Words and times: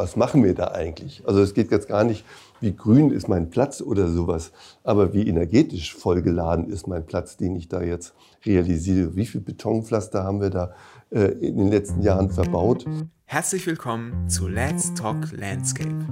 was 0.00 0.16
machen 0.16 0.42
wir 0.42 0.54
da 0.54 0.68
eigentlich? 0.68 1.22
Also 1.26 1.42
es 1.42 1.52
geht 1.52 1.70
jetzt 1.70 1.86
gar 1.86 2.04
nicht, 2.04 2.24
wie 2.60 2.74
grün 2.74 3.10
ist 3.10 3.28
mein 3.28 3.50
Platz 3.50 3.82
oder 3.82 4.08
sowas, 4.08 4.50
aber 4.82 5.12
wie 5.12 5.28
energetisch 5.28 5.94
vollgeladen 5.94 6.70
ist 6.70 6.86
mein 6.86 7.04
Platz, 7.04 7.36
den 7.36 7.54
ich 7.54 7.68
da 7.68 7.82
jetzt 7.82 8.14
realisiere. 8.46 9.14
Wie 9.14 9.26
viel 9.26 9.42
Betonpflaster 9.42 10.24
haben 10.24 10.40
wir 10.40 10.48
da 10.48 10.74
äh, 11.10 11.26
in 11.46 11.58
den 11.58 11.68
letzten 11.68 12.00
Jahren 12.00 12.30
verbaut? 12.30 12.86
Herzlich 13.26 13.66
willkommen 13.66 14.26
zu 14.30 14.48
Let's 14.48 14.94
Talk 14.94 15.32
Landscape, 15.32 16.06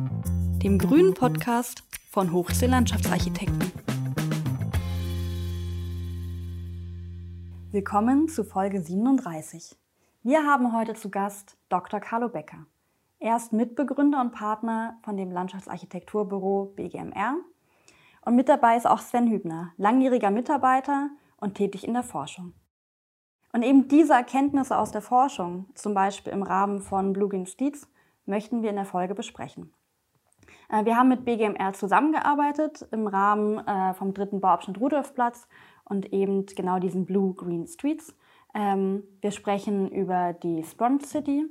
dem 0.62 0.78
grünen 0.78 1.14
Podcast 1.14 1.82
von 2.10 2.30
Hochsee 2.30 2.66
Landschaftsarchitekten. 2.66 3.72
Willkommen 7.70 8.28
zu 8.28 8.44
Folge 8.44 8.82
37. 8.82 9.76
Wir 10.22 10.42
haben 10.44 10.76
heute 10.76 10.92
zu 10.92 11.08
Gast 11.08 11.56
Dr. 11.70 12.00
Carlo 12.00 12.28
Becker. 12.28 12.66
Er 13.20 13.36
ist 13.36 13.52
Mitbegründer 13.52 14.20
und 14.20 14.32
Partner 14.32 14.98
von 15.02 15.16
dem 15.16 15.32
Landschaftsarchitekturbüro 15.32 16.72
BGMR. 16.76 17.34
Und 18.24 18.36
mit 18.36 18.48
dabei 18.48 18.76
ist 18.76 18.86
auch 18.86 19.00
Sven 19.00 19.28
Hübner, 19.28 19.72
langjähriger 19.76 20.30
Mitarbeiter 20.30 21.10
und 21.36 21.54
tätig 21.54 21.86
in 21.86 21.94
der 21.94 22.04
Forschung. 22.04 22.52
Und 23.52 23.62
eben 23.62 23.88
diese 23.88 24.12
Erkenntnisse 24.12 24.78
aus 24.78 24.92
der 24.92 25.02
Forschung, 25.02 25.66
zum 25.74 25.94
Beispiel 25.94 26.32
im 26.32 26.42
Rahmen 26.42 26.80
von 26.80 27.12
Blue 27.12 27.28
Green 27.28 27.46
Steeds, 27.46 27.88
möchten 28.24 28.62
wir 28.62 28.70
in 28.70 28.76
der 28.76 28.84
Folge 28.84 29.14
besprechen. 29.14 29.72
Äh, 30.68 30.84
wir 30.84 30.96
haben 30.96 31.08
mit 31.08 31.24
BGMR 31.24 31.72
zusammengearbeitet 31.72 32.86
im 32.92 33.06
Rahmen 33.06 33.58
äh, 33.66 33.94
vom 33.94 34.14
dritten 34.14 34.40
Bauabschnitt 34.40 34.78
Rudolfplatz 34.78 35.48
und 35.84 36.12
eben 36.12 36.46
genau 36.46 36.78
diesen 36.78 37.04
Blue 37.04 37.34
Green 37.34 37.66
Streets. 37.66 38.14
Ähm, 38.54 39.02
wir 39.20 39.30
sprechen 39.30 39.90
über 39.90 40.34
die 40.34 40.62
Spront 40.62 41.04
City, 41.06 41.46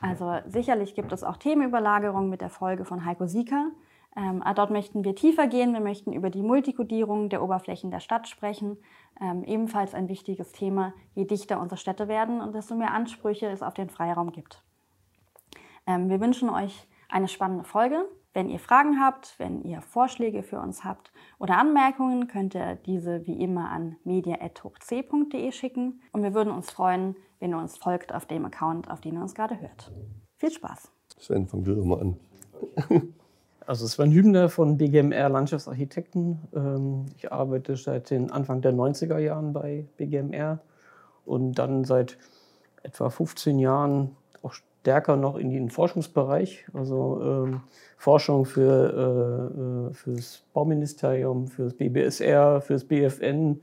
also 0.00 0.38
sicherlich 0.46 0.94
gibt 0.94 1.12
es 1.12 1.24
auch 1.24 1.36
Themenüberlagerungen 1.36 2.30
mit 2.30 2.40
der 2.40 2.50
Folge 2.50 2.84
von 2.84 3.04
Heiko 3.04 3.26
Sieker. 3.26 3.70
Ähm, 4.16 4.42
dort 4.54 4.70
möchten 4.70 5.04
wir 5.04 5.14
tiefer 5.14 5.46
gehen. 5.46 5.74
Wir 5.74 5.80
möchten 5.80 6.12
über 6.12 6.30
die 6.30 6.42
Multikodierung 6.42 7.28
der 7.28 7.42
Oberflächen 7.42 7.90
der 7.90 8.00
Stadt 8.00 8.28
sprechen. 8.28 8.78
Ähm, 9.20 9.44
ebenfalls 9.44 9.94
ein 9.94 10.08
wichtiges 10.08 10.52
Thema, 10.52 10.94
je 11.14 11.24
dichter 11.24 11.60
unsere 11.60 11.78
Städte 11.78 12.08
werden 12.08 12.40
und 12.40 12.54
desto 12.54 12.74
mehr 12.74 12.92
Ansprüche 12.92 13.46
es 13.46 13.62
auf 13.62 13.74
den 13.74 13.90
Freiraum 13.90 14.32
gibt. 14.32 14.62
Ähm, 15.86 16.08
wir 16.08 16.20
wünschen 16.20 16.48
euch 16.48 16.88
eine 17.08 17.28
spannende 17.28 17.64
Folge. 17.64 18.06
Wenn 18.32 18.48
ihr 18.50 18.58
Fragen 18.58 19.00
habt, 19.00 19.34
wenn 19.38 19.62
ihr 19.62 19.80
Vorschläge 19.80 20.42
für 20.42 20.60
uns 20.60 20.84
habt 20.84 21.10
oder 21.38 21.56
Anmerkungen, 21.56 22.26
könnt 22.28 22.54
ihr 22.54 22.74
diese 22.74 23.26
wie 23.26 23.42
immer 23.42 23.70
an 23.70 23.96
media.hochc.de 24.04 25.52
schicken. 25.52 26.02
Und 26.12 26.22
wir 26.22 26.34
würden 26.34 26.52
uns 26.52 26.70
freuen, 26.70 27.16
wenn 27.40 27.50
ihr 27.50 27.58
uns 27.58 27.76
folgt 27.76 28.14
auf 28.14 28.26
dem 28.26 28.44
Account, 28.44 28.90
auf 28.90 29.00
den 29.00 29.14
ihr 29.14 29.22
uns 29.22 29.34
gerade 29.34 29.60
hört. 29.60 29.92
Viel 30.36 30.50
Spaß. 30.50 30.90
Sven, 31.18 31.46
fang 31.46 31.64
du 31.64 31.84
mal 31.84 32.00
an. 32.00 32.16
Also 33.66 33.88
Sven 33.88 34.12
Hübner 34.12 34.48
von 34.48 34.78
BGMR 34.78 35.28
Landschaftsarchitekten. 35.28 36.38
Ähm, 36.54 37.06
ich 37.16 37.32
arbeite 37.32 37.74
seit 37.74 38.10
den 38.10 38.30
Anfang 38.30 38.60
der 38.60 38.72
90er 38.72 39.18
Jahren 39.18 39.52
bei 39.52 39.86
BGMR 39.96 40.60
und 41.24 41.54
dann 41.54 41.82
seit 41.82 42.16
etwa 42.84 43.10
15 43.10 43.58
Jahren 43.58 44.14
auch 44.42 44.52
stärker 44.52 45.16
noch 45.16 45.34
in 45.34 45.50
den 45.50 45.70
Forschungsbereich, 45.70 46.66
also 46.72 47.20
ähm, 47.20 47.62
Forschung 47.96 48.44
für, 48.44 49.90
äh, 50.06 50.10
äh 50.10 50.14
das 50.14 50.44
Bauministerium, 50.52 51.48
für 51.48 51.64
das 51.64 51.74
BBSR, 51.74 52.60
für 52.60 52.74
das 52.74 52.84
BFN. 52.84 53.60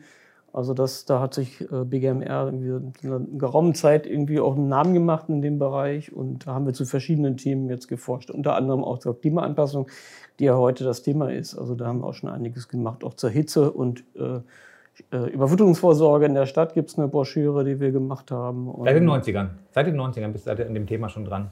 Also 0.53 0.75
das, 0.75 1.05
da 1.05 1.19
hat 1.19 1.33
sich 1.33 1.61
äh, 1.61 1.83
BGMR 1.83 2.49
in 2.49 2.93
einer 3.03 3.19
geraumen 3.39 3.73
Zeit 3.73 4.05
irgendwie 4.05 4.39
auch 4.39 4.55
einen 4.55 4.67
Namen 4.67 4.93
gemacht 4.93 5.27
in 5.27 5.41
dem 5.41 5.57
Bereich 5.57 6.13
und 6.13 6.45
da 6.45 6.53
haben 6.53 6.67
wir 6.67 6.73
zu 6.73 6.85
verschiedenen 6.85 7.37
Themen 7.37 7.69
jetzt 7.69 7.87
geforscht, 7.87 8.29
unter 8.29 8.55
anderem 8.55 8.83
auch 8.83 8.99
zur 8.99 9.19
Klimaanpassung, 9.19 9.87
die 10.39 10.45
ja 10.45 10.55
heute 10.55 10.83
das 10.83 11.01
Thema 11.01 11.31
ist. 11.31 11.57
Also 11.57 11.73
da 11.73 11.87
haben 11.87 12.01
wir 12.01 12.07
auch 12.07 12.13
schon 12.13 12.29
einiges 12.29 12.67
gemacht, 12.67 13.03
auch 13.03 13.15
zur 13.15 13.31
Hitze 13.31 13.71
und 13.71 14.03
äh, 14.15 14.41
äh, 15.11 15.31
Überwitterungsvorsorge 15.31 16.27
in 16.27 16.35
der 16.35 16.45
Stadt 16.45 16.75
gibt 16.75 16.91
es 16.91 16.99
eine 16.99 17.07
Broschüre, 17.07 17.63
die 17.63 17.79
wir 17.79 17.91
gemacht 17.91 18.29
haben. 18.29 18.69
Und 18.69 18.85
seit 18.85 18.95
den 18.95 19.09
90ern? 19.09 19.47
Seit 19.71 19.87
den 19.87 19.99
90ern 19.99 20.27
bist 20.29 20.45
du 20.45 20.51
an 20.51 20.75
dem 20.75 20.85
Thema 20.85 21.09
schon 21.09 21.25
dran? 21.25 21.49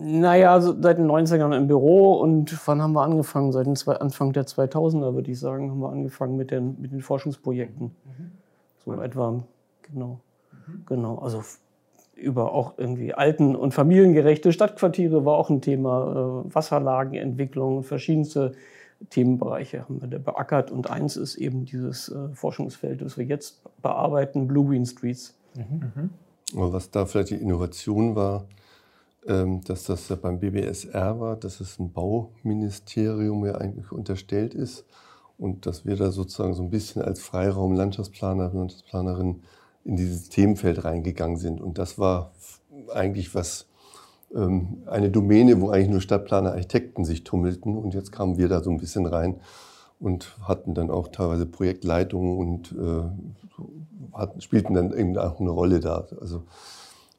Naja, 0.00 0.54
also 0.54 0.74
seit 0.80 0.96
den 0.96 1.06
90ern 1.06 1.54
im 1.54 1.66
Büro 1.66 2.14
und 2.14 2.58
wann 2.66 2.80
haben 2.80 2.94
wir 2.94 3.02
angefangen? 3.02 3.52
Seit 3.52 3.66
Anfang 3.66 4.32
der 4.32 4.46
2000er, 4.46 5.12
würde 5.12 5.30
ich 5.30 5.38
sagen, 5.38 5.70
haben 5.70 5.80
wir 5.80 5.90
angefangen 5.90 6.36
mit 6.36 6.50
den, 6.50 6.80
mit 6.80 6.92
den 6.92 7.02
Forschungsprojekten. 7.02 7.88
Mhm. 7.88 8.37
So 8.84 8.92
mhm. 8.92 9.02
etwa, 9.02 9.42
genau. 9.82 10.20
Mhm. 10.66 10.84
Genau, 10.86 11.18
also 11.18 11.42
über 12.14 12.52
auch 12.52 12.74
irgendwie 12.78 13.14
alten 13.14 13.54
und 13.54 13.72
familiengerechte 13.72 14.52
Stadtquartiere 14.52 15.24
war 15.24 15.36
auch 15.36 15.50
ein 15.50 15.60
Thema, 15.60 16.44
äh, 16.46 16.54
Wasserlagenentwicklung, 16.54 17.84
verschiedenste 17.84 18.52
Themenbereiche 19.10 19.82
haben 19.82 20.00
wir 20.00 20.08
da 20.08 20.18
beackert 20.18 20.72
und 20.72 20.90
eins 20.90 21.16
ist 21.16 21.36
eben 21.36 21.64
dieses 21.64 22.08
äh, 22.08 22.28
Forschungsfeld, 22.34 23.00
das 23.00 23.16
wir 23.16 23.24
jetzt 23.24 23.60
bearbeiten, 23.80 24.48
Blue 24.48 24.66
Green 24.66 24.84
Streets. 24.84 25.34
Mhm. 25.54 25.92
Mhm. 25.94 26.10
Was 26.72 26.90
da 26.90 27.06
vielleicht 27.06 27.30
die 27.30 27.36
Innovation 27.36 28.16
war, 28.16 28.46
ähm, 29.26 29.62
dass 29.64 29.84
das 29.84 30.08
ja 30.08 30.16
beim 30.16 30.40
BBSR 30.40 31.20
war, 31.20 31.36
dass 31.36 31.60
es 31.60 31.78
ein 31.78 31.92
Bauministerium 31.92 33.44
ja 33.46 33.54
eigentlich 33.56 33.92
unterstellt 33.92 34.54
ist 34.54 34.84
und 35.38 35.66
dass 35.66 35.86
wir 35.86 35.96
da 35.96 36.10
sozusagen 36.10 36.54
so 36.54 36.62
ein 36.62 36.70
bisschen 36.70 37.00
als 37.02 37.20
Freiraum 37.20 37.74
Landschaftsplaner, 37.74 38.50
Landschaftsplanerin 38.52 39.42
in 39.84 39.96
dieses 39.96 40.28
Themenfeld 40.28 40.84
reingegangen 40.84 41.36
sind. 41.36 41.60
Und 41.60 41.78
das 41.78 41.98
war 41.98 42.32
eigentlich 42.92 43.34
was 43.34 43.66
ähm, 44.34 44.82
eine 44.86 45.10
Domäne, 45.10 45.60
wo 45.60 45.70
eigentlich 45.70 45.88
nur 45.88 46.00
Stadtplaner, 46.00 46.52
Architekten 46.52 47.04
sich 47.04 47.24
tummelten. 47.24 47.76
Und 47.76 47.94
jetzt 47.94 48.12
kamen 48.12 48.36
wir 48.36 48.48
da 48.48 48.62
so 48.62 48.70
ein 48.70 48.78
bisschen 48.78 49.06
rein 49.06 49.36
und 50.00 50.36
hatten 50.42 50.74
dann 50.74 50.90
auch 50.90 51.08
teilweise 51.08 51.46
Projektleitungen 51.46 52.36
und 52.36 52.72
äh, 52.72 54.16
hatten, 54.16 54.40
spielten 54.40 54.74
dann 54.74 54.92
irgendwie 54.92 55.20
auch 55.20 55.40
eine 55.40 55.50
Rolle 55.50 55.80
da. 55.80 56.06
Also, 56.20 56.42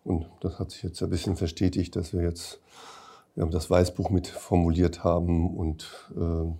und 0.03 0.28
das 0.41 0.59
hat 0.59 0.72
sich 0.72 0.84
jetzt 0.84 1.02
ein 1.02 1.09
bisschen 1.09 1.35
verstetigt, 1.35 1.96
dass 1.96 2.13
wir 2.13 2.22
jetzt 2.22 2.59
haben 3.40 3.52
das 3.52 3.69
Weißbuch 3.69 4.09
mit 4.09 4.28
formuliert 4.28 5.03
haben 5.06 5.56
und 5.56 5.88
äh, 6.18 6.52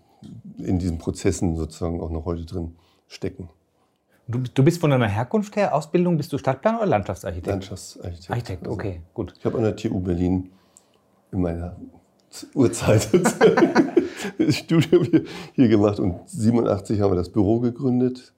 in 0.58 0.80
diesen 0.80 0.98
Prozessen 0.98 1.56
sozusagen 1.56 2.02
auch 2.02 2.10
noch 2.10 2.26
heute 2.26 2.46
drin 2.46 2.76
stecken. 3.08 3.50
Du, 4.28 4.40
du, 4.40 4.64
bist 4.64 4.80
von 4.80 4.92
deiner 4.92 5.08
Herkunft 5.08 5.56
her, 5.56 5.74
Ausbildung, 5.74 6.18
bist 6.18 6.32
du 6.32 6.38
Stadtplaner 6.38 6.80
oder 6.80 6.88
Landschaftsarchitekt? 6.88 7.48
Landschaftsarchitekt. 7.48 8.30
Architekt, 8.30 8.64
also, 8.64 8.74
okay, 8.74 9.02
gut. 9.14 9.34
Ich 9.40 9.46
habe 9.46 9.58
an 9.58 9.64
der 9.64 9.76
TU 9.76 10.00
Berlin 10.00 10.52
in 11.32 11.42
meiner 11.42 11.76
Urzeit 12.54 13.10
das 14.38 14.56
Studium 14.56 15.04
hier, 15.06 15.24
hier, 15.54 15.68
gemacht 15.68 16.00
und 16.00 16.30
87 16.30 17.02
haben 17.02 17.12
wir 17.12 17.16
das 17.16 17.30
Büro 17.30 17.60
gegründet, 17.60 18.34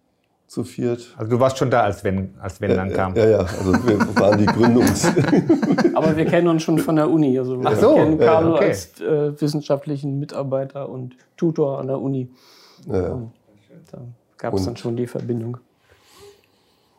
zu 0.51 0.66
viert. 0.66 1.16
Also 1.16 1.31
du 1.31 1.39
warst 1.39 1.57
schon 1.57 1.72
da, 1.72 1.84
als 1.84 2.03
wenn, 2.03 2.34
als 2.41 2.59
wenn 2.59 2.72
ja, 2.72 2.75
dann 2.75 2.91
kam? 2.91 3.16
Ja, 3.16 3.25
ja, 3.25 3.38
also 3.38 3.72
wir 3.88 4.00
waren 4.17 4.38
die 4.38 4.45
Gründungs... 4.45 5.06
Aber 5.95 6.17
wir 6.17 6.25
kennen 6.25 6.50
uns 6.50 6.63
schon 6.63 6.78
von 6.78 6.97
der 6.97 7.09
Uni. 7.09 7.39
Also 7.39 7.57
wir 7.57 7.69
Ach 7.69 7.78
so, 7.78 7.95
kennen 7.95 8.19
Carlo 8.19 8.56
okay. 8.56 8.66
als 8.66 9.00
äh, 9.00 9.39
wissenschaftlichen 9.39 10.19
Mitarbeiter 10.19 10.89
und 10.89 11.16
Tutor 11.38 11.79
an 11.79 11.88
der 11.88 12.01
Uni. 12.01 12.29
Ja. 12.85 13.22
da 13.94 14.00
gab 14.38 14.53
es 14.56 14.66
dann 14.66 14.75
schon 14.75 14.97
die 14.97 15.07
Verbindung. 15.07 15.56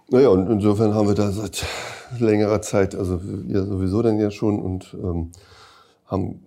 Naja, 0.08 0.28
und 0.28 0.48
insofern 0.50 0.94
haben 0.94 1.08
wir 1.08 1.14
da 1.14 1.30
seit 1.30 1.62
längerer 2.18 2.62
Zeit, 2.62 2.94
also 2.94 3.20
wir 3.22 3.64
sowieso 3.64 4.00
dann 4.00 4.18
ja 4.18 4.30
schon 4.30 4.62
und 4.62 4.94
ähm, 4.94 5.30
haben 6.06 6.40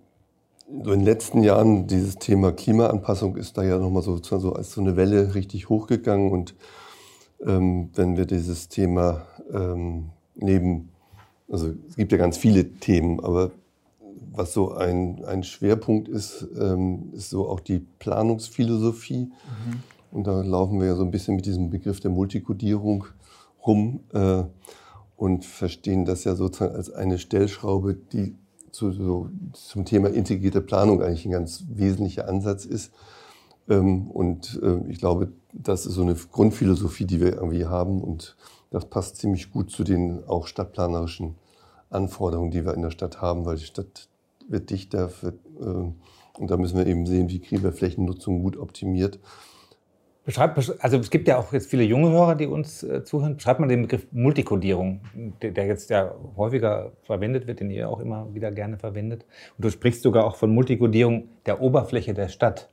so 0.82 0.90
in 0.90 0.98
den 0.98 1.06
letzten 1.06 1.44
Jahren 1.44 1.86
dieses 1.86 2.16
Thema 2.16 2.50
Klimaanpassung 2.50 3.36
ist 3.36 3.56
da 3.56 3.62
ja 3.62 3.78
nochmal 3.78 4.02
so, 4.02 4.18
so 4.20 4.54
als 4.54 4.72
so 4.72 4.80
eine 4.80 4.96
Welle 4.96 5.36
richtig 5.36 5.68
hochgegangen 5.68 6.32
und 6.32 6.56
ähm, 7.44 7.90
wenn 7.94 8.16
wir 8.16 8.26
dieses 8.26 8.68
Thema 8.68 9.26
ähm, 9.52 10.10
neben, 10.34 10.90
also 11.50 11.72
es 11.88 11.96
gibt 11.96 12.12
ja 12.12 12.18
ganz 12.18 12.36
viele 12.36 12.72
Themen, 12.74 13.20
aber 13.20 13.52
was 14.32 14.52
so 14.52 14.72
ein, 14.72 15.24
ein 15.24 15.42
Schwerpunkt 15.42 16.08
ist, 16.08 16.46
ähm, 16.58 17.10
ist 17.12 17.30
so 17.30 17.48
auch 17.48 17.60
die 17.60 17.80
Planungsphilosophie. 17.98 19.26
Mhm. 19.26 19.82
Und 20.12 20.26
da 20.26 20.42
laufen 20.42 20.78
wir 20.78 20.86
ja 20.86 20.94
so 20.94 21.02
ein 21.02 21.10
bisschen 21.10 21.36
mit 21.36 21.46
diesem 21.46 21.70
Begriff 21.70 22.00
der 22.00 22.10
Multikodierung 22.10 23.06
rum 23.66 24.00
äh, 24.12 24.44
und 25.16 25.44
verstehen 25.44 26.04
das 26.04 26.24
ja 26.24 26.34
sozusagen 26.34 26.74
als 26.74 26.90
eine 26.90 27.18
Stellschraube, 27.18 27.94
die 27.94 28.34
zu, 28.70 28.92
so, 28.92 29.30
zum 29.52 29.84
Thema 29.84 30.08
integrierte 30.08 30.60
Planung 30.60 31.02
eigentlich 31.02 31.24
ein 31.24 31.32
ganz 31.32 31.64
wesentlicher 31.68 32.28
Ansatz 32.28 32.66
ist. 32.66 32.92
Ähm, 33.68 34.10
und 34.10 34.60
äh, 34.62 34.88
ich 34.88 34.98
glaube, 34.98 35.32
das 35.62 35.86
ist 35.86 35.94
so 35.94 36.02
eine 36.02 36.14
Grundphilosophie, 36.14 37.04
die 37.04 37.20
wir 37.20 37.34
irgendwie 37.34 37.66
haben 37.66 38.02
und 38.02 38.36
das 38.70 38.84
passt 38.86 39.16
ziemlich 39.16 39.50
gut 39.50 39.70
zu 39.70 39.84
den 39.84 40.24
auch 40.26 40.46
stadtplanerischen 40.46 41.36
Anforderungen, 41.90 42.50
die 42.50 42.64
wir 42.64 42.74
in 42.74 42.82
der 42.82 42.90
Stadt 42.90 43.20
haben, 43.20 43.46
weil 43.46 43.56
die 43.56 43.64
Stadt 43.64 44.08
wird 44.48 44.70
dichter 44.70 45.10
wird, 45.22 45.38
äh, 45.60 45.92
und 46.38 46.50
da 46.50 46.56
müssen 46.56 46.76
wir 46.76 46.86
eben 46.86 47.06
sehen, 47.06 47.30
wie 47.30 47.40
kriegen 47.40 47.62
wir 47.62 47.72
Flächennutzung 47.72 48.42
gut 48.42 48.58
optimiert. 48.58 49.18
Beschreib, 50.24 50.56
also 50.56 50.98
es 50.98 51.10
gibt 51.10 51.28
ja 51.28 51.38
auch 51.38 51.52
jetzt 51.52 51.70
viele 51.70 51.84
junge 51.84 52.10
Hörer, 52.10 52.34
die 52.34 52.46
uns 52.46 52.82
äh, 52.82 53.04
zuhören. 53.04 53.36
Beschreibt 53.36 53.60
mal 53.60 53.68
den 53.68 53.82
Begriff 53.82 54.08
Multikodierung, 54.10 55.00
der, 55.40 55.52
der, 55.52 55.66
jetzt 55.66 55.88
ja 55.88 56.12
häufiger 56.36 56.92
verwendet 57.04 57.46
wird, 57.46 57.60
den 57.60 57.70
ihr 57.70 57.88
auch 57.88 58.00
immer 58.00 58.34
wieder 58.34 58.50
gerne 58.50 58.76
verwendet. 58.76 59.24
Und 59.56 59.64
du 59.64 59.70
sprichst 59.70 60.02
sogar 60.02 60.24
auch 60.24 60.34
von 60.34 60.52
Multikodierung 60.52 61.28
der 61.46 61.60
Oberfläche 61.60 62.12
der 62.12 62.28
Stadt. 62.28 62.68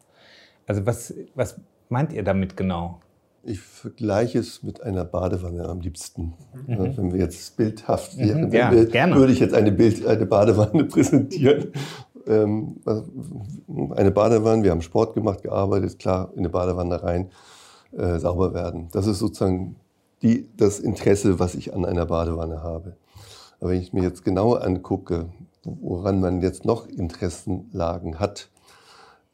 Also 0.65 0.87
was, 0.87 1.13
was 1.35 1.61
meint 1.93 2.11
ihr 2.11 2.23
damit 2.23 2.57
genau? 2.57 2.99
Ich 3.43 3.59
vergleiche 3.59 4.39
es 4.39 4.63
mit 4.63 4.81
einer 4.81 5.05
Badewanne 5.05 5.67
am 5.67 5.79
liebsten. 5.79 6.33
Mhm. 6.65 6.97
Wenn 6.97 7.13
wir 7.13 7.19
jetzt 7.19 7.55
bildhaft 7.55 8.17
Mhm, 8.17 8.51
wären, 8.51 8.51
ja, 8.51 8.71
wir, 8.71 9.15
würde 9.15 9.31
ich 9.31 9.39
jetzt 9.39 9.53
eine, 9.53 9.71
Bild, 9.71 10.05
eine 10.05 10.25
Badewanne 10.25 10.83
präsentieren. 10.93 11.71
Ähm, 12.25 12.77
eine 13.95 14.11
Badewanne, 14.11 14.63
wir 14.63 14.71
haben 14.71 14.81
Sport 14.81 15.13
gemacht, 15.13 15.43
gearbeitet, 15.43 15.99
klar, 15.99 16.31
in 16.33 16.39
eine 16.39 16.49
Badewanne 16.49 17.03
rein, 17.03 17.29
äh, 17.91 18.17
sauber 18.17 18.53
werden. 18.53 18.87
Das 18.91 19.07
ist 19.07 19.19
sozusagen 19.19 19.75
die, 20.21 20.49
das 20.55 20.79
Interesse, 20.79 21.37
was 21.39 21.53
ich 21.53 21.73
an 21.73 21.85
einer 21.85 22.05
Badewanne 22.05 22.63
habe. 22.63 22.95
Aber 23.59 23.71
wenn 23.71 23.81
ich 23.81 23.93
mir 23.93 24.03
jetzt 24.03 24.23
genauer 24.23 24.63
angucke, 24.63 25.29
woran 25.63 26.21
man 26.21 26.41
jetzt 26.41 26.65
noch 26.65 26.87
Interessenlagen 26.87 28.19
hat, 28.19 28.49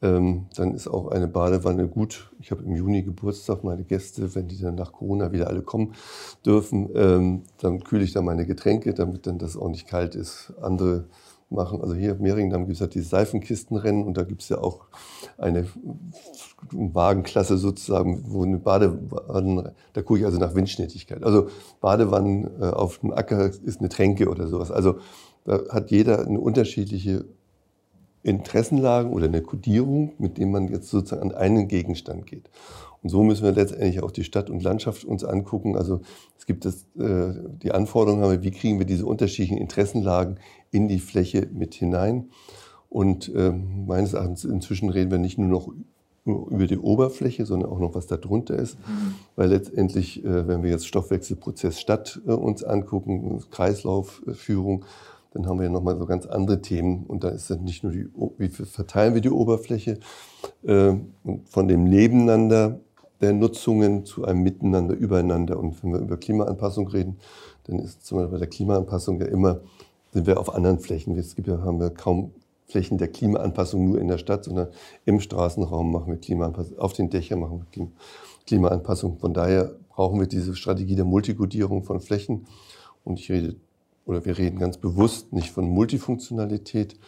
ähm, 0.02 0.46
dann 0.56 0.74
ist 0.74 0.88
auch 0.88 1.08
eine 1.08 1.28
Badewanne 1.28 1.86
gut. 1.88 2.30
Ich 2.40 2.50
habe 2.50 2.62
im 2.62 2.74
Juni 2.74 3.02
Geburtstag, 3.02 3.64
meine 3.64 3.84
Gäste, 3.84 4.34
wenn 4.34 4.48
die 4.48 4.58
dann 4.58 4.74
nach 4.74 4.92
Corona 4.92 5.32
wieder 5.32 5.48
alle 5.48 5.62
kommen 5.62 5.94
dürfen, 6.44 6.88
ähm, 6.94 7.42
dann 7.58 7.84
kühle 7.84 8.04
ich 8.04 8.12
da 8.12 8.22
meine 8.22 8.46
Getränke, 8.46 8.94
damit 8.94 9.26
dann 9.26 9.38
das 9.38 9.56
auch 9.56 9.68
nicht 9.68 9.86
kalt 9.86 10.14
ist. 10.14 10.52
Andere 10.60 11.04
machen, 11.50 11.80
also 11.82 11.94
hier 11.94 12.12
im 12.12 12.22
Mehringdamm 12.22 12.66
gibt 12.66 12.76
es 12.76 12.80
halt 12.80 12.94
die 12.94 13.00
Seifenkistenrennen 13.00 14.04
und 14.04 14.16
da 14.16 14.22
gibt 14.22 14.42
es 14.42 14.48
ja 14.48 14.58
auch 14.58 14.86
eine 15.36 15.66
Wagenklasse 16.70 17.58
sozusagen, 17.58 18.22
wo 18.28 18.44
eine 18.44 18.58
Badewanne, 18.58 19.74
da 19.92 20.02
gucke 20.02 20.20
ich 20.20 20.26
also 20.26 20.38
nach 20.38 20.54
Windschnittigkeit. 20.54 21.24
Also 21.24 21.48
Badewannen 21.80 22.48
äh, 22.60 22.66
auf 22.66 22.98
dem 22.98 23.12
Acker 23.12 23.46
ist 23.46 23.80
eine 23.80 23.88
Tränke 23.88 24.28
oder 24.28 24.46
sowas. 24.46 24.70
Also 24.70 24.98
da 25.44 25.60
hat 25.70 25.90
jeder 25.90 26.26
eine 26.26 26.38
unterschiedliche 26.38 27.24
Interessenlagen 28.22 29.12
oder 29.12 29.26
eine 29.26 29.42
Kodierung, 29.42 30.12
mit 30.18 30.38
dem 30.38 30.50
man 30.50 30.68
jetzt 30.68 30.88
sozusagen 30.88 31.30
an 31.30 31.36
einen 31.36 31.68
Gegenstand 31.68 32.26
geht. 32.26 32.50
Und 33.02 33.08
so 33.08 33.22
müssen 33.22 33.44
wir 33.44 33.52
letztendlich 33.52 34.02
auch 34.02 34.10
die 34.10 34.24
Stadt 34.24 34.50
und 34.50 34.62
Landschaft 34.62 35.04
uns 35.04 35.24
angucken. 35.24 35.76
Also 35.76 36.00
es 36.38 36.46
gibt 36.46 36.64
das, 36.64 36.84
äh, 36.98 37.32
die 37.62 37.72
Anforderungen, 37.72 38.22
haben 38.22 38.32
wir, 38.32 38.42
wie 38.42 38.50
kriegen 38.50 38.78
wir 38.78 38.86
diese 38.86 39.06
unterschiedlichen 39.06 39.56
Interessenlagen 39.56 40.36
in 40.70 40.88
die 40.88 40.98
Fläche 40.98 41.48
mit 41.52 41.74
hinein. 41.74 42.28
Und 42.90 43.32
äh, 43.34 43.52
meines 43.52 44.12
Erachtens 44.12 44.44
inzwischen 44.44 44.90
reden 44.90 45.10
wir 45.10 45.18
nicht 45.18 45.38
nur 45.38 45.48
noch 45.48 45.72
über 46.24 46.66
die 46.66 46.78
Oberfläche, 46.78 47.46
sondern 47.46 47.70
auch 47.70 47.78
noch, 47.78 47.94
was 47.94 48.06
da 48.06 48.16
drunter 48.16 48.56
ist. 48.56 48.76
Weil 49.36 49.48
letztendlich, 49.48 50.22
äh, 50.24 50.46
wenn 50.46 50.62
wir 50.62 50.70
jetzt 50.70 50.86
Stoffwechselprozess 50.86 51.80
Stadt 51.80 52.20
äh, 52.26 52.32
uns 52.32 52.62
angucken, 52.64 53.42
Kreislaufführung, 53.50 54.84
dann 55.32 55.46
haben 55.46 55.58
wir 55.58 55.66
ja 55.66 55.70
nochmal 55.70 55.96
so 55.96 56.06
ganz 56.06 56.26
andere 56.26 56.60
Themen. 56.60 57.04
Und 57.06 57.24
da 57.24 57.28
ist 57.28 57.50
dann 57.50 57.64
nicht 57.64 57.84
nur 57.84 57.92
die, 57.92 58.08
wie 58.38 58.48
verteilen 58.48 59.14
wir 59.14 59.20
die 59.20 59.30
Oberfläche 59.30 59.98
äh, 60.64 60.94
von 61.44 61.68
dem 61.68 61.84
Nebeneinander 61.84 62.80
der 63.20 63.32
Nutzungen 63.32 64.04
zu 64.04 64.24
einem 64.24 64.42
Miteinander, 64.42 64.94
übereinander. 64.94 65.58
Und 65.58 65.82
wenn 65.82 65.92
wir 65.92 66.00
über 66.00 66.16
Klimaanpassung 66.16 66.88
reden, 66.88 67.18
dann 67.64 67.78
ist 67.78 68.04
zum 68.04 68.18
Beispiel 68.18 68.32
bei 68.32 68.38
der 68.38 68.48
Klimaanpassung 68.48 69.20
ja 69.20 69.26
immer, 69.26 69.60
sind 70.12 70.26
wir 70.26 70.40
auf 70.40 70.52
anderen 70.54 70.80
Flächen. 70.80 71.16
Es 71.16 71.36
gibt 71.36 71.46
ja, 71.46 71.60
haben 71.60 71.78
wir 71.78 71.90
kaum 71.90 72.32
Flächen 72.66 72.98
der 72.98 73.08
Klimaanpassung 73.08 73.88
nur 73.88 74.00
in 74.00 74.08
der 74.08 74.18
Stadt, 74.18 74.44
sondern 74.44 74.68
im 75.04 75.20
Straßenraum 75.20 75.92
machen 75.92 76.12
wir 76.12 76.18
Klimaanpassung, 76.18 76.78
auf 76.78 76.92
den 76.92 77.10
Dächern 77.10 77.40
machen 77.40 77.66
wir 77.72 77.88
Klimaanpassung. 78.46 79.18
Von 79.18 79.34
daher 79.34 79.74
brauchen 79.90 80.18
wir 80.18 80.26
diese 80.26 80.56
Strategie 80.56 80.94
der 80.94 81.04
Multikodierung 81.04 81.84
von 81.84 82.00
Flächen. 82.00 82.46
Und 83.04 83.20
ich 83.20 83.30
rede 83.30 83.56
oder 84.04 84.24
wir 84.24 84.38
reden 84.38 84.58
ganz 84.58 84.76
bewusst 84.76 85.32
nicht 85.32 85.50
von 85.50 85.68
Multifunktionalität, 85.68 86.98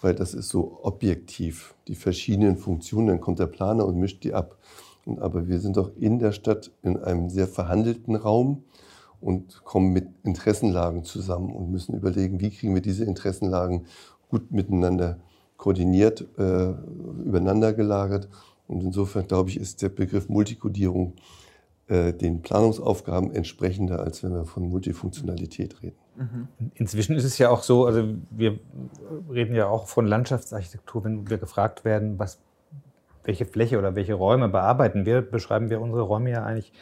weil 0.00 0.14
das 0.14 0.34
ist 0.34 0.48
so 0.48 0.80
objektiv, 0.82 1.74
die 1.88 1.94
verschiedenen 1.94 2.56
Funktionen, 2.56 3.08
dann 3.08 3.20
kommt 3.20 3.38
der 3.38 3.46
Planer 3.46 3.86
und 3.86 3.96
mischt 3.98 4.24
die 4.24 4.34
ab. 4.34 4.58
Aber 5.18 5.48
wir 5.48 5.60
sind 5.60 5.76
doch 5.76 5.92
in 5.96 6.18
der 6.18 6.32
Stadt 6.32 6.72
in 6.82 6.96
einem 6.96 7.30
sehr 7.30 7.46
verhandelten 7.46 8.16
Raum 8.16 8.64
und 9.20 9.64
kommen 9.64 9.92
mit 9.92 10.08
Interessenlagen 10.24 11.04
zusammen 11.04 11.54
und 11.54 11.70
müssen 11.70 11.94
überlegen, 11.94 12.40
wie 12.40 12.50
kriegen 12.50 12.74
wir 12.74 12.82
diese 12.82 13.04
Interessenlagen 13.04 13.86
gut 14.28 14.50
miteinander 14.50 15.18
koordiniert, 15.56 16.26
äh, 16.38 16.70
übereinander 17.24 17.72
gelagert. 17.72 18.28
Und 18.68 18.82
insofern, 18.82 19.26
glaube 19.26 19.50
ich, 19.50 19.58
ist 19.58 19.82
der 19.82 19.88
Begriff 19.88 20.28
Multikodierung 20.28 21.14
den 21.88 22.42
Planungsaufgaben 22.42 23.30
entsprechender, 23.32 24.00
als 24.00 24.24
wenn 24.24 24.32
wir 24.32 24.44
von 24.44 24.68
Multifunktionalität 24.68 25.82
reden. 25.82 25.96
Inzwischen 26.74 27.14
ist 27.14 27.24
es 27.24 27.38
ja 27.38 27.50
auch 27.50 27.62
so, 27.62 27.86
also 27.86 28.14
wir 28.30 28.58
reden 29.30 29.54
ja 29.54 29.68
auch 29.68 29.86
von 29.86 30.06
Landschaftsarchitektur, 30.06 31.04
wenn 31.04 31.30
wir 31.30 31.38
gefragt 31.38 31.84
werden, 31.84 32.18
was, 32.18 32.40
welche 33.22 33.44
Fläche 33.44 33.78
oder 33.78 33.94
welche 33.94 34.14
Räume 34.14 34.48
bearbeiten 34.48 35.06
wir, 35.06 35.22
beschreiben 35.22 35.70
wir 35.70 35.80
unsere 35.80 36.02
Räume 36.02 36.30
ja 36.30 36.44
eigentlich 36.44 36.72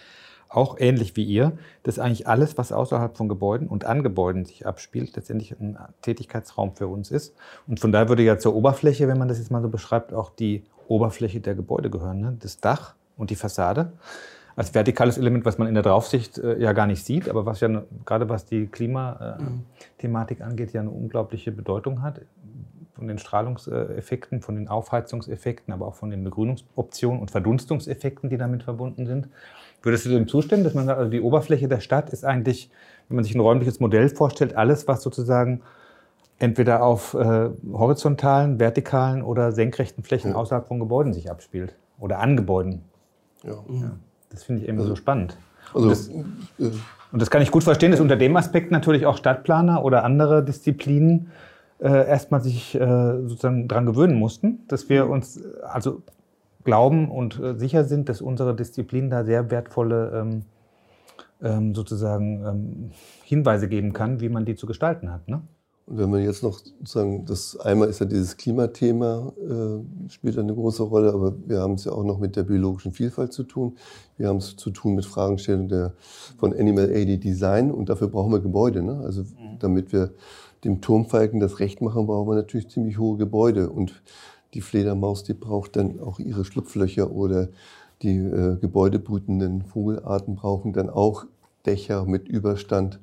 auch 0.48 0.78
ähnlich 0.78 1.16
wie 1.16 1.24
ihr, 1.24 1.52
dass 1.82 1.98
eigentlich 1.98 2.28
alles, 2.28 2.56
was 2.56 2.72
außerhalb 2.72 3.16
von 3.16 3.28
Gebäuden 3.28 3.66
und 3.68 3.84
an 3.84 4.02
Gebäuden 4.02 4.44
sich 4.44 4.66
abspielt, 4.66 5.16
letztendlich 5.16 5.58
ein 5.58 5.76
Tätigkeitsraum 6.00 6.76
für 6.76 6.86
uns 6.86 7.10
ist. 7.10 7.34
Und 7.66 7.80
von 7.80 7.92
daher 7.92 8.08
würde 8.08 8.22
ja 8.22 8.38
zur 8.38 8.54
Oberfläche, 8.54 9.08
wenn 9.08 9.18
man 9.18 9.28
das 9.28 9.38
jetzt 9.38 9.50
mal 9.50 9.62
so 9.62 9.68
beschreibt, 9.68 10.14
auch 10.14 10.30
die 10.30 10.64
Oberfläche 10.86 11.40
der 11.40 11.54
Gebäude 11.56 11.90
gehören, 11.90 12.20
ne? 12.20 12.36
das 12.38 12.60
Dach 12.60 12.94
und 13.16 13.30
die 13.30 13.36
Fassade 13.36 13.92
als 14.56 14.74
vertikales 14.74 15.18
Element, 15.18 15.44
was 15.44 15.58
man 15.58 15.68
in 15.68 15.74
der 15.74 15.82
Draufsicht 15.82 16.38
äh, 16.38 16.58
ja 16.60 16.72
gar 16.72 16.86
nicht 16.86 17.04
sieht, 17.04 17.28
aber 17.28 17.44
was 17.46 17.60
ja 17.60 17.68
ne, 17.68 17.84
gerade 18.04 18.28
was 18.28 18.44
die 18.46 18.66
Klimathematik 18.66 20.40
angeht, 20.40 20.72
ja 20.72 20.80
eine 20.80 20.90
unglaubliche 20.90 21.52
Bedeutung 21.52 22.02
hat. 22.02 22.20
Von 22.94 23.08
den 23.08 23.18
Strahlungseffekten, 23.18 24.40
von 24.40 24.54
den 24.54 24.68
Aufheizungseffekten, 24.68 25.74
aber 25.74 25.88
auch 25.88 25.96
von 25.96 26.10
den 26.10 26.22
Begrünungsoptionen 26.22 27.20
und 27.20 27.32
Verdunstungseffekten, 27.32 28.30
die 28.30 28.36
damit 28.38 28.62
verbunden 28.62 29.06
sind. 29.06 29.28
Würdest 29.82 30.06
du 30.06 30.10
dem 30.10 30.28
zustimmen, 30.28 30.62
dass 30.62 30.74
man 30.74 30.86
sagt, 30.86 30.98
also 31.00 31.10
die 31.10 31.20
Oberfläche 31.20 31.66
der 31.66 31.80
Stadt 31.80 32.10
ist 32.10 32.24
eigentlich, 32.24 32.70
wenn 33.08 33.16
man 33.16 33.24
sich 33.24 33.34
ein 33.34 33.40
räumliches 33.40 33.80
Modell 33.80 34.08
vorstellt, 34.08 34.56
alles, 34.56 34.86
was 34.86 35.02
sozusagen 35.02 35.60
entweder 36.38 36.84
auf 36.84 37.14
äh, 37.14 37.50
horizontalen, 37.72 38.60
vertikalen 38.60 39.22
oder 39.22 39.50
senkrechten 39.50 40.04
Flächen 40.04 40.30
Ja. 40.30 40.36
außerhalb 40.36 40.68
von 40.68 40.78
Gebäuden 40.78 41.12
sich 41.12 41.30
abspielt 41.30 41.74
oder 41.98 42.20
an 42.20 42.36
Gebäuden? 42.36 42.82
Ja. 43.42 43.56
Das 44.34 44.44
finde 44.44 44.62
ich 44.62 44.68
irgendwie 44.68 44.86
so 44.86 44.96
spannend. 44.96 45.36
Also, 45.72 45.88
Das- 45.88 46.08
äh, 46.08 46.24
Und 47.12 47.22
das 47.22 47.30
kann 47.30 47.42
ich 47.42 47.50
gut 47.52 47.62
verstehen, 47.62 47.92
dass 47.92 48.00
unter 48.00 48.16
dem 48.16 48.36
Aspekt 48.36 48.72
natürlich 48.72 49.06
auch 49.06 49.16
Stadtplaner 49.16 49.84
oder 49.84 50.04
andere 50.04 50.44
Disziplinen 50.44 51.30
äh, 51.80 52.08
erstmal 52.08 52.40
sich 52.40 52.74
äh, 52.74 52.78
sozusagen 53.26 53.68
dran 53.68 53.86
gewöhnen 53.86 54.16
mussten, 54.18 54.60
dass 54.68 54.88
wir 54.88 55.08
uns 55.08 55.36
äh, 55.36 55.42
also 55.62 56.02
glauben 56.64 57.08
und 57.10 57.38
äh, 57.40 57.54
sicher 57.58 57.84
sind, 57.84 58.08
dass 58.08 58.20
unsere 58.20 58.54
Disziplin 58.54 59.10
da 59.10 59.24
sehr 59.24 59.50
wertvolle 59.50 60.12
ähm, 60.20 60.42
ähm, 61.42 61.74
sozusagen 61.74 62.44
ähm, 62.46 62.90
Hinweise 63.24 63.68
geben 63.68 63.92
kann, 63.92 64.20
wie 64.20 64.28
man 64.28 64.44
die 64.44 64.54
zu 64.56 64.66
gestalten 64.66 65.12
hat. 65.12 65.28
Ne? 65.28 65.42
Und 65.86 65.98
wenn 65.98 66.10
man 66.10 66.22
jetzt 66.22 66.42
noch 66.42 66.58
sozusagen, 66.58 67.26
das 67.26 67.58
einmal 67.60 67.88
ist 67.88 68.00
ja 68.00 68.06
dieses 68.06 68.38
Klimathema, 68.38 69.32
äh, 69.38 70.10
spielt 70.10 70.38
eine 70.38 70.54
große 70.54 70.82
Rolle, 70.82 71.12
aber 71.12 71.34
wir 71.46 71.60
haben 71.60 71.74
es 71.74 71.84
ja 71.84 71.92
auch 71.92 72.04
noch 72.04 72.18
mit 72.18 72.36
der 72.36 72.44
biologischen 72.44 72.92
Vielfalt 72.92 73.34
zu 73.34 73.42
tun. 73.42 73.76
Wir 74.16 74.28
haben 74.28 74.38
es 74.38 74.56
zu 74.56 74.70
tun 74.70 74.94
mit 74.94 75.04
Fragestellungen 75.04 75.68
der, 75.68 75.92
von 76.38 76.54
Animal 76.54 76.90
Aided 76.90 77.22
Design 77.22 77.70
und 77.70 77.90
dafür 77.90 78.08
brauchen 78.08 78.32
wir 78.32 78.40
Gebäude. 78.40 78.82
Ne? 78.82 79.02
Also 79.04 79.24
damit 79.58 79.92
wir 79.92 80.14
dem 80.64 80.80
Turmfalken 80.80 81.38
das 81.38 81.60
Recht 81.60 81.82
machen, 81.82 82.06
brauchen 82.06 82.28
wir 82.28 82.34
natürlich 82.34 82.70
ziemlich 82.70 82.98
hohe 82.98 83.18
Gebäude. 83.18 83.68
Und 83.68 84.02
die 84.54 84.62
Fledermaus, 84.62 85.22
die 85.24 85.34
braucht 85.34 85.76
dann 85.76 86.00
auch 86.00 86.18
ihre 86.18 86.46
Schlupflöcher 86.46 87.10
oder 87.10 87.48
die 88.00 88.16
äh, 88.16 88.56
gebäudebrütenden 88.56 89.62
Vogelarten 89.62 90.34
brauchen 90.34 90.72
dann 90.72 90.88
auch 90.88 91.26
Dächer 91.66 92.06
mit 92.06 92.28
Überstand. 92.28 93.00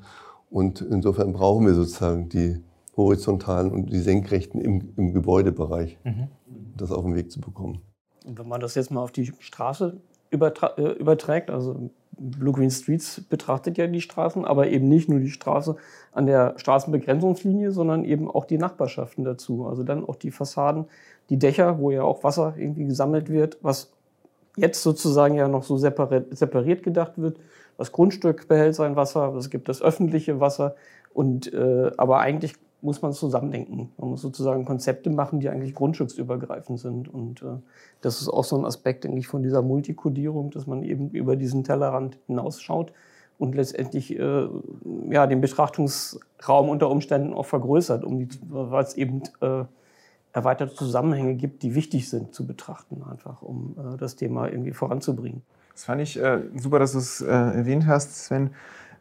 Und 0.50 0.82
insofern 0.82 1.34
brauchen 1.34 1.68
wir 1.68 1.76
sozusagen 1.76 2.28
die 2.30 2.60
horizontalen 2.98 3.72
und 3.72 3.92
die 3.92 4.00
senkrechten 4.00 4.60
im, 4.62 4.94
im 4.98 5.14
Gebäudebereich, 5.14 5.98
das 6.78 6.92
auf 6.92 7.04
den 7.04 7.16
Weg 7.16 7.32
zu 7.32 7.40
bekommen. 7.40 7.82
Und 8.26 8.38
wenn 8.38 8.48
man 8.48 8.62
das 8.62 8.76
jetzt 8.76 8.92
mal 8.92 9.02
auf 9.02 9.12
die 9.12 9.32
Straße 9.40 9.98
übertra- 10.32 10.78
äh, 10.78 10.92
überträgt, 10.94 11.50
also 11.50 11.90
Blue 12.18 12.54
Green 12.54 12.70
Streets 12.70 13.22
betrachtet 13.22 13.78
ja 13.78 13.88
die 13.88 14.02
Straßen, 14.02 14.46
aber 14.46 14.68
eben 14.68 14.88
nicht 14.88 15.10
nur 15.10 15.20
die 15.20 15.32
Straße 15.32 15.76
an 16.12 16.28
der 16.28 16.54
Straßenbegrenzungslinie, 16.58 17.72
sondern 17.72 18.04
eben 18.04 18.30
auch 18.30 18.46
die 18.46 18.60
Nachbarschaften 18.60 19.24
dazu. 19.24 19.66
Also 19.66 19.84
dann 19.84 20.06
auch 20.06 20.16
die 20.16 20.30
Fassaden, 20.30 20.86
die 21.30 21.40
Dächer, 21.40 21.80
wo 21.80 21.90
ja 21.90 22.04
auch 22.04 22.24
Wasser 22.24 22.54
irgendwie 22.58 22.86
gesammelt 22.86 23.30
wird, 23.30 23.58
was 23.62 23.92
jetzt 24.56 24.84
sozusagen 24.84 25.36
ja 25.36 25.48
noch 25.48 25.64
so 25.64 25.78
separiert, 25.78 26.38
separiert 26.38 26.84
gedacht 26.84 27.14
wird. 27.16 27.38
Das 27.78 27.92
Grundstück 27.92 28.48
behält 28.48 28.76
sein 28.76 28.96
Wasser, 28.96 29.34
es 29.36 29.50
gibt 29.50 29.68
das 29.70 29.82
öffentliche 29.82 30.40
Wasser 30.40 30.76
und 31.14 31.52
äh, 31.54 31.90
aber 31.98 32.20
eigentlich 32.20 32.54
muss 32.82 33.02
man 33.02 33.14
zusammendenken. 33.14 33.92
Man 33.98 34.10
muss 34.10 34.22
sozusagen 34.22 34.66
Konzepte 34.66 35.10
machen, 35.10 35.40
die 35.40 35.50
eigentlich 35.50 35.76
grundstücksübergreifend 35.76 36.80
sind. 36.80 37.14
Und 37.14 37.42
äh, 37.42 37.58
das 38.02 38.22
ist 38.22 38.30
auch 38.30 38.44
so 38.44 38.58
ein 38.58 38.66
Aspekt, 38.66 39.04
denke 39.04 39.20
ich, 39.20 39.28
von 39.28 39.44
dieser 39.44 39.62
Multikodierung, 39.62 40.50
dass 40.52 40.68
man 40.68 40.84
eben 40.84 41.10
über 41.10 41.36
diesen 41.36 41.64
Tellerrand 41.64 42.18
hinausschaut 42.28 42.92
und 43.38 43.56
letztendlich 43.56 44.18
äh, 44.18 44.48
ja, 45.10 45.28
den 45.28 45.42
Betrachtungsraum 45.42 46.70
unter 46.70 46.90
Umständen 46.90 47.34
auch 47.34 47.46
vergrößert, 47.46 48.04
um 48.04 48.28
weil 48.50 48.84
es 48.84 48.96
eben 48.96 49.24
äh, 49.42 49.64
erweiterte 50.34 50.76
Zusammenhänge 50.76 51.36
gibt, 51.36 51.64
die 51.64 51.76
wichtig 51.76 52.10
sind 52.10 52.34
zu 52.34 52.46
betrachten, 52.46 53.04
einfach 53.04 53.42
um 53.42 53.76
äh, 53.78 53.98
das 53.98 54.16
Thema 54.16 54.48
irgendwie 54.48 54.74
voranzubringen. 54.74 55.42
Das 55.74 55.86
fand 55.86 56.02
ich 56.02 56.22
äh, 56.22 56.42
super, 56.56 56.80
dass 56.80 56.92
du 56.92 57.00
es 57.00 57.22
äh, 57.22 57.26
erwähnt 57.28 57.88
hast, 57.88 58.26
Sven, 58.26 58.52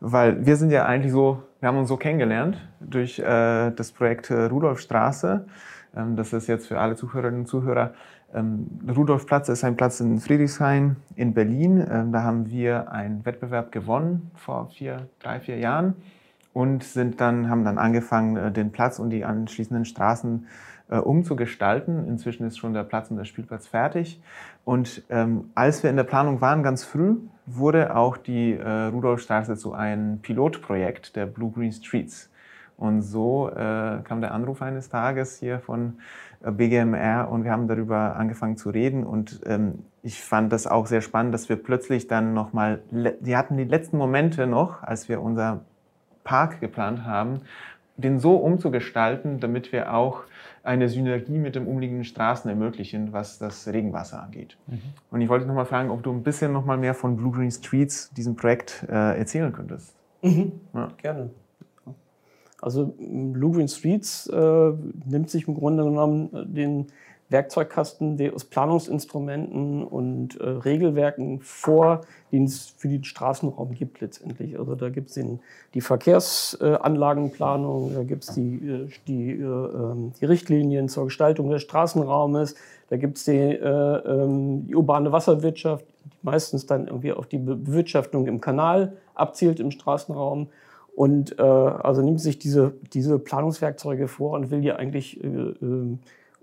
weil 0.00 0.45
wir 0.45 0.57
sind 0.57 0.71
ja 0.71 0.87
eigentlich 0.87 1.12
so, 1.12 1.42
wir 1.61 1.69
haben 1.69 1.78
uns 1.78 1.88
so 1.88 1.97
kennengelernt 1.97 2.57
durch 2.80 3.19
äh, 3.19 3.71
das 3.71 3.92
Projekt 3.92 4.30
äh, 4.30 4.45
Rudolfstraße. 4.45 5.47
Ähm, 5.95 6.16
das 6.16 6.33
ist 6.33 6.47
jetzt 6.47 6.66
für 6.69 6.80
alle 6.80 6.97
Zuhörerinnen 6.97 7.40
und 7.40 7.47
Zuhörer. 7.47 7.92
Ähm, 8.35 8.66
Rudolfplatz 8.88 9.49
ist 9.49 9.64
ein 9.64 9.76
Platz 9.76 10.00
in 10.00 10.19
Friedrichshain 10.19 10.97
in 11.16 11.35
Berlin. 11.35 11.85
Ähm, 11.90 12.12
da 12.12 12.23
haben 12.23 12.50
wir 12.50 12.90
einen 12.90 13.25
Wettbewerb 13.26 13.73
gewonnen 13.73 14.30
vor 14.35 14.69
vier, 14.69 15.09
drei, 15.21 15.40
vier 15.40 15.59
Jahren 15.59 15.95
und 16.52 16.83
sind 16.83 17.21
dann, 17.21 17.50
haben 17.50 17.64
dann 17.64 17.78
angefangen, 17.78 18.37
äh, 18.37 18.52
den 18.52 18.73
Platz 18.73 18.99
und 18.99 19.11
die 19.11 19.25
anschließenden 19.25 19.85
Straßen 19.85 20.47
äh, 20.90 20.99
umzugestalten. 20.99 22.07
Inzwischen 22.09 22.47
ist 22.47 22.59
schon 22.59 22.73
der 22.73 22.85
Platz 22.85 23.11
und 23.11 23.16
der 23.16 23.25
Spielplatz 23.25 23.66
fertig. 23.66 24.23
Und 24.64 25.02
ähm, 25.11 25.50
als 25.54 25.83
wir 25.83 25.90
in 25.90 25.97
der 25.97 26.04
Planung 26.04 26.40
waren, 26.40 26.62
ganz 26.62 26.85
früh, 26.85 27.16
wurde 27.57 27.97
auch 27.97 28.16
die 28.16 28.54
äh, 28.54 28.87
Rudolfstraße 28.87 29.57
zu 29.57 29.73
einem 29.73 30.19
Pilotprojekt 30.21 31.16
der 31.16 31.26
Blue 31.26 31.50
Green 31.50 31.73
Streets. 31.73 32.30
Und 32.76 33.02
so 33.02 33.50
äh, 33.50 34.00
kam 34.04 34.21
der 34.21 34.33
Anruf 34.33 34.62
eines 34.62 34.88
Tages 34.88 35.38
hier 35.38 35.61
von 35.61 35.99
äh, 36.42 36.50
BGMR 36.50 37.28
und 37.30 37.45
wir 37.45 37.52
haben 37.52 37.69
darüber 37.69 38.16
angefangen 38.16 38.57
zu 38.57 38.71
reden. 38.71 39.04
Und 39.04 39.40
ähm, 39.45 39.85
ich 40.02 40.23
fand 40.23 40.52
das 40.52 40.66
auch 40.66 40.87
sehr 40.87 41.02
spannend, 41.02 41.35
dass 41.35 41.49
wir 41.49 41.57
plötzlich 41.57 42.09
dann 42.09 42.33
nochmal, 42.33 42.80
die 42.90 43.37
hatten 43.37 43.57
die 43.59 43.64
letzten 43.64 43.99
Momente 43.99 44.47
noch, 44.47 44.83
als 44.83 45.09
wir 45.09 45.21
unser 45.21 45.61
Park 46.25 46.61
geplant 46.61 47.04
haben, 47.04 47.42
den 47.99 48.19
so 48.19 48.37
umzugestalten, 48.37 49.40
damit 49.40 49.73
wir 49.73 49.95
auch 49.95 50.23
eine 50.70 50.88
Synergie 50.88 51.36
mit 51.36 51.56
den 51.56 51.66
umliegenden 51.66 52.04
Straßen 52.04 52.48
ermöglichen, 52.48 53.12
was 53.12 53.38
das 53.38 53.66
Regenwasser 53.66 54.22
angeht. 54.22 54.56
Mhm. 54.68 54.78
Und 55.10 55.20
ich 55.20 55.28
wollte 55.28 55.44
noch 55.44 55.54
mal 55.54 55.64
fragen, 55.64 55.90
ob 55.90 56.04
du 56.04 56.12
ein 56.12 56.22
bisschen 56.22 56.52
noch 56.52 56.64
mal 56.64 56.78
mehr 56.78 56.94
von 56.94 57.16
Blue 57.16 57.32
Green 57.32 57.50
Streets, 57.50 58.10
diesem 58.10 58.36
Projekt, 58.36 58.86
äh, 58.88 59.18
erzählen 59.18 59.52
könntest. 59.52 59.96
Mhm. 60.22 60.52
Ja. 60.72 60.88
Gerne. 60.98 61.30
Also 62.62 62.94
Blue 62.96 63.52
Green 63.52 63.66
Streets 63.66 64.28
äh, 64.28 64.72
nimmt 65.06 65.28
sich 65.28 65.48
im 65.48 65.54
Grunde 65.54 65.82
genommen 65.82 66.28
den 66.54 66.86
Werkzeugkasten 67.30 68.20
aus 68.34 68.44
Planungsinstrumenten 68.44 69.84
und 69.84 70.38
äh, 70.40 70.49
Regelwerken 70.49 71.40
vor, 71.40 72.00
die 72.32 72.42
es 72.42 72.75
für 72.76 72.88
den 72.88 73.04
Straßenraum 73.04 73.75
gibt 73.75 74.00
letztendlich. 74.00 74.58
Also 74.58 74.75
da 74.75 74.88
gibt 74.88 75.10
es 75.10 75.20
die 75.75 75.80
Verkehrsanlagenplanung, 75.80 77.94
da 77.94 78.02
gibt 78.02 78.25
es 78.25 78.34
die, 78.34 78.56
äh, 78.56 78.88
die, 79.06 79.30
äh, 79.30 79.44
ähm, 79.44 80.10
die, 80.20 80.25
Richtlinien 80.25 80.88
zur 80.88 81.04
Gestaltung 81.04 81.50
des 81.50 81.62
Straßenraumes, 81.62 82.56
da 82.88 82.96
gibt 82.96 83.18
es 83.18 83.25
die, 83.25 83.38
äh, 83.38 83.64
ähm, 83.64 84.66
die, 84.66 84.75
urbane 84.75 85.12
Wasserwirtschaft, 85.12 85.84
die 86.04 86.10
meistens 86.22 86.66
dann 86.66 86.88
irgendwie 86.88 87.12
auf 87.12 87.26
die 87.26 87.38
Bewirtschaftung 87.38 88.26
im 88.26 88.40
Kanal 88.40 88.94
abzielt 89.14 89.60
im 89.60 89.70
Straßenraum. 89.70 90.49
Und 90.96 91.38
äh, 91.38 91.42
also 91.42 92.02
nimmt 92.02 92.20
sich 92.20 92.40
diese, 92.40 92.72
diese 92.92 93.20
Planungswerkzeuge 93.20 94.08
vor 94.08 94.32
und 94.32 94.50
will 94.50 94.64
ja 94.64 94.75
eigentlich 94.76 95.22
äh, 95.22 95.28
ähm, 95.28 96.00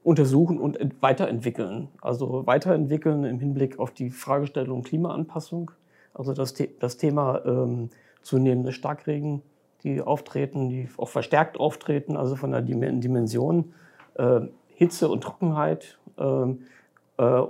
untersuchen 0.08 0.58
und 0.58 0.80
weiterentwickeln. 1.02 1.90
Also 2.02 2.48
weiterentwickeln 2.48 3.26
im 3.26 3.40
Hinblick 3.40 3.78
auf 3.78 3.92
die 3.92 4.10
Fragestellung 4.10 4.84
Klimaanpassung, 4.84 5.72
also 6.14 6.34
das, 6.34 6.54
das 6.80 6.96
Thema 6.96 7.42
ähm, 7.46 7.90
zunehmende 8.22 8.72
Starkregen, 8.72 9.42
die 9.84 10.00
auftreten, 10.00 10.70
die 10.70 10.88
auch 10.96 11.10
verstärkt 11.10 11.60
auftreten, 11.60 12.16
also 12.16 12.38
von 12.38 12.52
der 12.52 12.62
Dimension, 12.62 13.74
äh, 14.16 14.40
Hitze 14.70 15.10
und 15.10 15.26
Trockenheit 15.26 15.98
ähm, 16.18 16.62
äh, 17.18 17.42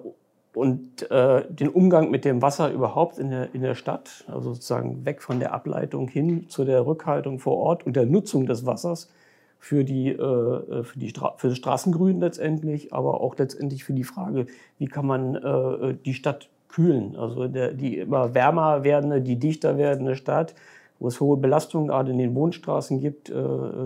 und 0.56 1.12
äh, 1.12 1.46
den 1.50 1.70
Umgang 1.70 2.10
mit 2.10 2.26
dem 2.26 2.42
Wasser 2.42 2.72
überhaupt 2.72 3.20
in 3.20 3.30
der, 3.30 3.54
in 3.54 3.62
der 3.62 3.76
Stadt, 3.76 4.26
also 4.28 4.56
sozusagen 4.56 5.06
weg 5.06 5.22
von 5.22 5.40
der 5.40 5.54
Ableitung 5.54 6.08
hin 6.08 6.50
zu 6.50 6.66
der 6.66 6.88
Rückhaltung 6.88 7.38
vor 7.38 7.58
Ort 7.58 7.86
und 7.86 7.96
der 7.96 8.08
Nutzung 8.08 8.48
des 8.48 8.66
Wassers 8.66 9.12
für, 9.60 9.84
die, 9.84 10.10
äh, 10.10 10.84
für, 10.84 11.00
die 11.00 11.10
Stra 11.10 11.34
für 11.38 11.54
Straßengrün 11.56 12.20
letztendlich, 12.20 12.94
aber 12.94 13.22
auch 13.22 13.38
letztendlich 13.38 13.84
für 13.84 13.94
die 13.94 14.04
Frage, 14.04 14.48
wie 14.78 14.88
kann 14.88 15.06
man 15.06 15.36
äh, 15.36 15.96
die 16.06 16.14
Stadt 16.14 16.50
kühlen. 16.68 17.16
Also 17.16 17.48
der, 17.48 17.74
die 17.74 17.98
immer 17.98 18.34
wärmer 18.34 18.84
werdende, 18.84 19.22
die 19.22 19.38
dichter 19.38 19.78
werdende 19.78 20.16
Stadt, 20.16 20.54
wo 21.00 21.08
es 21.08 21.20
hohe 21.20 21.38
Belastungen 21.38 21.88
gerade 21.88 22.12
in 22.12 22.18
den 22.18 22.36
Wohnstraßen 22.36 23.00
gibt, 23.00 23.30
äh, 23.30 23.34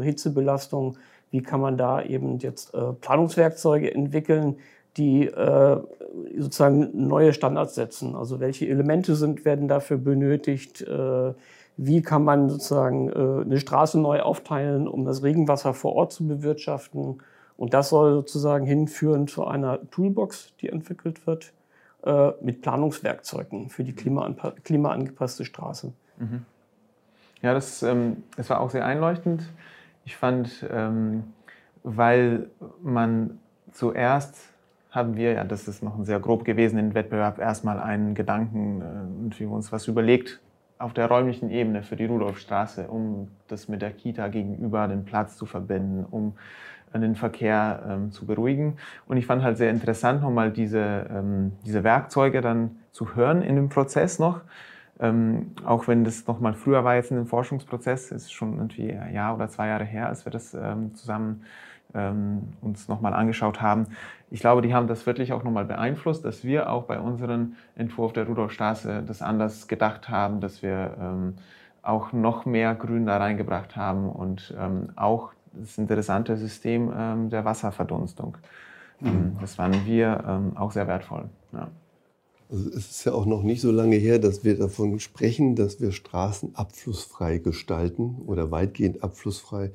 Hitzebelastung, 0.02 0.98
wie 1.32 1.42
kann 1.42 1.62
man 1.62 1.78
da 1.78 2.02
eben 2.02 2.40
jetzt 2.40 2.74
äh, 2.74 2.94
Planungswerkzeuge 3.00 3.94
entwickeln, 3.94 4.58
die 4.98 5.26
äh, 5.26 5.78
sozusagen 6.38 6.90
neue 6.94 7.34
Standards 7.34 7.76
setzen. 7.76 8.16
Also 8.16 8.40
welche 8.40 8.68
Elemente 8.68 9.16
sind, 9.16 9.46
werden 9.46 9.68
dafür 9.68 9.98
benötigt, 9.98 10.82
äh, 10.82 11.34
wie 11.84 12.04
kann 12.04 12.24
man 12.24 12.48
sozusagen 12.48 13.10
äh, 13.10 13.42
eine 13.42 13.60
Straße 13.60 14.00
neu 14.00 14.22
aufteilen, 14.22 14.88
um 14.88 15.04
das 15.04 15.24
Regenwasser 15.24 15.74
vor 15.74 15.96
Ort 15.96 16.14
zu 16.14 16.28
bewirtschaften. 16.28 17.24
Und 17.58 17.74
das 17.74 17.90
soll 17.90 18.14
sozusagen 18.14 18.68
hinführen 18.68 19.28
zu 19.28 19.46
einer 19.46 19.80
Toolbox, 19.90 20.54
die 20.62 20.70
entwickelt 20.70 21.26
wird, 21.26 21.54
äh, 22.04 22.34
mit 22.40 22.62
Planungswerkzeugen 22.62 23.70
für 23.70 23.84
die 23.84 23.96
klimaangepasste 23.96 25.44
Straße. 25.44 25.92
Mhm. 26.20 26.46
Ja, 27.42 27.56
das, 27.56 27.82
ähm, 27.82 28.24
das 28.38 28.52
war 28.52 28.60
auch 28.60 28.70
sehr 28.70 28.86
einleuchtend. 28.86 29.42
Ich 30.06 30.16
fand, 30.16 30.64
ähm, 30.72 31.24
weil 31.82 32.48
man 32.84 33.40
zuerst 33.72 34.36
haben 34.92 35.16
wir, 35.16 35.32
ja, 35.32 35.44
das 35.46 35.68
ist 35.68 35.82
noch 35.82 35.98
ein 35.98 36.06
sehr 36.06 36.20
grob 36.20 36.46
gewesen, 36.46 36.76
den 36.76 36.94
Wettbewerb 36.94 37.40
erstmal 37.40 37.80
einen 37.80 38.14
Gedanken 38.14 38.82
äh, 38.82 39.24
und 39.24 39.40
wir 39.40 39.50
uns 39.50 39.72
was 39.72 39.88
überlegt, 39.88 40.40
auf 40.82 40.94
der 40.94 41.08
räumlichen 41.08 41.50
Ebene 41.50 41.84
für 41.84 41.96
die 41.96 42.06
Rudolfstraße, 42.06 42.88
um 42.88 43.30
das 43.48 43.68
mit 43.68 43.82
der 43.82 43.92
Kita 43.92 44.28
gegenüber 44.28 44.88
den 44.88 45.06
Platz 45.06 45.38
zu 45.38 45.46
verbinden, 45.46 46.06
um 46.10 46.34
den 46.94 47.16
Verkehr 47.16 47.84
ähm, 47.88 48.12
zu 48.12 48.26
beruhigen. 48.26 48.78
Und 49.08 49.18
ich 49.18 49.26
fand 49.26 49.44
halt 49.44 49.58
sehr 49.58 49.70
interessant, 49.70 50.22
nochmal 50.22 50.52
diese, 50.52 51.08
ähm, 51.10 51.54
diese 51.66 51.84
Werkzeuge 51.84 52.42
dann 52.42 52.80
zu 52.92 53.16
hören 53.16 53.42
in 53.42 53.56
dem 53.56 53.70
Prozess 53.70 54.20
noch. 54.20 54.42
Ähm, 55.00 55.52
auch 55.64 55.88
wenn 55.88 56.04
das 56.04 56.28
nochmal 56.28 56.54
früher 56.54 56.84
war 56.84 56.96
jetzt 56.96 57.12
in 57.12 57.18
dem 57.18 57.28
Forschungsprozess, 57.28 58.12
ist 58.12 58.32
schon 58.34 58.58
irgendwie 58.58 58.92
ein 58.92 59.14
Jahr 59.14 59.36
oder 59.36 59.48
zwei 59.50 59.68
Jahre 59.68 59.86
her, 59.86 60.08
als 60.08 60.26
wir 60.26 60.32
das 60.32 60.54
ähm, 60.54 60.94
zusammen 60.94 61.44
ähm, 61.94 62.50
uns 62.62 62.88
nochmal 62.88 63.14
angeschaut 63.14 63.62
haben. 63.62 63.88
Ich 64.30 64.40
glaube, 64.40 64.62
die 64.62 64.74
haben 64.74 64.88
das 64.88 65.06
wirklich 65.06 65.34
auch 65.34 65.44
nochmal 65.44 65.66
beeinflusst, 65.66 66.24
dass 66.24 66.44
wir 66.44 66.70
auch 66.70 66.84
bei 66.84 67.00
unserem 67.00 67.54
Entwurf 67.76 68.14
der 68.14 68.28
Rudolfstraße 68.28 69.04
das 69.06 69.22
anders 69.22 69.68
gedacht 69.68 70.10
haben, 70.10 70.40
dass 70.40 70.62
wir 70.62 70.96
ähm, 71.00 71.34
auch 71.82 72.14
noch 72.14 72.46
mehr 72.46 72.76
Grün 72.76 73.06
da 73.06 73.18
reingebracht 73.18 73.76
haben 73.76 74.10
und 74.10 74.54
ähm, 74.58 74.90
auch 74.96 75.34
das 75.54 75.78
interessante 75.78 76.38
System 76.38 76.92
ähm, 76.96 77.30
der 77.30 77.44
Wasserverdunstung. 77.44 78.38
Mhm. 79.00 79.38
Das 79.42 79.56
fanden 79.56 79.86
wir 79.86 80.24
ähm, 80.28 80.56
auch 80.56 80.72
sehr 80.72 80.88
wertvoll. 80.88 81.26
Ja. 81.52 81.68
Also 82.50 82.70
es 82.70 82.92
ist 82.92 83.06
ja 83.06 83.14
auch 83.14 83.26
noch 83.26 83.44
nicht 83.44 83.62
so 83.62 83.72
lange 83.72 83.96
her, 83.96 84.20
dass 84.20 84.44
wir 84.44 84.58
davon 84.58 85.00
sprechen, 85.00 85.56
dass 85.56 85.80
wir 85.80 85.94
Straßen 85.94 86.56
abflussfrei 86.56 87.38
gestalten 87.38 88.18
oder 88.26 88.52
weitgehend 88.52 89.04
abflussfrei 89.04 89.72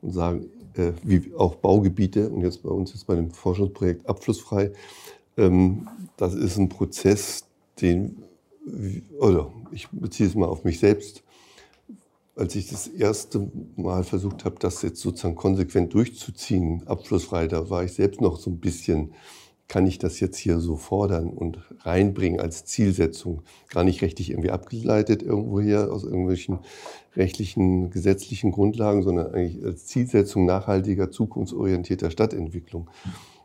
und 0.00 0.12
sagen, 0.12 0.46
äh, 0.76 0.92
wie 1.02 1.32
auch 1.36 1.56
Baugebiete 1.56 2.28
und 2.28 2.42
jetzt 2.42 2.62
bei 2.62 2.70
uns 2.70 2.92
jetzt 2.92 3.06
bei 3.06 3.14
dem 3.14 3.30
Forschungsprojekt 3.30 4.08
abflussfrei. 4.08 4.72
Ähm, 5.36 5.88
das 6.16 6.34
ist 6.34 6.56
ein 6.56 6.68
Prozess, 6.68 7.44
den, 7.80 8.22
oder 9.18 9.52
ich 9.72 9.88
beziehe 9.90 10.28
es 10.28 10.34
mal 10.34 10.46
auf 10.46 10.64
mich 10.64 10.78
selbst, 10.78 11.22
als 12.36 12.54
ich 12.56 12.68
das 12.68 12.88
erste 12.88 13.50
Mal 13.76 14.04
versucht 14.04 14.44
habe, 14.44 14.56
das 14.58 14.82
jetzt 14.82 15.00
sozusagen 15.00 15.36
konsequent 15.36 15.94
durchzuziehen, 15.94 16.82
abflussfrei, 16.86 17.46
da 17.46 17.70
war 17.70 17.84
ich 17.84 17.92
selbst 17.92 18.20
noch 18.20 18.38
so 18.38 18.50
ein 18.50 18.58
bisschen 18.58 19.14
kann 19.68 19.86
ich 19.86 19.98
das 19.98 20.20
jetzt 20.20 20.36
hier 20.36 20.60
so 20.60 20.76
fordern 20.76 21.30
und 21.30 21.58
reinbringen 21.80 22.40
als 22.40 22.64
Zielsetzung? 22.64 23.42
Gar 23.70 23.84
nicht 23.84 24.02
rechtlich 24.02 24.30
irgendwie 24.30 24.50
abgeleitet 24.50 25.22
irgendwo 25.22 25.60
hier 25.60 25.92
aus 25.92 26.04
irgendwelchen 26.04 26.58
rechtlichen, 27.16 27.90
gesetzlichen 27.90 28.52
Grundlagen, 28.52 29.02
sondern 29.02 29.32
eigentlich 29.32 29.64
als 29.64 29.86
Zielsetzung 29.86 30.44
nachhaltiger, 30.44 31.10
zukunftsorientierter 31.10 32.10
Stadtentwicklung. 32.10 32.90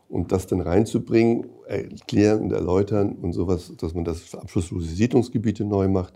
Und 0.08 0.32
das 0.32 0.48
dann 0.48 0.60
reinzubringen, 0.60 1.46
erklären 1.68 2.40
und 2.40 2.52
erläutern 2.52 3.12
und 3.12 3.32
sowas, 3.32 3.72
dass 3.78 3.94
man 3.94 4.04
das 4.04 4.20
für 4.20 4.40
abschlusslose 4.40 4.88
Siedlungsgebiete 4.88 5.64
neu 5.64 5.88
macht. 5.88 6.14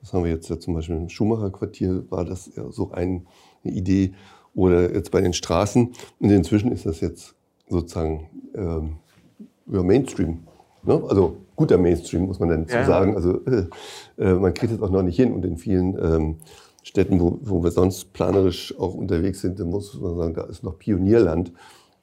Das 0.00 0.12
haben 0.12 0.24
wir 0.24 0.32
jetzt 0.32 0.50
ja 0.50 0.58
zum 0.58 0.74
Beispiel 0.74 0.96
im 0.96 1.08
Schumacher 1.08 1.50
Quartier, 1.50 2.04
war 2.10 2.24
das 2.24 2.50
ja 2.56 2.70
so 2.72 2.90
eine 2.90 3.22
Idee 3.62 4.14
oder 4.54 4.92
jetzt 4.92 5.12
bei 5.12 5.20
den 5.20 5.32
Straßen. 5.32 5.92
Und 6.18 6.30
inzwischen 6.30 6.72
ist 6.72 6.86
das 6.86 7.00
jetzt 7.00 7.36
sozusagen 7.68 8.28
ähm, 8.54 8.96
ja, 9.66 9.82
Mainstream. 9.82 10.38
Ne? 10.82 11.02
Also 11.08 11.36
guter 11.56 11.78
Mainstream, 11.78 12.26
muss 12.26 12.38
man 12.38 12.48
dann 12.48 12.66
Ja. 12.68 12.82
zu 12.82 12.86
sagen. 12.86 13.16
Also 13.16 13.44
äh, 13.46 13.66
äh, 14.18 14.34
man 14.34 14.54
kriegt 14.54 14.72
es 14.72 14.80
auch 14.80 14.90
noch 14.90 15.02
nicht 15.02 15.16
hin. 15.16 15.32
Und 15.32 15.44
in 15.44 15.56
vielen 15.56 15.96
ähm, 15.98 16.36
Städten, 16.82 17.18
wo, 17.20 17.38
wo 17.42 17.64
wir 17.64 17.70
sonst 17.70 18.12
planerisch 18.12 18.78
auch 18.78 18.94
unterwegs 18.94 19.40
sind, 19.40 19.58
da 19.58 19.64
muss 19.64 19.98
man 20.00 20.16
sagen, 20.16 20.34
da 20.34 20.44
ist 20.44 20.62
noch 20.62 20.78
Pionierland. 20.78 21.52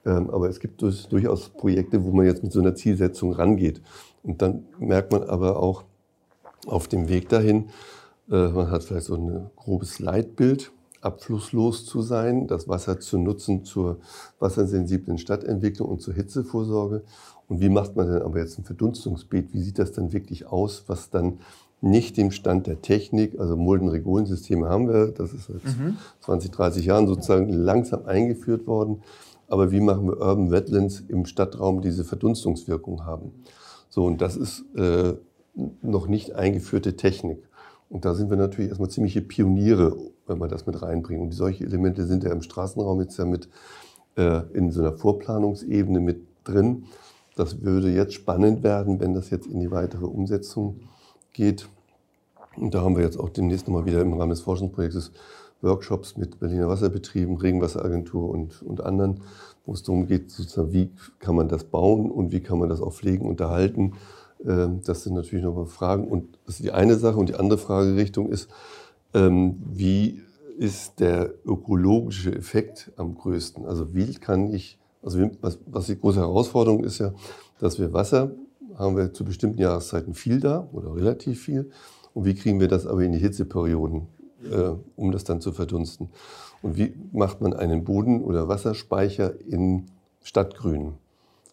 Ähm, 0.05 0.29
aber 0.29 0.50
es 0.50 0.60
gibt 0.60 0.82
durch, 0.82 1.08
durchaus 1.08 1.50
Projekte, 1.50 2.03
wo 2.03 2.12
man 2.12 2.25
jetzt 2.25 2.43
mit 2.43 2.51
so 2.51 2.60
einer 2.60 2.75
Zielsetzung 2.75 3.34
rangeht. 3.34 3.82
Und 4.24 4.41
dann 4.41 4.65
merkt 4.79 5.12
man 5.12 5.24
aber 5.24 5.58
auch 5.62 5.84
auf 6.65 6.88
dem 6.88 7.10
Weg 7.10 7.29
dahin, 7.29 7.70
äh, 8.29 8.48
man 8.50 8.72
hat 8.72 8.84
vielleicht 8.84 9.05
so 9.05 9.15
ein 9.15 9.50
grobes 9.55 10.00
Leitbild, 10.00 10.72
abflusslos 11.01 11.86
zu 11.86 12.01
sein, 12.01 12.48
das 12.48 12.67
Wasser 12.67 13.00
zu 13.00 13.17
nutzen 13.17 13.65
zur 13.65 14.00
wassersensiblen 14.39 15.17
Stadtentwicklung 15.17 15.89
und 15.89 16.01
zur 16.01 16.13
Hitzevorsorge. 16.13 17.03
Und 17.47 17.62
wie 17.62 17.69
macht 17.69 17.95
man 17.95 18.07
denn 18.07 18.21
aber 18.21 18.39
jetzt 18.39 18.57
ein 18.57 18.63
Verdunstungsbeet? 18.63 19.53
Wie 19.53 19.62
sieht 19.62 19.79
das 19.79 19.91
dann 19.91 20.13
wirklich 20.13 20.45
aus, 20.47 20.85
was 20.88 21.09
dann 21.09 21.39
nicht 21.81 22.15
dem 22.15 22.31
Stand 22.31 22.65
der 22.67 22.81
Technik, 22.81 23.38
also 23.39 23.57
Mulden-Regolensysteme 23.57 24.69
haben 24.69 24.88
wir, 24.88 25.07
das 25.07 25.33
ist 25.33 25.47
seit 25.47 25.62
20, 26.21 26.51
30 26.51 26.85
Jahren 26.85 27.07
sozusagen 27.07 27.50
langsam 27.50 28.05
eingeführt 28.05 28.67
worden. 28.67 29.03
Aber 29.50 29.71
wie 29.71 29.81
machen 29.81 30.07
wir 30.07 30.17
Urban 30.17 30.50
Wetlands 30.50 31.03
im 31.09 31.25
Stadtraum, 31.25 31.81
die 31.81 31.89
diese 31.89 32.05
Verdunstungswirkung 32.05 33.05
haben? 33.05 33.33
So, 33.89 34.05
und 34.05 34.21
das 34.21 34.38
ist 34.38 34.63
äh, 34.75 35.13
noch 35.81 36.07
nicht 36.07 36.33
eingeführte 36.33 36.95
Technik. 36.95 37.43
Und 37.89 38.05
da 38.05 38.15
sind 38.15 38.29
wir 38.29 38.38
natürlich 38.38 38.69
erstmal 38.69 38.89
ziemliche 38.89 39.21
Pioniere, 39.21 39.95
wenn 40.25 40.39
wir 40.39 40.47
das 40.47 40.65
mit 40.65 40.81
reinbringen. 40.81 41.25
Und 41.25 41.31
solche 41.33 41.65
Elemente 41.65 42.07
sind 42.07 42.23
ja 42.23 42.31
im 42.31 42.41
Straßenraum 42.41 43.01
jetzt 43.01 43.17
ja 43.17 43.25
mit 43.25 43.50
äh, 44.15 44.41
in 44.53 44.71
so 44.71 44.79
einer 44.79 44.93
Vorplanungsebene 44.93 46.00
mit 46.00 46.21
drin. 46.43 46.85
Das 47.36 47.62
würde 47.62 47.92
jetzt 47.92 48.13
spannend 48.13 48.63
werden, 48.63 49.00
wenn 49.00 49.13
das 49.13 49.30
jetzt 49.30 49.48
in 49.48 49.60
die 49.60 49.72
weitere 49.72 50.06
Umsetzung 50.06 50.82
geht. 51.34 51.68
Und 52.56 52.74
da 52.75 52.82
haben 52.82 52.96
wir 52.96 53.04
jetzt 53.04 53.20
auch 53.20 53.30
demnächst 53.30 53.68
nochmal 53.68 53.86
wieder 53.86 54.02
im 54.02 54.13
Rahmen 54.13 54.30
des 54.30 54.42
Forschungsprojektes 54.42 55.12
Workshops 55.62 56.18
mit 56.18 56.40
Berliner 56.40 56.68
Wasserbetrieben, 56.68 57.38
Regenwasseragentur 57.38 58.30
und, 58.30 58.62
und 58.62 58.82
anderen, 58.82 59.22
wo 59.66 59.74
es 59.74 59.82
darum 59.82 60.08
geht, 60.08 60.30
sozusagen, 60.30 60.74
wie 60.74 60.92
kann 61.20 61.36
man 61.36 61.48
das 61.48 61.63
bauen 61.63 62.12
und 62.12 62.32
wie 62.32 62.42
kann 62.42 62.60
man 62.60 62.70
das 62.70 62.82
auch 62.82 62.94
pflegen 62.94 63.28
und 63.28 63.40
erhalten. 63.40 63.94
Ähm, 64.46 64.82
Das 64.86 65.04
sind 65.04 65.13
natürlich 65.16 65.44
nochmal 65.44 65.66
Fragen. 65.66 66.08
Und 66.08 66.38
das 66.46 66.56
ist 66.56 66.66
die 66.66 66.72
eine 66.72 66.96
Sache. 66.96 67.18
Und 67.18 67.30
die 67.30 67.36
andere 67.36 67.58
Fragerichtung 67.58 68.30
ist, 68.30 68.50
ähm, 69.13 69.62
wie 69.66 70.22
ist 70.60 71.00
der 71.00 71.34
ökologische 71.46 72.36
Effekt 72.36 72.92
am 72.98 73.16
größten? 73.16 73.66
Also 73.66 73.96
wie 73.96 74.13
kann 74.16 74.54
ich, 74.54 74.78
also 75.03 75.19
wie- 75.19 75.31
was, 75.41 75.60
was 75.65 75.88
die 75.88 76.00
große 76.00 76.19
Herausforderung 76.19 76.83
ist 76.83 77.00
ja, 77.00 77.13
dass 77.60 77.79
wir 77.79 77.93
Wasser 77.93 78.31
haben 78.77 78.98
wir 78.98 79.13
zu 79.13 79.24
bestimmten 79.24 79.60
Jahreszeiten 79.60 80.13
viel 80.13 80.39
da 80.39 80.67
oder 80.72 80.95
relativ 80.95 81.41
viel. 81.43 81.69
Und 82.13 82.25
wie 82.25 82.33
kriegen 82.36 82.60
wir 82.60 82.67
das 82.67 82.88
aber 82.88 83.01
in 83.03 83.12
die 83.12 83.19
Hitzeperioden, 83.19 84.07
äh, 84.51 84.72
um 84.95 85.12
das 85.12 85.24
dann 85.24 85.41
zu 85.41 85.51
verdunsten? 85.51 86.10
Und 86.62 86.77
wie 86.77 86.93
macht 87.12 87.41
man 87.41 87.53
einen 87.53 87.83
Boden- 87.83 88.24
oder 88.24 88.48
Wasserspeicher 88.48 89.33
in 89.48 89.86
Stadtgrün? 90.24 90.93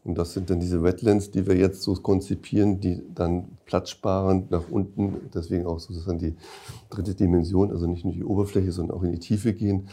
Und 0.02 0.16
das 0.16 0.32
sind 0.32 0.48
dann 0.48 0.60
diese 0.60 0.82
Wetlands, 0.82 1.30
die 1.30 1.46
wir 1.46 1.56
jetzt 1.56 1.82
so 1.82 1.92
konzipieren, 1.94 2.80
die 2.80 3.02
dann 3.14 3.48
platzsparend 3.66 4.50
nach 4.50 4.70
unten, 4.70 5.16
deswegen 5.34 5.66
auch 5.66 5.78
sozusagen 5.78 6.18
die 6.18 6.34
dritte 6.88 7.14
Dimension, 7.14 7.70
also 7.70 7.86
nicht 7.86 8.04
nur 8.04 8.14
die 8.14 8.24
Oberfläche, 8.24 8.72
sondern 8.72 8.96
auch 8.96 9.02
in 9.02 9.12
die 9.12 9.18
Tiefe 9.18 9.52
gehen, 9.52 9.88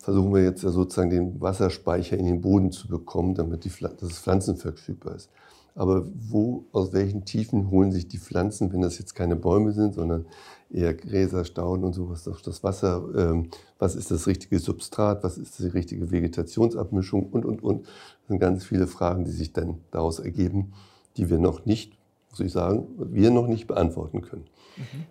versuchen 0.00 0.34
wir 0.34 0.42
jetzt 0.42 0.62
ja 0.62 0.70
sozusagen 0.70 1.10
den 1.10 1.40
Wasserspeicher 1.40 2.16
in 2.16 2.26
den 2.26 2.40
Boden 2.40 2.72
zu 2.72 2.88
bekommen, 2.88 3.34
damit 3.34 3.64
die, 3.64 3.70
Pfla- 3.70 3.94
dass 3.94 4.10
es 4.10 4.18
pflanzenverfügbar 4.18 5.14
ist. 5.14 5.30
Aber 5.74 6.04
wo, 6.14 6.64
aus 6.72 6.92
welchen 6.92 7.24
Tiefen 7.24 7.70
holen 7.70 7.92
sich 7.92 8.08
die 8.08 8.18
Pflanzen, 8.18 8.72
wenn 8.72 8.80
das 8.80 8.98
jetzt 8.98 9.14
keine 9.14 9.36
Bäume 9.36 9.72
sind, 9.72 9.94
sondern 9.94 10.26
eher 10.68 10.94
Gräser, 10.94 11.44
Stauden 11.44 11.84
und 11.84 11.92
sowas, 11.92 12.24
das, 12.24 12.42
das 12.42 12.62
Wasser, 12.64 13.04
ähm, 13.16 13.48
was 13.78 13.94
ist 13.94 14.10
das 14.10 14.26
richtige 14.26 14.58
Substrat, 14.58 15.22
was 15.22 15.38
ist 15.38 15.58
die 15.58 15.68
richtige 15.68 16.10
Vegetationsabmischung 16.10 17.28
und, 17.30 17.44
und, 17.44 17.62
und. 17.62 17.86
Das 17.86 18.28
sind 18.28 18.40
ganz 18.40 18.64
viele 18.64 18.86
Fragen, 18.86 19.24
die 19.24 19.30
sich 19.30 19.52
dann 19.52 19.78
daraus 19.90 20.18
ergeben, 20.18 20.72
die 21.16 21.30
wir 21.30 21.38
noch 21.38 21.66
nicht, 21.66 21.96
muss 22.30 22.40
ich 22.40 22.52
sagen, 22.52 22.86
wir 22.98 23.30
noch 23.30 23.46
nicht 23.46 23.66
beantworten 23.66 24.22
können. 24.22 24.46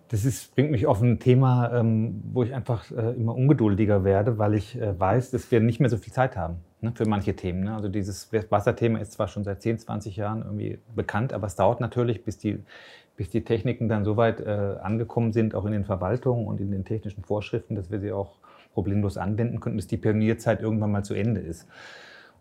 Das 0.08 0.24
ist, 0.24 0.54
bringt 0.54 0.70
mich 0.70 0.86
auf 0.86 1.00
ein 1.00 1.18
Thema, 1.18 1.72
ähm, 1.72 2.22
wo 2.32 2.42
ich 2.42 2.54
einfach 2.54 2.90
äh, 2.90 3.12
immer 3.12 3.34
ungeduldiger 3.34 4.04
werde, 4.04 4.38
weil 4.38 4.54
ich 4.54 4.80
äh, 4.80 4.98
weiß, 4.98 5.30
dass 5.30 5.50
wir 5.50 5.60
nicht 5.60 5.80
mehr 5.80 5.90
so 5.90 5.96
viel 5.96 6.12
Zeit 6.12 6.36
haben 6.36 6.56
ne, 6.80 6.92
für 6.94 7.06
manche 7.06 7.34
Themen. 7.34 7.64
Ne? 7.64 7.74
Also 7.74 7.88
dieses 7.88 8.30
Wasserthema 8.50 8.98
ist 8.98 9.12
zwar 9.12 9.28
schon 9.28 9.44
seit 9.44 9.62
10, 9.62 9.78
20 9.78 10.16
Jahren 10.16 10.42
irgendwie 10.42 10.78
bekannt, 10.94 11.32
aber 11.32 11.46
es 11.46 11.56
dauert 11.56 11.80
natürlich, 11.80 12.24
bis 12.24 12.38
die, 12.38 12.58
bis 13.16 13.30
die 13.30 13.44
Techniken 13.44 13.88
dann 13.88 14.04
so 14.04 14.16
weit 14.16 14.40
äh, 14.40 14.76
angekommen 14.82 15.32
sind, 15.32 15.54
auch 15.54 15.66
in 15.66 15.72
den 15.72 15.84
Verwaltungen 15.84 16.46
und 16.46 16.60
in 16.60 16.70
den 16.70 16.84
technischen 16.84 17.22
Vorschriften, 17.24 17.74
dass 17.74 17.90
wir 17.90 18.00
sie 18.00 18.12
auch 18.12 18.38
problemlos 18.72 19.16
anwenden 19.16 19.60
können, 19.60 19.76
bis 19.76 19.86
die 19.86 19.96
Pionierzeit 19.96 20.60
irgendwann 20.60 20.92
mal 20.92 21.04
zu 21.04 21.14
Ende 21.14 21.40
ist. 21.40 21.66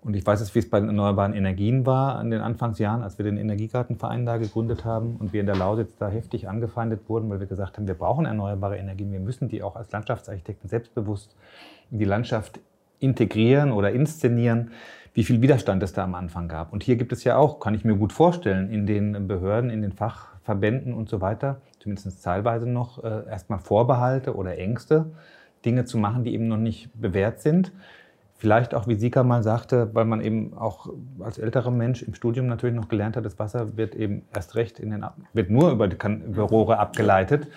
Und 0.02 0.16
ich 0.16 0.26
weiß 0.26 0.40
es, 0.40 0.56
wie 0.56 0.60
es 0.60 0.70
bei 0.70 0.80
den 0.80 0.88
erneuerbaren 0.88 1.34
Energien 1.34 1.86
war 1.86 2.22
in 2.22 2.32
den 2.32 2.42
Anfangsjahren, 2.42 3.04
als 3.04 3.18
wir 3.18 3.26
den 3.26 3.38
Energiegartenverein 3.38 4.26
da 4.26 4.38
gegründet 4.38 4.86
haben 4.86 5.18
und 5.18 5.34
wir 5.34 5.42
in 5.42 5.46
der 5.46 5.58
Lausitz 5.58 5.98
da 5.98 6.08
heftig 6.08 6.48
angefeindet 6.48 7.02
wurden, 7.10 7.30
weil 7.30 7.42
wir 7.42 7.48
gesagt 7.48 7.78
haben, 7.78 7.88
wir 7.88 7.96
brauchen 7.96 8.26
erneuerbare 8.26 8.78
Energien, 8.78 9.12
wir 9.12 9.20
müssen 9.20 9.50
die 9.50 9.62
auch 9.62 9.76
als 9.76 9.92
Landschaftsarchitekten 9.92 10.70
selbstbewusst 10.70 11.36
in 11.92 12.00
die 12.00 12.06
Landschaft 12.06 12.60
integrieren 13.00 13.72
oder 13.72 13.92
inszenieren, 13.92 14.72
wie 15.14 15.24
viel 15.24 15.42
Widerstand 15.42 15.84
es 15.84 15.92
da 15.92 16.04
am 16.04 16.16
Anfang 16.16 16.48
gab. 16.48 16.72
Und 16.72 16.84
hier 16.84 16.96
gibt 16.96 17.12
es 17.12 17.24
ja 17.24 17.36
auch, 17.36 17.60
kann 17.60 17.74
ich 17.74 17.84
mir 17.84 17.96
gut 17.96 18.14
vorstellen, 18.14 18.70
in 18.70 18.86
den 18.86 19.28
Behörden, 19.28 19.70
in 19.70 19.82
den 19.82 19.92
Fachverbänden 19.92 20.94
und 20.94 21.10
so 21.10 21.20
weiter, 21.20 21.62
zumindest 21.80 22.24
teilweise 22.24 22.70
noch, 22.70 23.04
äh, 23.04 23.28
erstmal 23.30 23.60
Vorbehalte 23.60 24.36
oder 24.36 24.58
Ängste, 24.58 25.08
Dinge 25.66 25.86
zu 25.86 25.98
machen, 25.98 26.24
die 26.24 26.34
eben 26.34 26.48
noch 26.48 26.58
nicht 26.58 26.90
bewährt 26.94 27.42
sind. 27.42 27.74
Vielleicht 28.40 28.74
auch, 28.74 28.88
wie 28.88 28.96
Sika 28.96 29.24
mal 29.24 29.44
sagte, 29.44 29.90
weil 29.94 30.06
man 30.06 30.22
eben 30.22 30.54
auch 30.58 30.88
als 31.20 31.38
älterer 31.38 31.72
Mensch 31.72 32.02
im 32.04 32.14
Studium 32.14 32.48
natürlich 32.48 32.74
noch 32.74 32.88
gelernt 32.88 33.18
hat, 33.18 33.26
das 33.26 33.38
Wasser 33.38 33.76
wird 33.76 33.96
eben 33.96 34.22
erst 34.34 34.56
recht 34.56 34.80
in 34.80 34.92
den, 34.92 35.06
wird 35.34 35.50
nur 35.50 35.72
über, 35.72 35.90
die 35.90 35.98
kan 35.98 36.22
über 36.22 36.44
Rohre 36.44 36.80
abgeleitet. 36.80 37.50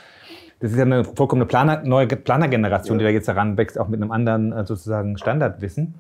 Das 0.59 0.73
ist 0.73 0.77
ja 0.77 0.83
eine 0.85 1.05
vollkommene 1.05 1.47
Planer, 1.47 1.83
neue 1.85 2.09
Planergeneration, 2.09 2.99
die 2.99 3.05
da 3.05 3.11
jetzt 3.11 3.29
heranwächst, 3.29 3.79
auch 3.79 3.87
mit 3.87 4.03
einem 4.03 4.11
anderen 4.11 4.51
äh, 4.51 4.67
sozusagen 4.67 5.17
Standardwissen. 5.19 5.95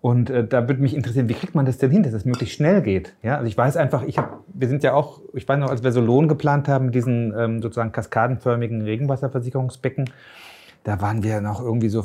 Und 0.00 0.28
äh, 0.28 0.44
da 0.44 0.66
würde 0.66 0.82
mich 0.82 0.96
interessieren, 0.96 1.28
wie 1.28 1.34
kriegt 1.34 1.54
man 1.54 1.64
das 1.64 1.78
denn 1.78 1.92
hin, 1.92 2.02
dass 2.02 2.12
es 2.12 2.24
möglichst 2.24 2.56
schnell 2.56 2.82
geht? 2.82 3.14
Ja, 3.22 3.36
also 3.36 3.46
ich 3.46 3.56
weiß 3.56 3.76
einfach, 3.76 4.02
ich 4.02 4.18
hab, 4.18 4.40
wir 4.52 4.66
sind 4.66 4.82
ja 4.82 4.92
auch, 4.94 5.20
ich 5.34 5.48
weiß 5.48 5.60
noch, 5.60 5.70
als 5.70 5.84
wir 5.84 5.92
Solon 5.92 6.26
geplant 6.26 6.66
haben, 6.66 6.86
mit 6.86 6.96
diesen 6.96 7.32
ähm, 7.38 7.62
sozusagen 7.62 7.92
kaskadenförmigen 7.92 8.82
Regenwasserversicherungsbecken, 8.82 10.10
da 10.84 11.00
waren 11.00 11.22
wir 11.22 11.40
noch 11.40 11.60
irgendwie 11.60 11.88
so 11.88 12.04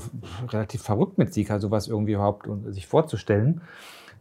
relativ 0.49 0.81
verrückt 0.81 1.17
mit 1.17 1.33
Sika, 1.33 1.59
sowas 1.59 1.87
irgendwie 1.87 2.13
überhaupt 2.13 2.47
sich 2.67 2.87
vorzustellen. 2.87 3.61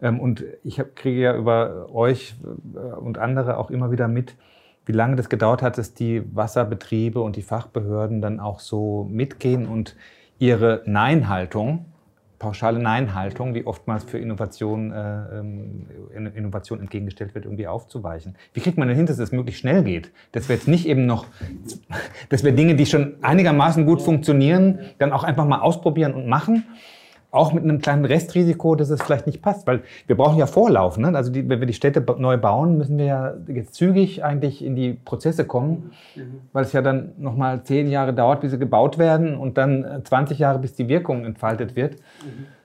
Ähm, 0.01 0.21
Und 0.21 0.45
ich 0.63 0.81
kriege 0.95 1.21
ja 1.21 1.37
über 1.37 1.89
euch 1.93 2.37
äh, 2.75 2.79
und 2.79 3.19
andere 3.19 3.59
auch 3.59 3.71
immer 3.71 3.91
wieder 3.91 4.09
mit, 4.09 4.37
wie 4.87 4.93
lange 4.93 5.17
das 5.17 5.29
gedauert 5.29 5.63
hat, 5.63 5.79
dass 5.79 5.95
die 5.95 6.23
Wasserbetriebe 6.35 7.21
und 7.21 7.37
die 7.37 7.43
Fachbehörden 7.43 8.21
dann 8.21 8.39
auch 8.39 8.61
so 8.61 9.09
mitgehen 9.11 9.67
und 9.67 9.97
ihre 10.39 10.83
Nein-Haltung, 10.85 11.87
pauschale 12.45 12.79
Nein-Haltung, 12.79 13.55
die 13.55 13.67
oftmals 13.67 14.05
für 14.05 14.19
Innovation, 14.19 14.93
äh, 14.93 15.39
ähm, 15.39 15.87
In- 16.15 16.27
Innovation 16.27 16.79
entgegengestellt 16.79 17.35
wird, 17.35 17.47
irgendwie 17.47 17.67
aufzuweichen. 17.67 18.37
Wie 18.53 18.61
kriegt 18.61 18.77
man 18.77 18.87
denn 18.87 18.97
hin, 18.99 19.07
dass 19.07 19.19
es 19.19 19.33
möglichst 19.33 19.61
schnell 19.63 19.83
geht? 19.83 20.13
Dass 20.33 20.49
wir 20.51 20.57
jetzt 20.57 20.69
nicht 20.69 20.87
eben 20.87 21.07
noch, 21.07 21.25
dass 22.29 22.45
wir 22.45 22.53
Dinge, 22.53 22.75
die 22.75 22.85
schon 22.85 23.15
einigermaßen 23.23 23.87
gut 23.87 24.03
funktionieren, 24.03 24.81
dann 24.99 25.11
auch 25.13 25.25
einfach 25.25 25.47
mal 25.47 25.61
ausprobieren 25.61 26.13
und 26.13 26.29
machen. 26.29 26.65
Auch 27.35 27.53
mit 27.53 27.65
einem 27.65 27.81
kleinen 27.81 28.05
Restrisiko, 28.05 28.77
dass 28.77 28.91
es 28.91 29.03
vielleicht 29.03 29.27
nicht 29.27 29.43
passt. 29.43 29.67
Weil 29.67 29.83
wir 30.07 30.17
brauchen 30.17 30.39
ja 30.39 30.47
Vorlauf. 30.47 30.99
Ne? 30.99 31.09
Also 31.15 31.33
die, 31.33 31.49
wenn 31.49 31.61
wir 31.61 31.67
die 31.67 31.75
Städte 31.75 32.05
neu 32.19 32.37
bauen, 32.37 32.79
müssen 32.79 32.97
wir 32.97 33.05
ja 33.05 33.35
jetzt 33.49 33.75
zügig 33.75 34.23
eigentlich 34.23 34.65
in 34.65 34.77
die 34.77 34.93
Prozesse 34.93 35.45
kommen, 35.45 35.91
weil 36.53 36.65
es 36.65 36.73
ja 36.73 36.81
dann 36.81 37.13
nochmal 37.19 37.63
zehn 37.65 37.89
Jahre 37.89 38.15
dauert, 38.15 38.41
bis 38.41 38.53
sie 38.53 38.59
gebaut 38.59 38.99
werden 38.99 39.37
und 39.37 39.59
dann 39.59 39.85
äh, 39.85 40.05
20 40.05 40.39
Jahre, 40.39 40.59
bis 40.61 40.75
die 40.75 40.89
Wirkung 40.89 41.25
entfaltet 41.25 41.75
wird. 41.77 41.97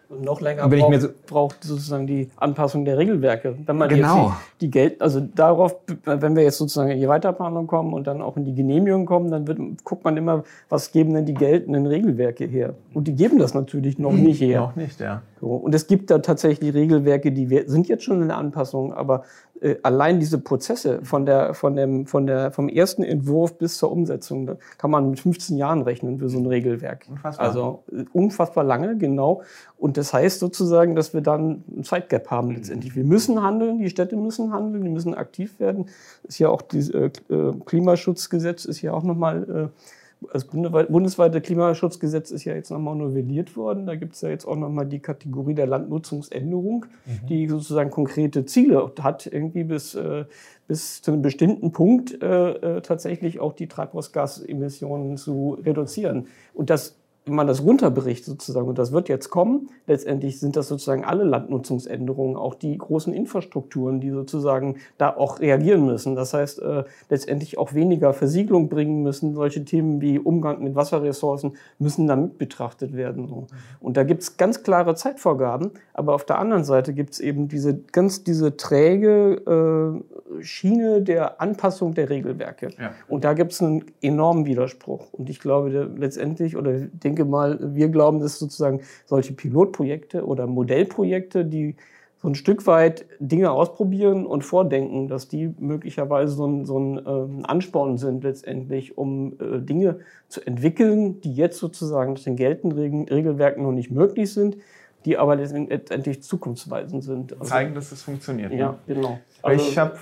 Und 0.09 0.23
noch 0.25 0.41
länger 0.41 0.67
braucht, 0.67 0.89
mir 0.89 0.99
so- 0.99 1.09
braucht 1.27 1.63
sozusagen 1.63 2.07
die 2.07 2.29
Anpassung 2.37 2.83
der 2.83 2.97
Regelwerke. 2.97 3.55
Wenn 3.63 3.77
man 3.77 3.89
Genau. 3.89 4.25
jetzt 4.29 4.35
die, 4.59 4.65
die 4.65 4.71
Geld, 4.71 5.01
also 5.03 5.19
darauf, 5.21 5.75
wenn 6.03 6.35
wir 6.35 6.41
jetzt 6.41 6.57
sozusagen 6.57 6.89
in 6.89 6.99
die 6.99 7.07
Weiterplanung 7.07 7.67
kommen 7.67 7.93
und 7.93 8.07
dann 8.07 8.19
auch 8.21 8.35
in 8.35 8.43
die 8.43 8.55
Genehmigung 8.55 9.05
kommen, 9.05 9.29
dann 9.29 9.47
wird, 9.47 9.59
guckt 9.83 10.03
man 10.03 10.17
immer, 10.17 10.43
was 10.67 10.91
geben 10.91 11.13
denn 11.13 11.25
die 11.27 11.35
geltenden 11.35 11.85
Regelwerke 11.85 12.45
her? 12.45 12.73
Und 12.95 13.07
die 13.07 13.13
geben 13.15 13.37
das 13.37 13.53
natürlich 13.53 13.99
noch 13.99 14.11
nicht 14.11 14.41
her. 14.41 14.61
Noch 14.61 14.75
nicht, 14.75 14.99
ja. 14.99 15.21
So, 15.39 15.47
und 15.47 15.73
es 15.73 15.87
gibt 15.87 16.11
da 16.11 16.19
tatsächlich 16.19 16.73
Regelwerke, 16.73 17.31
die 17.31 17.49
wir, 17.49 17.69
sind 17.69 17.87
jetzt 17.87 18.03
schon 18.03 18.21
in 18.21 18.27
der 18.27 18.37
Anpassung, 18.37 18.93
aber 18.93 19.23
äh, 19.61 19.75
allein 19.83 20.19
diese 20.19 20.37
Prozesse 20.37 20.99
von 21.03 21.25
der, 21.25 21.53
von 21.53 21.75
dem, 21.75 22.05
von 22.05 22.27
der, 22.27 22.51
vom 22.51 22.69
ersten 22.69 23.03
Entwurf 23.03 23.57
bis 23.57 23.77
zur 23.77 23.91
Umsetzung, 23.91 24.45
da 24.45 24.57
kann 24.77 24.91
man 24.91 25.09
mit 25.09 25.19
15 25.19 25.57
Jahren 25.57 25.81
rechnen 25.81 26.19
für 26.19 26.29
so 26.29 26.39
ein 26.39 26.45
Regelwerk. 26.45 27.05
Unfassbar. 27.09 27.47
Also 27.47 27.83
äh, 27.91 28.05
unfassbar 28.13 28.63
lange, 28.63 28.97
genau. 28.97 29.41
Und 29.77 29.97
das 29.97 30.13
heißt 30.13 30.39
sozusagen, 30.39 30.95
dass 30.95 31.13
wir 31.13 31.21
dann 31.21 31.63
ein 31.75 31.83
Zeitgap 31.83 32.29
haben 32.29 32.51
letztendlich. 32.51 32.95
Wir 32.95 33.05
müssen 33.05 33.41
handeln, 33.41 33.79
die 33.79 33.89
Städte 33.89 34.17
müssen 34.17 34.53
handeln, 34.53 34.83
die 34.83 34.89
müssen 34.89 35.13
aktiv 35.13 35.59
werden. 35.59 35.85
Ist 36.23 36.39
ja 36.39 36.49
auch 36.49 36.63
äh, 36.73 37.05
äh 37.33 37.53
Klimaschutzgesetz 37.65 38.65
ist 38.65 38.81
ja 38.81 38.93
auch 38.93 39.03
nochmal 39.03 39.71
äh, 39.73 39.98
das 40.33 40.45
bundesweite 40.45 41.39
Klimaschutzgesetz 41.39 42.31
ist 42.31 42.43
ja 42.43 42.53
jetzt 42.53 42.71
nochmal 42.71 42.95
novelliert 42.95 43.55
worden. 43.55 43.85
Da 43.85 43.95
gibt 43.95 44.15
es 44.15 44.21
ja 44.21 44.29
jetzt 44.29 44.45
auch 44.45 44.57
nochmal 44.57 44.85
die 44.85 44.99
Kategorie 44.99 45.53
der 45.53 45.67
Landnutzungsänderung, 45.67 46.85
mhm. 47.05 47.27
die 47.27 47.47
sozusagen 47.47 47.89
konkrete 47.89 48.45
Ziele 48.45 48.91
hat, 49.01 49.27
irgendwie 49.27 49.63
bis, 49.63 49.95
äh, 49.95 50.25
bis 50.67 51.01
zu 51.01 51.11
einem 51.11 51.21
bestimmten 51.21 51.71
Punkt 51.71 52.21
äh, 52.21 52.51
äh 52.51 52.81
tatsächlich 52.81 53.39
auch 53.39 53.53
die 53.53 53.67
Treibhausgasemissionen 53.67 55.15
zu 55.15 55.57
reduzieren. 55.63 56.27
Und 56.53 56.69
das 56.69 56.98
wenn 57.25 57.35
man 57.35 57.47
das 57.47 57.63
runterbricht 57.63 58.25
sozusagen, 58.25 58.67
und 58.67 58.77
das 58.79 58.91
wird 58.91 59.07
jetzt 59.07 59.29
kommen, 59.29 59.69
letztendlich 59.87 60.39
sind 60.39 60.55
das 60.55 60.67
sozusagen 60.67 61.05
alle 61.05 61.23
Landnutzungsänderungen, 61.23 62.35
auch 62.35 62.55
die 62.55 62.77
großen 62.77 63.13
Infrastrukturen, 63.13 63.99
die 63.99 64.09
sozusagen 64.09 64.77
da 64.97 65.15
auch 65.15 65.39
reagieren 65.39 65.85
müssen. 65.85 66.15
Das 66.15 66.33
heißt, 66.33 66.59
äh, 66.61 66.83
letztendlich 67.09 67.57
auch 67.57 67.73
weniger 67.73 68.13
Versiegelung 68.13 68.69
bringen 68.69 69.03
müssen. 69.03 69.35
Solche 69.35 69.63
Themen 69.63 70.01
wie 70.01 70.17
Umgang 70.17 70.63
mit 70.63 70.75
Wasserressourcen 70.75 71.55
müssen 71.77 72.07
damit 72.07 72.37
betrachtet 72.37 72.95
werden. 72.95 73.27
So. 73.27 73.47
Und 73.79 73.97
da 73.97 74.03
gibt 74.03 74.23
es 74.23 74.37
ganz 74.37 74.63
klare 74.63 74.95
Zeitvorgaben, 74.95 75.71
aber 75.93 76.15
auf 76.15 76.25
der 76.25 76.39
anderen 76.39 76.63
Seite 76.63 76.93
gibt 76.93 77.13
es 77.13 77.19
eben 77.19 77.47
diese 77.47 77.77
ganz 77.77 78.23
diese 78.23 78.57
träge 78.57 80.01
äh, 80.39 80.43
Schiene 80.43 81.01
der 81.01 81.41
Anpassung 81.41 81.93
der 81.93 82.09
Regelwerke. 82.09 82.69
Ja. 82.79 82.93
Und 83.07 83.23
da 83.23 83.33
gibt 83.33 83.51
es 83.51 83.61
einen 83.61 83.85
enormen 84.01 84.45
Widerspruch. 84.45 85.13
Und 85.13 85.29
ich 85.29 85.39
glaube, 85.39 85.69
der, 85.69 85.85
letztendlich, 85.85 86.55
oder 86.55 86.71
denke, 86.73 87.08
denke 87.09 87.25
mal, 87.25 87.57
wir 87.75 87.89
glauben, 87.89 88.19
dass 88.19 88.39
sozusagen 88.39 88.81
solche 89.05 89.33
Pilotprojekte 89.33 90.25
oder 90.25 90.47
Modellprojekte, 90.47 91.43
die 91.43 91.75
so 92.21 92.27
ein 92.27 92.35
Stück 92.35 92.67
weit 92.67 93.05
Dinge 93.19 93.51
ausprobieren 93.51 94.25
und 94.25 94.43
vordenken, 94.43 95.07
dass 95.07 95.29
die 95.29 95.53
möglicherweise 95.57 96.33
so 96.33 96.45
ein, 96.45 96.65
so 96.65 96.77
ein 96.77 97.01
ähm, 97.05 97.45
Ansporn 97.45 97.97
sind 97.97 98.23
letztendlich, 98.23 98.97
um 98.97 99.37
äh, 99.39 99.59
Dinge 99.59 100.01
zu 100.27 100.45
entwickeln, 100.45 101.21
die 101.21 101.33
jetzt 101.33 101.59
sozusagen 101.59 102.15
durch 102.15 102.25
den 102.25 102.35
geltenden 102.35 103.07
Regelwerken 103.07 103.63
noch 103.63 103.71
nicht 103.71 103.89
möglich 103.89 104.33
sind, 104.33 104.57
die 105.05 105.17
aber 105.17 105.37
letztendlich 105.37 106.21
zukunftsweisend 106.21 107.03
sind. 107.05 107.33
Also, 107.33 107.45
Zeigen, 107.45 107.73
dass 107.73 107.93
es 107.93 108.01
funktioniert. 108.01 108.51
Ja, 108.51 108.71
ne? 108.71 108.77
genau. 108.85 109.19
Also, 109.41 109.65
ich 109.65 109.77
habe 109.77 109.97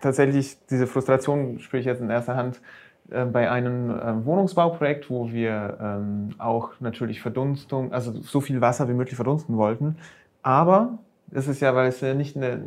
tatsächlich 0.00 0.56
diese 0.70 0.86
Frustration, 0.86 1.60
spüre 1.60 1.80
ich 1.80 1.86
jetzt 1.86 2.00
in 2.00 2.08
erster 2.08 2.34
Hand, 2.34 2.56
äh, 2.56 2.60
bei 3.08 3.50
einem 3.50 3.90
äh, 3.90 4.24
Wohnungsbauprojekt, 4.24 5.10
wo 5.10 5.30
wir 5.30 5.78
ähm, 5.80 6.30
auch 6.38 6.72
natürlich 6.80 7.20
Verdunstung, 7.20 7.92
also 7.92 8.12
so 8.12 8.40
viel 8.40 8.60
Wasser 8.60 8.88
wie 8.88 8.94
möglich 8.94 9.16
verdunsten 9.16 9.56
wollten. 9.56 9.96
Aber 10.42 10.98
es 11.30 11.48
ist 11.48 11.60
ja, 11.60 11.74
weil 11.74 11.88
es 11.88 12.00
ja 12.00 12.14
nicht 12.14 12.36
eine 12.36 12.62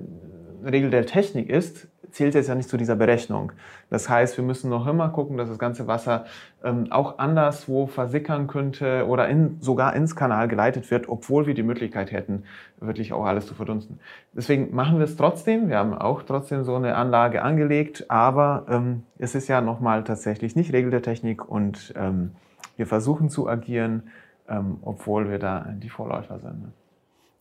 Regel 0.63 0.89
der 0.89 1.05
Technik 1.05 1.49
ist, 1.49 1.87
zählt 2.11 2.35
jetzt 2.35 2.47
ja 2.47 2.55
nicht 2.55 2.69
zu 2.69 2.77
dieser 2.77 2.95
Berechnung. 2.95 3.51
Das 3.89 4.09
heißt, 4.09 4.37
wir 4.37 4.43
müssen 4.43 4.69
noch 4.69 4.87
immer 4.87 5.09
gucken, 5.09 5.37
dass 5.37 5.49
das 5.49 5.59
ganze 5.59 5.87
Wasser 5.87 6.25
ähm, 6.63 6.91
auch 6.91 7.19
anderswo 7.19 7.87
versickern 7.87 8.47
könnte 8.47 9.07
oder 9.07 9.27
in, 9.27 9.57
sogar 9.61 9.95
ins 9.95 10.15
Kanal 10.15 10.47
geleitet 10.47 10.89
wird, 10.91 11.09
obwohl 11.09 11.47
wir 11.47 11.53
die 11.53 11.63
Möglichkeit 11.63 12.11
hätten, 12.11 12.43
wirklich 12.79 13.13
auch 13.13 13.25
alles 13.25 13.47
zu 13.47 13.53
verdunsten. 13.53 13.99
Deswegen 14.33 14.75
machen 14.75 14.97
wir 14.97 15.05
es 15.05 15.15
trotzdem. 15.15 15.69
Wir 15.69 15.77
haben 15.77 15.93
auch 15.93 16.23
trotzdem 16.23 16.63
so 16.63 16.75
eine 16.75 16.95
Anlage 16.95 17.41
angelegt, 17.41 18.05
aber 18.09 18.65
ähm, 18.69 19.03
es 19.17 19.35
ist 19.35 19.47
ja 19.47 19.61
nochmal 19.61 20.03
tatsächlich 20.03 20.55
nicht 20.55 20.73
Regel 20.73 20.91
der 20.91 21.01
Technik 21.01 21.47
und 21.49 21.93
ähm, 21.95 22.31
wir 22.77 22.87
versuchen 22.87 23.29
zu 23.29 23.49
agieren, 23.49 24.03
ähm, 24.47 24.77
obwohl 24.81 25.29
wir 25.29 25.39
da 25.39 25.67
die 25.77 25.89
Vorläufer 25.89 26.39
sind. 26.39 26.71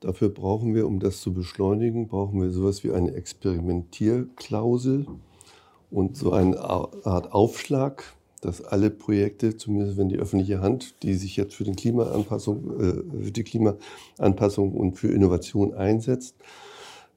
Dafür 0.01 0.29
brauchen 0.29 0.75
wir, 0.75 0.87
um 0.87 1.01
das 1.01 1.21
zu 1.21 1.33
beschleunigen, 1.33 2.07
brauchen 2.07 2.41
wir 2.41 2.51
sowas 2.51 2.85
wie 2.85 2.93
eine 2.93 3.15
Experimentierklausel 3.15 5.07
und 5.91 6.17
so 6.17 6.33
eine 6.33 6.61
Art 6.61 7.33
Aufschlag, 7.33 8.05
dass 8.41 8.63
alle 8.63 8.91
Projekte, 8.91 9.57
zumindest 9.57 9.97
wenn 9.97 10.09
die 10.09 10.19
öffentliche 10.19 10.61
Hand, 10.61 11.03
die 11.03 11.15
sich 11.15 11.37
jetzt 11.37 11.55
für, 11.55 11.65
den 11.65 11.75
Klimaanpassung, 11.75 12.81
äh, 12.81 13.25
für 13.25 13.33
die 13.33 13.43
Klimaanpassung 13.43 14.73
und 14.75 14.97
für 14.97 15.09
Innovation 15.09 15.75
einsetzt, 15.75 16.37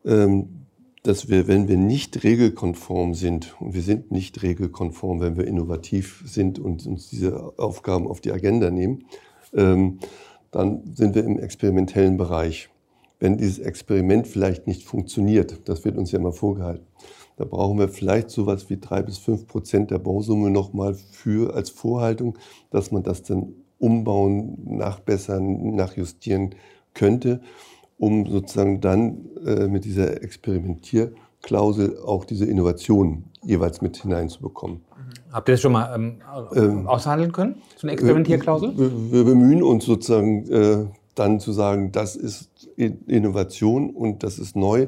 ähm, 0.04 0.66
dass 1.04 1.30
wir, 1.30 1.48
wenn 1.48 1.68
wir 1.68 1.78
nicht 1.78 2.24
regelkonform 2.24 3.14
sind, 3.14 3.56
und 3.60 3.76
wir 3.76 3.82
sind 3.82 4.12
nicht 4.12 4.42
regelkonform, 4.42 5.20
wenn 5.20 5.38
wir 5.38 5.46
innovativ 5.46 6.24
sind 6.26 6.58
und 6.58 6.86
uns 6.88 7.10
diese 7.10 7.54
Aufgaben 7.60 8.08
auf 8.08 8.22
die 8.22 8.32
Agenda 8.32 8.72
nehmen, 8.72 9.06
ähm, 9.54 10.00
dann 10.52 10.94
sind 10.94 11.16
wir 11.16 11.24
im 11.24 11.40
experimentellen 11.40 12.18
Bereich. 12.18 12.70
Wenn 13.20 13.38
dieses 13.38 13.60
Experiment 13.60 14.28
vielleicht 14.28 14.68
nicht 14.68 14.84
funktioniert, 14.84 15.68
das 15.70 15.86
wird 15.86 15.98
uns 15.98 16.12
ja 16.12 16.20
immer 16.20 16.34
vorgehalten, 16.34 16.86
da 17.38 17.46
brauchen 17.46 17.80
wir 17.80 17.88
vielleicht 17.88 18.30
sowas 18.30 18.70
wie 18.70 18.78
drei 18.78 19.02
bis 19.02 19.18
fünf 19.18 19.48
Prozent 19.48 19.92
der 19.92 20.00
Bausumme 20.00 20.50
nochmal 20.50 20.94
für 20.94 21.56
als 21.56 21.70
Vorhaltung, 21.70 22.38
dass 22.70 22.92
man 22.92 23.04
das 23.04 23.24
dann 23.24 23.54
umbauen, 23.80 24.58
nachbessern, 24.64 25.76
nachjustieren 25.76 26.56
könnte, 26.94 27.42
um 27.98 28.28
sozusagen 28.28 28.82
dann 28.82 29.26
äh, 29.46 29.68
mit 29.68 29.86
dieser 29.86 30.22
Experimentierklausel 31.42 31.98
auch 32.06 32.26
diese 32.26 32.46
Innovation 32.46 33.24
jeweils 33.44 33.82
mit 33.82 33.98
hineinzubekommen. 33.98 34.82
Habt 35.32 35.50
ihr 35.50 35.54
das 35.54 35.62
schon 35.62 35.72
mal 35.72 35.94
ähm, 35.96 36.22
ähm, 36.56 36.88
aushandeln 36.88 37.32
können, 37.32 37.62
so 37.76 37.88
eine 37.88 37.94
Experimentierklausel? 37.94 38.78
Wir, 38.78 39.12
wir 39.12 39.24
bemühen 39.24 39.64
uns 39.64 39.86
sozusagen 39.86 40.50
äh, 40.52 40.86
dann 41.16 41.40
zu 41.40 41.52
sagen, 41.52 41.92
das 41.92 42.16
ist 42.16 42.70
Innovation 42.78 43.90
und 43.90 44.24
das 44.24 44.40
ist 44.40 44.56
neu 44.56 44.88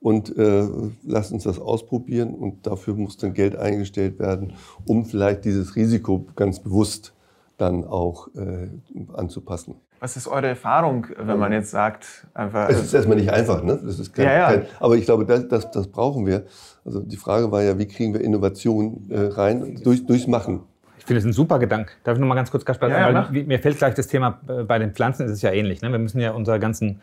und 0.00 0.36
äh, 0.36 0.66
lasst 1.04 1.32
uns 1.32 1.44
das 1.44 1.58
ausprobieren 1.58 2.34
und 2.34 2.66
dafür 2.66 2.94
muss 2.94 3.16
dann 3.16 3.34
Geld 3.34 3.56
eingestellt 3.56 4.18
werden, 4.18 4.54
um 4.86 5.04
vielleicht 5.04 5.44
dieses 5.44 5.76
Risiko 5.76 6.26
ganz 6.36 6.60
bewusst 6.60 7.14
dann 7.56 7.84
auch 7.84 8.28
äh, 8.34 8.68
anzupassen. 9.14 9.76
Was 10.02 10.16
ist 10.16 10.26
eure 10.26 10.48
Erfahrung, 10.48 11.06
wenn 11.16 11.38
man 11.38 11.52
jetzt 11.52 11.70
sagt, 11.70 12.26
einfach. 12.34 12.68
Es 12.68 12.82
ist 12.82 12.92
erstmal 12.92 13.18
nicht 13.18 13.30
einfach, 13.30 13.62
ne? 13.62 13.78
Das 13.84 14.00
ist 14.00 14.12
kein, 14.12 14.24
ja, 14.24 14.32
ja. 14.32 14.46
Kein, 14.48 14.66
aber 14.80 14.96
ich 14.96 15.04
glaube, 15.04 15.24
das, 15.24 15.46
das, 15.46 15.70
das 15.70 15.86
brauchen 15.86 16.26
wir. 16.26 16.42
Also 16.84 16.98
die 16.98 17.16
Frage 17.16 17.52
war 17.52 17.62
ja, 17.62 17.78
wie 17.78 17.86
kriegen 17.86 18.12
wir 18.12 18.20
Innovation 18.20 19.08
äh, 19.10 19.20
rein? 19.26 19.80
Durch, 19.84 20.04
durchs 20.04 20.26
Machen. 20.26 20.64
Ich 20.98 21.04
finde 21.04 21.20
das 21.20 21.24
ein 21.24 21.32
super 21.32 21.60
Gedanke. 21.60 21.92
Darf 22.02 22.16
ich 22.16 22.20
noch 22.20 22.26
mal 22.26 22.34
ganz 22.34 22.50
kurz, 22.50 22.64
Kasper, 22.64 22.88
ja, 22.88 23.12
ja, 23.12 23.28
mir 23.30 23.60
fällt 23.60 23.78
gleich 23.78 23.94
das 23.94 24.08
Thema, 24.08 24.40
äh, 24.48 24.64
bei 24.64 24.80
den 24.80 24.92
Pflanzen 24.92 25.26
ist 25.26 25.32
es 25.34 25.42
ja 25.42 25.52
ähnlich. 25.52 25.82
Ne? 25.82 25.92
Wir 25.92 26.00
müssen 26.00 26.18
ja 26.18 26.32
unsere 26.32 26.58
ganzen 26.58 27.00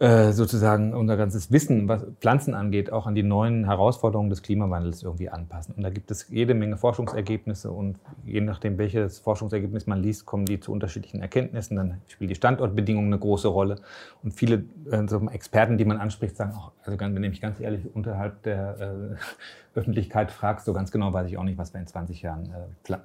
äh, 0.00 0.32
sozusagen 0.32 0.94
unser 0.94 1.18
ganzes 1.18 1.52
Wissen, 1.52 1.86
was 1.86 2.06
Pflanzen 2.20 2.54
angeht, 2.54 2.90
auch 2.90 3.06
an 3.06 3.14
die 3.14 3.22
neuen 3.22 3.66
Herausforderungen 3.66 4.30
des 4.30 4.40
Klimawandels 4.40 5.02
irgendwie 5.02 5.28
anpassen. 5.28 5.74
Und 5.74 5.82
da 5.82 5.90
gibt 5.90 6.10
es 6.10 6.30
jede 6.30 6.54
Menge 6.54 6.78
Forschungsergebnisse 6.78 7.70
und 7.70 7.98
je 8.24 8.40
nachdem, 8.40 8.78
welches 8.78 9.18
Forschungsergebnis 9.18 9.86
man 9.86 10.02
liest, 10.02 10.24
kommen 10.24 10.46
die 10.46 10.58
zu 10.58 10.72
unterschiedlichen 10.72 11.20
Erkenntnissen. 11.20 11.76
Dann 11.76 12.00
spielt 12.08 12.30
die 12.30 12.34
Standortbedingung 12.34 13.04
eine 13.04 13.18
große 13.18 13.48
Rolle. 13.48 13.76
Und 14.22 14.32
viele 14.32 14.64
äh, 14.90 15.04
Experten, 15.34 15.76
die 15.76 15.84
man 15.84 15.98
anspricht, 15.98 16.34
sagen 16.34 16.54
auch, 16.54 16.72
also 16.82 16.98
wenn 16.98 17.22
ich 17.22 17.42
ganz 17.42 17.60
ehrlich 17.60 17.94
unterhalb 17.94 18.42
der 18.44 18.76
äh, 18.80 19.16
Öffentlichkeit 19.78 20.32
fragst, 20.32 20.64
so 20.64 20.72
ganz 20.72 20.90
genau 20.90 21.12
weiß 21.12 21.28
ich 21.28 21.36
auch 21.36 21.44
nicht, 21.44 21.58
was 21.58 21.74
wir 21.74 21.80
in 21.82 21.86
20 21.86 22.22
Jahren 22.22 22.50
äh, 22.88 22.92
äh, 22.94 22.96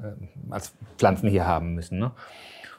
als 0.49 0.73
Pflanzen 0.97 1.27
hier 1.27 1.45
haben 1.45 1.75
müssen. 1.75 1.99
Ne? 1.99 2.11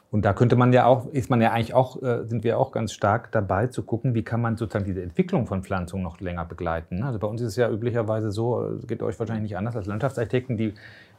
Und 0.09 0.23
da 0.23 0.33
könnte 0.33 0.55
man 0.55 0.71
ja 0.71 0.85
auch, 0.85 1.07
ist 1.07 1.29
man 1.29 1.41
ja 1.41 1.51
eigentlich 1.51 1.73
auch, 1.73 2.01
äh, 2.01 2.25
sind 2.25 2.43
wir 2.43 2.57
auch 2.57 2.71
ganz 2.71 2.93
stark 2.93 3.31
dabei 3.31 3.67
zu 3.67 3.83
gucken, 3.83 4.13
wie 4.13 4.23
kann 4.23 4.41
man 4.41 4.55
sozusagen 4.55 4.85
diese 4.85 5.01
Entwicklung 5.01 5.47
von 5.47 5.63
Pflanzungen 5.63 6.03
noch 6.03 6.21
länger 6.21 6.45
begleiten. 6.45 7.03
Also 7.03 7.19
bei 7.19 7.27
uns 7.27 7.41
ist 7.41 7.49
es 7.49 7.55
ja 7.57 7.69
üblicherweise 7.69 8.31
so, 8.31 8.61
es 8.61 8.87
geht 8.87 9.03
euch 9.03 9.19
wahrscheinlich 9.19 9.43
nicht 9.43 9.57
anders 9.57 9.75
als 9.75 9.85
Landschaftsarchitekten, 9.85 10.55
die, 10.55 10.73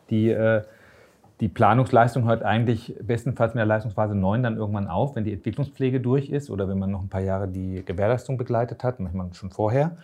die, 0.09 0.31
äh, 0.31 0.63
die 1.41 1.49
Planungsleistung 1.49 2.25
hört 2.25 2.43
eigentlich 2.43 2.97
bestenfalls 3.03 3.55
mit 3.55 3.61
der 3.61 3.67
Leistungsphase 3.67 4.15
9 4.15 4.43
dann 4.43 4.57
irgendwann 4.57 4.89
auf, 4.89 5.15
wenn 5.17 5.25
die 5.25 5.35
Entwicklungspflege 5.35 6.01
durch 6.01 6.31
ist 6.31 6.51
oder 6.51 6.67
wenn 6.69 6.79
man 6.79 6.91
noch 6.91 7.03
ein 7.03 7.09
paar 7.09 7.21
Jahre 7.21 7.47
die 7.47 7.85
Gewährleistung 7.85 8.39
begleitet 8.39 8.83
hat, 8.83 9.01
manchmal 9.01 9.33
schon 9.35 9.51
vorher. 9.51 9.99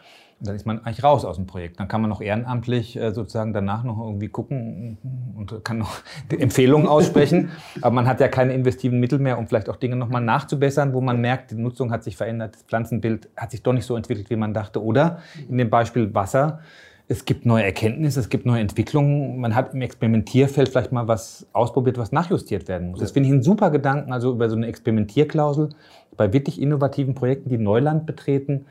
Dann 0.45 0.55
ist 0.55 0.67
man 0.67 0.85
eigentlich 0.85 1.03
raus 1.03 1.25
aus 1.25 1.37
dem 1.37 1.47
Projekt. 1.47 1.81
Dann 1.81 1.89
kann 1.89 2.01
man 2.01 2.11
noch 2.11 2.21
ehrenamtlich 2.21 2.97
äh, 2.97 3.13
sozusagen 3.13 3.53
danach 3.53 3.83
noch 3.83 3.99
irgendwie 3.99 4.29
gucken 4.29 4.99
und 5.37 5.65
kann 5.65 5.79
noch 5.79 5.97
Empfehlungen 6.29 6.87
aussprechen. 6.87 7.51
Aber 7.83 7.95
man 7.95 8.07
hat 8.07 8.21
ja 8.21 8.29
keine 8.29 8.53
investiven 8.53 9.01
Mittel 9.01 9.19
mehr, 9.19 9.39
um 9.39 9.47
vielleicht 9.47 9.69
auch 9.69 9.77
Dinge 9.77 9.97
nochmal 9.97 10.23
nachzubessern, 10.23 10.95
wo 10.95 11.01
man 11.01 11.21
merkt, 11.21 11.51
die 11.51 11.57
Nutzung 11.57 11.91
hat 11.91 12.05
sich 12.05 12.17
verändert, 12.17 12.55
das 12.55 12.63
Pflanzenbild 12.63 13.29
hat 13.37 13.51
sich 13.51 13.63
doch 13.63 13.73
nicht 13.73 13.87
so 13.87 13.97
entwickelt, 13.97 14.31
wie 14.31 14.37
man 14.37 14.55
dachte. 14.55 14.83
Oder 14.83 15.19
in 15.49 15.59
dem 15.59 15.71
Beispiel 15.71 16.15
Wasser 16.15 16.61
es 17.07 17.27
gibt 17.27 17.45
neue 17.45 17.65
Erkenntnisse, 17.65 18.21
es 18.21 18.31
gibt 18.31 18.47
neue 18.47 18.61
Entwicklungen. 18.61 19.39
Man 19.39 19.55
hat 19.55 19.75
im 19.75 19.83
Experimentierfeld 19.83 20.71
vielleicht 20.71 20.93
mal 20.93 21.07
was 21.07 21.47
ausprobiert, 21.53 21.99
was 21.99 22.13
nachjustiert 22.13 22.67
werden 22.67 22.91
muss. 22.91 23.01
Das 23.01 23.11
finde 23.11 23.29
ich 23.29 23.33
einen 23.35 23.43
super 23.43 23.71
Gedanken, 23.71 24.13
also 24.13 24.33
über 24.33 24.49
so 24.49 24.57
eine 24.57 24.67
Experimentierklausel 24.67 25.69
bei 26.17 26.33
wirklich 26.33 26.61
innovativen 26.61 27.15
Projekten, 27.15 27.51
die 27.51 27.59
Neuland 27.59 28.07
betreten, 28.07 28.67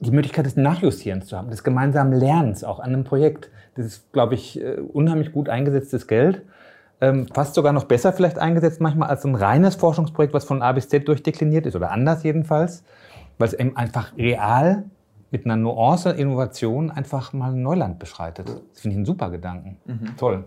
die 0.00 0.10
Möglichkeit 0.10 0.46
des 0.46 0.56
Nachjustierens 0.56 1.26
zu 1.26 1.36
haben, 1.36 1.50
des 1.50 1.64
gemeinsamen 1.64 2.12
Lernens 2.12 2.64
auch 2.64 2.80
an 2.80 2.92
einem 2.92 3.04
Projekt. 3.04 3.50
Das 3.74 3.86
ist, 3.86 4.12
glaube 4.12 4.34
ich, 4.34 4.60
äh, 4.60 4.76
unheimlich 4.80 5.32
gut 5.32 5.48
eingesetztes 5.48 6.06
Geld. 6.06 6.42
Ähm, 7.00 7.26
fast 7.32 7.54
sogar 7.54 7.72
noch 7.72 7.84
besser 7.84 8.12
vielleicht 8.12 8.38
eingesetzt 8.38 8.80
manchmal 8.80 9.08
als 9.08 9.24
ein 9.24 9.34
reines 9.34 9.74
Forschungsprojekt, 9.74 10.32
was 10.32 10.44
von 10.44 10.62
A 10.62 10.72
bis 10.72 10.88
Z 10.88 11.08
durchdekliniert 11.08 11.66
ist 11.66 11.76
oder 11.76 11.90
anders 11.90 12.22
jedenfalls, 12.22 12.84
weil 13.38 13.48
es 13.48 13.54
eben 13.54 13.76
einfach 13.76 14.16
real 14.16 14.84
mit 15.30 15.44
einer 15.44 15.56
Nuance 15.56 16.10
Innovation 16.10 16.92
einfach 16.92 17.32
mal 17.32 17.50
ein 17.50 17.62
Neuland 17.62 17.98
beschreitet. 17.98 18.48
Das 18.48 18.80
finde 18.80 18.92
ich 18.92 18.96
einen 18.98 19.04
super 19.04 19.30
Gedanken. 19.30 19.78
Mhm. 19.84 20.16
Toll. 20.16 20.44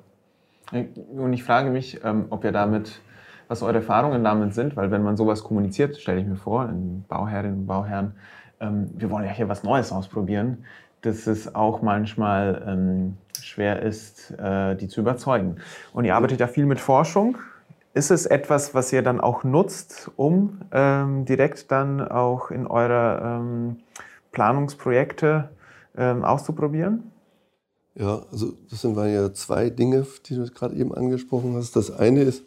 Und 0.72 1.34
ich 1.34 1.44
frage 1.44 1.70
mich, 1.70 2.00
ähm, 2.04 2.28
ob 2.30 2.44
ihr 2.46 2.54
damit, 2.54 3.02
was 3.50 3.64
eure 3.64 3.76
Erfahrungen 3.76 4.24
damit 4.24 4.54
sind, 4.54 4.78
weil 4.78 4.90
wenn 4.92 5.04
man 5.04 5.18
sowas 5.18 5.44
kommuniziert, 5.44 5.98
stelle 5.98 6.22
ich 6.22 6.26
mir 6.26 6.38
vor, 6.38 6.70
in 6.70 7.04
Bauherrinnen 7.08 7.60
und 7.60 7.68
Bauherren, 7.68 8.14
ähm, 8.60 8.90
wir 8.96 9.10
wollen 9.10 9.26
ja 9.26 9.32
hier 9.32 9.50
was 9.50 9.64
Neues 9.64 9.92
ausprobieren, 9.92 10.66
dass 11.02 11.28
es 11.28 11.54
auch 11.56 11.82
manchmal 11.82 12.64
ähm, 12.68 13.18
schwer 13.42 13.82
ist, 13.82 14.32
äh, 14.32 14.76
die 14.76 14.88
zu 14.88 15.02
überzeugen. 15.02 15.58
Und 15.94 16.06
ihr 16.06 16.16
arbeitet 16.16 16.40
ja 16.40 16.48
viel 16.48 16.66
mit 16.66 16.80
Forschung. 16.80 17.38
Ist 17.94 18.12
es 18.12 18.26
etwas, 18.26 18.76
was 18.76 18.94
ihr 18.94 19.02
dann 19.02 19.20
auch 19.20 19.44
nutzt, 19.44 20.12
um 20.18 20.62
ähm, 20.72 21.26
direkt 21.26 21.72
dann 21.72 22.08
auch 22.08 22.52
in 22.52 22.68
eure 22.68 23.22
ähm, 23.24 23.78
Planungsprojekte 24.32 25.50
ähm, 25.98 26.24
auszuprobieren? 26.24 27.12
Ja, 27.96 28.22
also 28.32 28.54
das 28.70 28.82
sind 28.82 28.96
ja 28.96 29.34
zwei 29.34 29.72
Dinge, 29.72 30.06
die 30.28 30.36
du 30.36 30.46
gerade 30.52 30.76
eben 30.76 30.94
angesprochen 30.94 31.56
hast. 31.56 31.76
Das 31.76 31.90
eine 31.90 32.22
ist, 32.22 32.44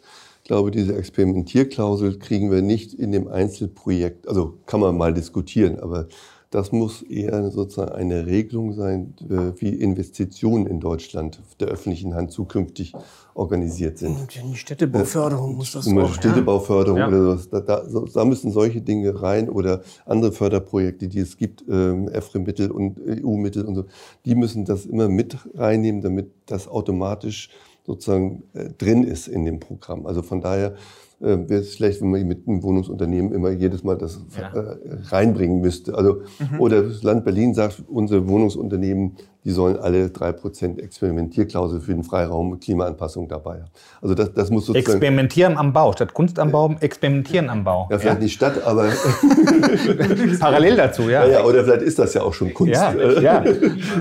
glaube, 0.51 0.69
diese 0.69 0.97
Experimentierklausel 0.97 2.19
kriegen 2.19 2.51
wir 2.51 2.61
nicht 2.61 2.93
in 2.93 3.13
dem 3.13 3.29
Einzelprojekt. 3.29 4.27
Also 4.27 4.57
kann 4.65 4.81
man 4.81 4.97
mal 4.97 5.13
diskutieren, 5.13 5.79
aber 5.79 6.09
das 6.49 6.73
muss 6.73 7.01
eher 7.03 7.49
sozusagen 7.51 7.93
eine 7.93 8.25
Regelung 8.25 8.73
sein, 8.73 9.13
äh, 9.29 9.53
wie 9.61 9.69
Investitionen 9.69 10.67
in 10.67 10.81
Deutschland 10.81 11.39
der 11.61 11.69
öffentlichen 11.69 12.15
Hand 12.15 12.33
zukünftig 12.33 12.91
organisiert 13.33 13.97
sind. 13.97 14.17
Die 14.51 14.57
Städtebauförderung 14.57 15.55
muss 15.55 15.71
das 15.71 15.87
auch. 15.87 16.13
Städtebauförderung 16.13 16.99
ja. 16.99 17.07
oder 17.07 17.23
sowas. 17.23 17.49
Da, 17.49 17.61
da, 17.61 17.85
da, 18.13 18.25
müssen 18.25 18.51
solche 18.51 18.81
Dinge 18.81 19.21
rein 19.21 19.49
oder 19.49 19.83
andere 20.05 20.33
Förderprojekte, 20.33 21.07
die 21.07 21.19
es 21.19 21.37
gibt, 21.37 21.63
ähm, 21.69 22.09
EFRE-Mittel 22.09 22.71
und 22.71 22.99
EU-Mittel 22.99 23.63
und 23.63 23.75
so, 23.75 23.85
die 24.25 24.35
müssen 24.35 24.65
das 24.65 24.85
immer 24.85 25.07
mit 25.07 25.37
reinnehmen, 25.55 26.01
damit 26.01 26.29
das 26.45 26.67
automatisch 26.67 27.51
sozusagen 27.85 28.43
äh, 28.53 28.69
drin 28.77 29.03
ist 29.03 29.27
in 29.27 29.45
dem 29.45 29.59
Programm. 29.59 30.05
Also 30.05 30.21
von 30.21 30.41
daher 30.41 30.75
äh, 31.19 31.37
wäre 31.49 31.61
es 31.61 31.73
schlecht, 31.73 32.01
wenn 32.01 32.11
man 32.11 32.27
mit 32.27 32.47
einem 32.47 32.63
Wohnungsunternehmen 32.63 33.31
immer 33.31 33.51
jedes 33.51 33.83
Mal 33.83 33.97
das 33.97 34.19
ja. 34.37 34.53
äh, 34.53 34.77
reinbringen 35.05 35.61
müsste. 35.61 35.95
Also, 35.95 36.21
mhm. 36.39 36.59
Oder 36.59 36.83
das 36.83 37.03
Land 37.03 37.25
Berlin 37.25 37.53
sagt, 37.53 37.83
unsere 37.87 38.27
Wohnungsunternehmen 38.27 39.17
die 39.43 39.51
sollen 39.51 39.77
alle 39.77 40.07
3% 40.07 40.79
Experimentierklausel 40.79 41.81
für 41.81 41.93
den 41.93 42.03
Freiraum 42.03 42.51
und 42.51 42.63
Klimaanpassung 42.63 43.27
dabei 43.27 43.61
haben. 43.61 43.71
Also 44.01 44.13
das, 44.13 44.33
das 44.33 44.51
muss 44.51 44.67
sozusagen... 44.67 44.91
Experimentieren 44.91 45.57
am 45.57 45.73
Bau, 45.73 45.91
statt 45.93 46.13
Kunst 46.13 46.37
am 46.37 46.51
Bau, 46.51 46.75
experimentieren 46.79 47.49
am 47.49 47.63
Bau. 47.63 47.87
Ja, 47.89 47.97
vielleicht 47.97 48.17
ja. 48.17 48.23
nicht 48.23 48.33
statt, 48.33 48.61
aber... 48.63 48.89
Parallel 50.39 50.75
dazu, 50.75 51.03
ja. 51.09 51.25
ja. 51.25 51.43
Oder 51.43 51.63
vielleicht 51.63 51.81
ist 51.81 51.97
das 51.97 52.13
ja 52.13 52.21
auch 52.21 52.33
schon 52.33 52.53
Kunst. 52.53 52.73
Ja, 52.73 52.93
ja. 52.93 53.43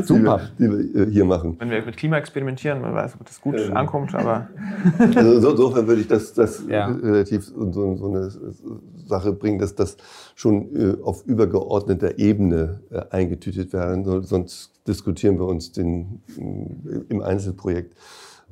super. 0.02 0.40
Die 0.58 0.70
wir, 0.70 0.78
die 0.78 0.94
wir, 0.94 1.06
hier 1.06 1.24
machen. 1.24 1.56
Wenn 1.58 1.70
wir 1.70 1.82
mit 1.84 1.96
Klima 1.96 2.18
experimentieren, 2.18 2.80
man 2.80 2.94
weiß, 2.94 3.14
ob 3.18 3.26
das 3.26 3.40
gut 3.40 3.58
ähm. 3.58 3.76
ankommt, 3.76 4.14
aber... 4.14 4.48
Also 5.20 5.50
insofern 5.50 5.86
würde 5.86 6.00
ich 6.02 6.08
das, 6.08 6.34
das 6.34 6.62
relativ 6.68 7.44
so, 7.46 7.96
so 7.96 8.06
eine 8.06 8.30
Sache 9.06 9.32
bringen, 9.32 9.58
dass 9.58 9.74
das 9.74 9.96
schon 10.34 10.74
äh, 10.76 11.02
auf 11.02 11.26
übergeordneter 11.26 12.18
Ebene 12.18 12.80
äh, 12.90 13.02
eingetütet 13.10 13.72
werden 13.72 14.04
soll, 14.04 14.24
sonst 14.24 14.72
diskutieren 14.86 15.29
wir 15.38 15.46
uns 15.46 15.72
den, 15.72 16.22
äh, 16.36 17.00
im 17.08 17.22
Einzelprojekt 17.22 17.94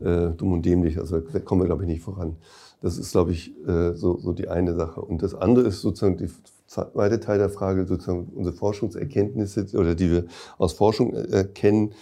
äh, 0.01 0.31
dumm 0.31 0.53
und 0.53 0.65
dämlich. 0.65 0.99
Also 0.99 1.21
da 1.21 1.39
kommen 1.41 1.63
wir, 1.63 1.67
glaube 1.67 1.85
ich, 1.85 1.89
nicht 1.89 2.03
voran. 2.03 2.37
Das 2.81 2.99
ist, 2.99 3.13
glaube 3.13 3.33
ich, 3.33 3.53
äh, 3.67 3.95
so, 3.95 4.19
so 4.19 4.33
die 4.33 4.49
eine 4.49 4.75
Sache. 4.75 5.01
Und 5.01 5.23
das 5.23 5.35
andere 5.35 5.67
ist 5.67 5.81
sozusagen 5.81 6.17
die 6.17 6.31
zweite 6.67 7.19
Teil 7.19 7.39
der 7.39 7.49
Frage, 7.49 7.87
sozusagen 7.87 8.31
unsere 8.35 8.55
Forschungserkenntnisse 8.55 9.67
oder 9.77 9.95
die 9.95 10.11
wir 10.11 10.25
aus 10.59 10.75
Forschung 10.75 11.15
erkennen, 11.15 11.93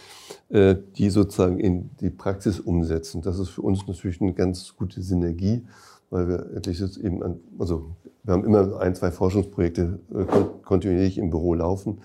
äh, 0.49 0.77
die 0.97 1.09
sozusagen 1.09 1.59
in 1.59 1.91
die 2.01 2.11
Praxis 2.11 2.61
umsetzen. 2.61 3.23
Das 3.23 3.39
ist 3.39 3.51
für 3.51 3.63
uns 3.63 3.87
natürlich 3.87 4.21
eine 4.21 4.35
ganz 4.35 4.77
gute 4.77 5.01
Synergie, 5.03 5.65
weil 6.11 6.29
wir 6.29 6.51
endlich 6.55 6.83
eben 7.03 7.23
an, 7.23 7.41
also 7.59 7.87
wir 8.25 8.35
haben 8.35 8.45
immer 8.45 8.81
ein, 8.81 8.95
zwei 8.95 9.13
Forschungsprojekte 9.13 10.01
äh, 10.13 10.25
kontinuierlich 10.63 11.17
im 11.17 11.31
Büro 11.31 11.55
laufen 11.55 12.01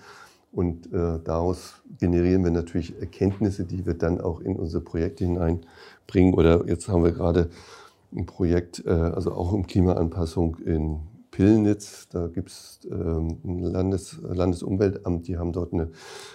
und 0.52 0.92
äh, 0.92 1.18
daraus 1.24 1.82
generieren 1.98 2.44
wir 2.44 2.50
natürlich 2.50 2.98
Erkenntnisse, 3.00 3.64
die 3.64 3.86
wir 3.86 3.94
dann 3.94 4.20
auch 4.20 4.40
in 4.40 4.56
unsere 4.56 4.82
Projekte 4.82 5.24
hineinbringen. 5.24 6.34
Oder 6.34 6.68
jetzt 6.68 6.88
haben 6.88 7.04
wir 7.04 7.12
gerade 7.12 7.48
ein 8.14 8.26
Projekt, 8.26 8.84
äh, 8.86 8.90
also 8.90 9.32
auch 9.32 9.52
um 9.52 9.66
Klimaanpassung 9.66 10.58
in 10.58 11.00
Pillnitz. 11.30 12.06
Da 12.10 12.28
gibt 12.28 12.50
es 12.50 12.80
ähm, 12.90 13.38
ein 13.44 13.60
Landes, 13.60 14.18
Landesumweltamt, 14.22 15.26
die 15.26 15.38
haben 15.38 15.52
dort 15.52 15.72
eine 15.72 15.90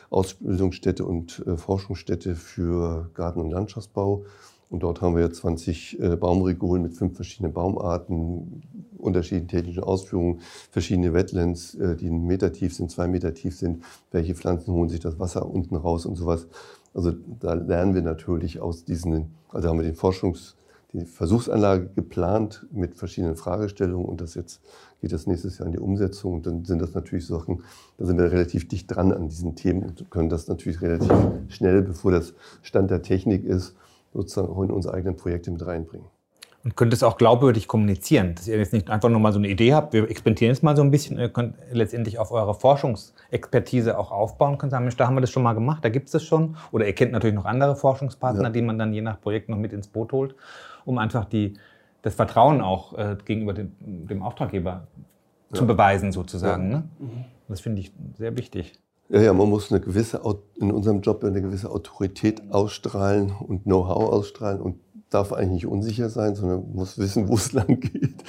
Ausbildungsstätte 0.09 1.05
und 1.05 1.43
äh, 1.45 1.55
Forschungsstätte 1.55 2.35
für 2.35 3.11
Garten- 3.13 3.41
und 3.41 3.51
Landschaftsbau. 3.51 4.25
Und 4.69 4.83
dort 4.83 5.01
haben 5.01 5.15
wir 5.15 5.23
jetzt 5.23 5.37
20 5.37 5.99
äh, 5.99 6.15
Baumregolen 6.15 6.83
mit 6.83 6.93
fünf 6.93 7.15
verschiedenen 7.15 7.53
Baumarten, 7.53 8.63
unterschiedlichen 8.97 9.47
technischen 9.47 9.83
Ausführungen, 9.83 10.41
verschiedene 10.71 11.13
Wetlands, 11.13 11.75
äh, 11.75 11.95
die 11.95 12.07
einen 12.07 12.25
Meter 12.25 12.51
tief 12.51 12.75
sind, 12.75 12.91
zwei 12.91 13.07
Meter 13.07 13.33
tief 13.33 13.57
sind. 13.57 13.83
Welche 14.11 14.35
Pflanzen 14.35 14.73
holen 14.73 14.89
sich 14.89 14.99
das 14.99 15.19
Wasser 15.19 15.45
unten 15.49 15.75
raus 15.75 16.05
und 16.05 16.15
sowas. 16.15 16.47
Also 16.93 17.13
da 17.39 17.53
lernen 17.53 17.95
wir 17.95 18.01
natürlich 18.01 18.59
aus 18.59 18.83
diesen, 18.83 19.35
also 19.49 19.69
haben 19.69 19.77
wir 19.77 19.85
den 19.85 19.95
Forschungs, 19.95 20.55
die 20.93 21.05
Versuchsanlage 21.05 21.89
geplant 21.95 22.65
mit 22.71 22.95
verschiedenen 22.95 23.35
Fragestellungen 23.35 24.07
und 24.07 24.21
das 24.21 24.35
jetzt 24.35 24.61
geht 25.01 25.11
das 25.11 25.27
nächstes 25.27 25.57
Jahr 25.57 25.67
in 25.67 25.73
die 25.73 25.79
Umsetzung 25.79 26.35
und 26.35 26.47
dann 26.47 26.65
sind 26.65 26.81
das 26.81 26.93
natürlich 26.93 27.27
Sachen, 27.27 27.63
da 27.97 28.05
sind 28.05 28.17
wir 28.17 28.31
relativ 28.31 28.67
dicht 28.67 28.93
dran 28.93 29.11
an 29.11 29.27
diesen 29.27 29.55
Themen 29.55 29.83
und 29.83 30.09
können 30.09 30.29
das 30.29 30.47
natürlich 30.47 30.81
relativ 30.81 31.11
schnell, 31.49 31.81
bevor 31.81 32.11
das 32.11 32.33
Stand 32.61 32.89
der 32.89 33.01
Technik 33.01 33.43
ist, 33.43 33.75
sozusagen 34.13 34.49
auch 34.49 34.61
in 34.63 34.71
unsere 34.71 34.93
eigenen 34.93 35.15
Projekte 35.15 35.51
mit 35.51 35.65
reinbringen. 35.65 36.07
Und 36.63 36.75
könnt 36.75 36.91
es 36.91 37.01
auch 37.01 37.17
glaubwürdig 37.17 37.67
kommunizieren, 37.67 38.35
dass 38.35 38.47
ihr 38.47 38.57
jetzt 38.57 38.73
nicht 38.73 38.89
einfach 38.89 39.07
nur 39.09 39.19
mal 39.19 39.31
so 39.31 39.39
eine 39.39 39.47
Idee 39.47 39.73
habt, 39.73 39.93
wir 39.93 40.09
experimentieren 40.09 40.53
jetzt 40.53 40.63
mal 40.63 40.75
so 40.75 40.81
ein 40.81 40.91
bisschen, 40.91 41.17
ihr 41.17 41.29
könnt 41.29 41.55
letztendlich 41.71 42.19
auf 42.19 42.31
eure 42.31 42.53
Forschungsexpertise 42.55 43.97
auch 43.97 44.11
aufbauen, 44.11 44.57
könnt 44.57 44.71
sagen, 44.71 44.83
Mensch, 44.83 44.97
da 44.97 45.07
haben 45.07 45.15
wir 45.15 45.21
das 45.21 45.29
schon 45.29 45.43
mal 45.43 45.53
gemacht, 45.53 45.85
da 45.85 45.89
gibt 45.89 46.07
es 46.07 46.11
das 46.11 46.23
schon. 46.23 46.57
Oder 46.71 46.85
ihr 46.85 46.93
kennt 46.93 47.13
natürlich 47.13 47.35
noch 47.35 47.45
andere 47.45 47.75
Forschungspartner, 47.75 48.43
ja. 48.43 48.49
die 48.49 48.61
man 48.61 48.77
dann 48.77 48.91
je 48.91 49.01
nach 49.01 49.21
Projekt 49.21 49.47
noch 49.47 49.57
mit 49.57 49.71
ins 49.71 49.87
Boot 49.87 50.11
holt, 50.11 50.35
um 50.83 50.97
einfach 50.97 51.23
die, 51.25 51.53
das 52.01 52.15
Vertrauen 52.15 52.59
auch 52.59 52.97
äh, 52.97 53.15
gegenüber 53.23 53.53
dem, 53.53 53.71
dem 53.79 54.21
Auftraggeber 54.21 54.87
ja. 55.51 55.55
zu 55.55 55.65
beweisen 55.65 56.11
sozusagen. 56.11 56.71
Ja. 56.71 56.77
Ne? 56.79 56.89
Mhm. 56.99 57.25
Das 57.47 57.61
finde 57.61 57.79
ich 57.81 57.93
sehr 58.17 58.35
wichtig. 58.35 58.73
Ja, 59.09 59.21
ja, 59.21 59.33
man 59.33 59.49
muss 59.49 59.71
eine 59.71 59.79
gewisse, 59.79 60.21
in 60.55 60.71
unserem 60.71 60.99
Job 60.99 61.23
eine 61.23 61.41
gewisse 61.41 61.69
Autorität 61.69 62.51
ausstrahlen 62.51 63.31
und 63.31 63.63
Know-how 63.63 64.11
ausstrahlen 64.11 64.59
und 64.59 64.79
darf 65.09 65.31
eigentlich 65.31 65.63
nicht 65.63 65.67
unsicher 65.67 66.09
sein, 66.09 66.35
sondern 66.35 66.65
muss 66.73 66.97
wissen, 66.97 67.27
wo 67.29 67.35
es 67.35 67.53
lang 67.53 67.79
geht 67.79 68.23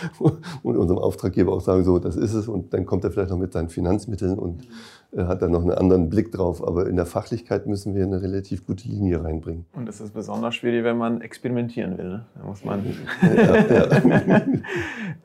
und 0.62 0.76
unserem 0.76 0.98
Auftraggeber 0.98 1.52
auch 1.52 1.60
sagen, 1.60 1.84
so, 1.84 1.98
das 1.98 2.16
ist 2.16 2.34
es 2.34 2.48
und 2.48 2.72
dann 2.72 2.86
kommt 2.86 3.04
er 3.04 3.10
vielleicht 3.10 3.30
noch 3.30 3.38
mit 3.38 3.52
seinen 3.52 3.68
Finanzmitteln 3.68 4.38
und 4.38 4.68
äh, 5.12 5.24
hat 5.24 5.42
dann 5.42 5.50
noch 5.50 5.62
einen 5.62 5.72
anderen 5.72 6.08
Blick 6.08 6.30
drauf. 6.30 6.66
Aber 6.66 6.86
in 6.88 6.96
der 6.96 7.06
Fachlichkeit 7.06 7.66
müssen 7.66 7.94
wir 7.94 8.04
eine 8.04 8.22
relativ 8.22 8.66
gute 8.66 8.88
Linie 8.88 9.24
reinbringen. 9.24 9.66
Und 9.72 9.86
das 9.86 10.00
ist 10.00 10.14
besonders 10.14 10.54
schwierig, 10.54 10.84
wenn 10.84 10.98
man 10.98 11.20
experimentieren 11.20 11.98
will. 11.98 12.08
Ne? 12.08 12.26
Da 12.36 12.44
muss 12.44 12.64
man... 12.64 12.84
ja, 13.22 13.56
ja. 13.56 14.42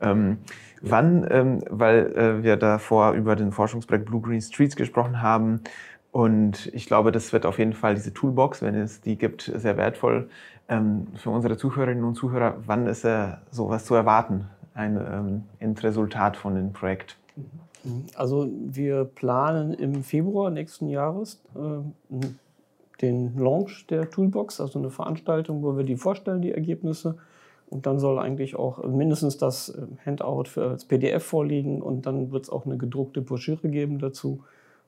ähm, 0.00 0.38
wann, 0.82 1.26
ähm, 1.30 1.58
weil 1.70 2.12
äh, 2.16 2.42
wir 2.42 2.56
davor 2.56 3.12
über 3.12 3.36
den 3.36 3.52
Forschungsprojekt 3.52 4.06
Blue 4.06 4.20
Green 4.20 4.40
Streets 4.40 4.74
gesprochen 4.74 5.22
haben 5.22 5.60
und 6.14 6.70
ich 6.72 6.86
glaube, 6.86 7.10
das 7.10 7.32
wird 7.32 7.44
auf 7.44 7.58
jeden 7.58 7.72
Fall 7.72 7.96
diese 7.96 8.14
Toolbox, 8.14 8.62
wenn 8.62 8.76
es 8.76 9.00
die 9.00 9.18
gibt, 9.18 9.50
sehr 9.52 9.76
wertvoll 9.76 10.28
ähm, 10.68 11.08
für 11.16 11.30
unsere 11.30 11.56
Zuhörerinnen 11.56 12.04
und 12.04 12.14
Zuhörer, 12.14 12.56
wann 12.66 12.86
ist 12.86 13.04
äh, 13.04 13.34
sowas 13.50 13.84
zu 13.84 13.94
erwarten, 13.94 14.46
ein 14.74 14.96
ähm, 14.96 15.42
Endresultat 15.58 16.36
von 16.36 16.54
dem 16.54 16.72
Projekt? 16.72 17.16
Also 18.14 18.48
wir 18.50 19.04
planen 19.04 19.74
im 19.74 20.02
Februar 20.02 20.50
nächsten 20.50 20.88
Jahres 20.88 21.42
äh, 21.54 22.16
den 23.02 23.36
Launch 23.38 23.86
der 23.88 24.10
Toolbox, 24.10 24.60
also 24.60 24.78
eine 24.78 24.90
Veranstaltung, 24.90 25.62
wo 25.62 25.76
wir 25.76 25.84
die 25.84 25.96
vorstellen, 25.96 26.40
die 26.40 26.52
Ergebnisse. 26.52 27.16
Und 27.68 27.86
dann 27.86 27.98
soll 27.98 28.18
eigentlich 28.18 28.56
auch 28.56 28.84
mindestens 28.84 29.36
das 29.36 29.68
äh, 29.70 29.86
Handout 30.06 30.44
für, 30.44 30.70
als 30.70 30.84
PDF 30.84 31.24
vorliegen 31.24 31.82
und 31.82 32.06
dann 32.06 32.30
wird 32.30 32.44
es 32.44 32.50
auch 32.50 32.64
eine 32.64 32.78
gedruckte 32.78 33.20
Broschüre 33.20 33.68
geben 33.68 33.98
dazu, 33.98 34.44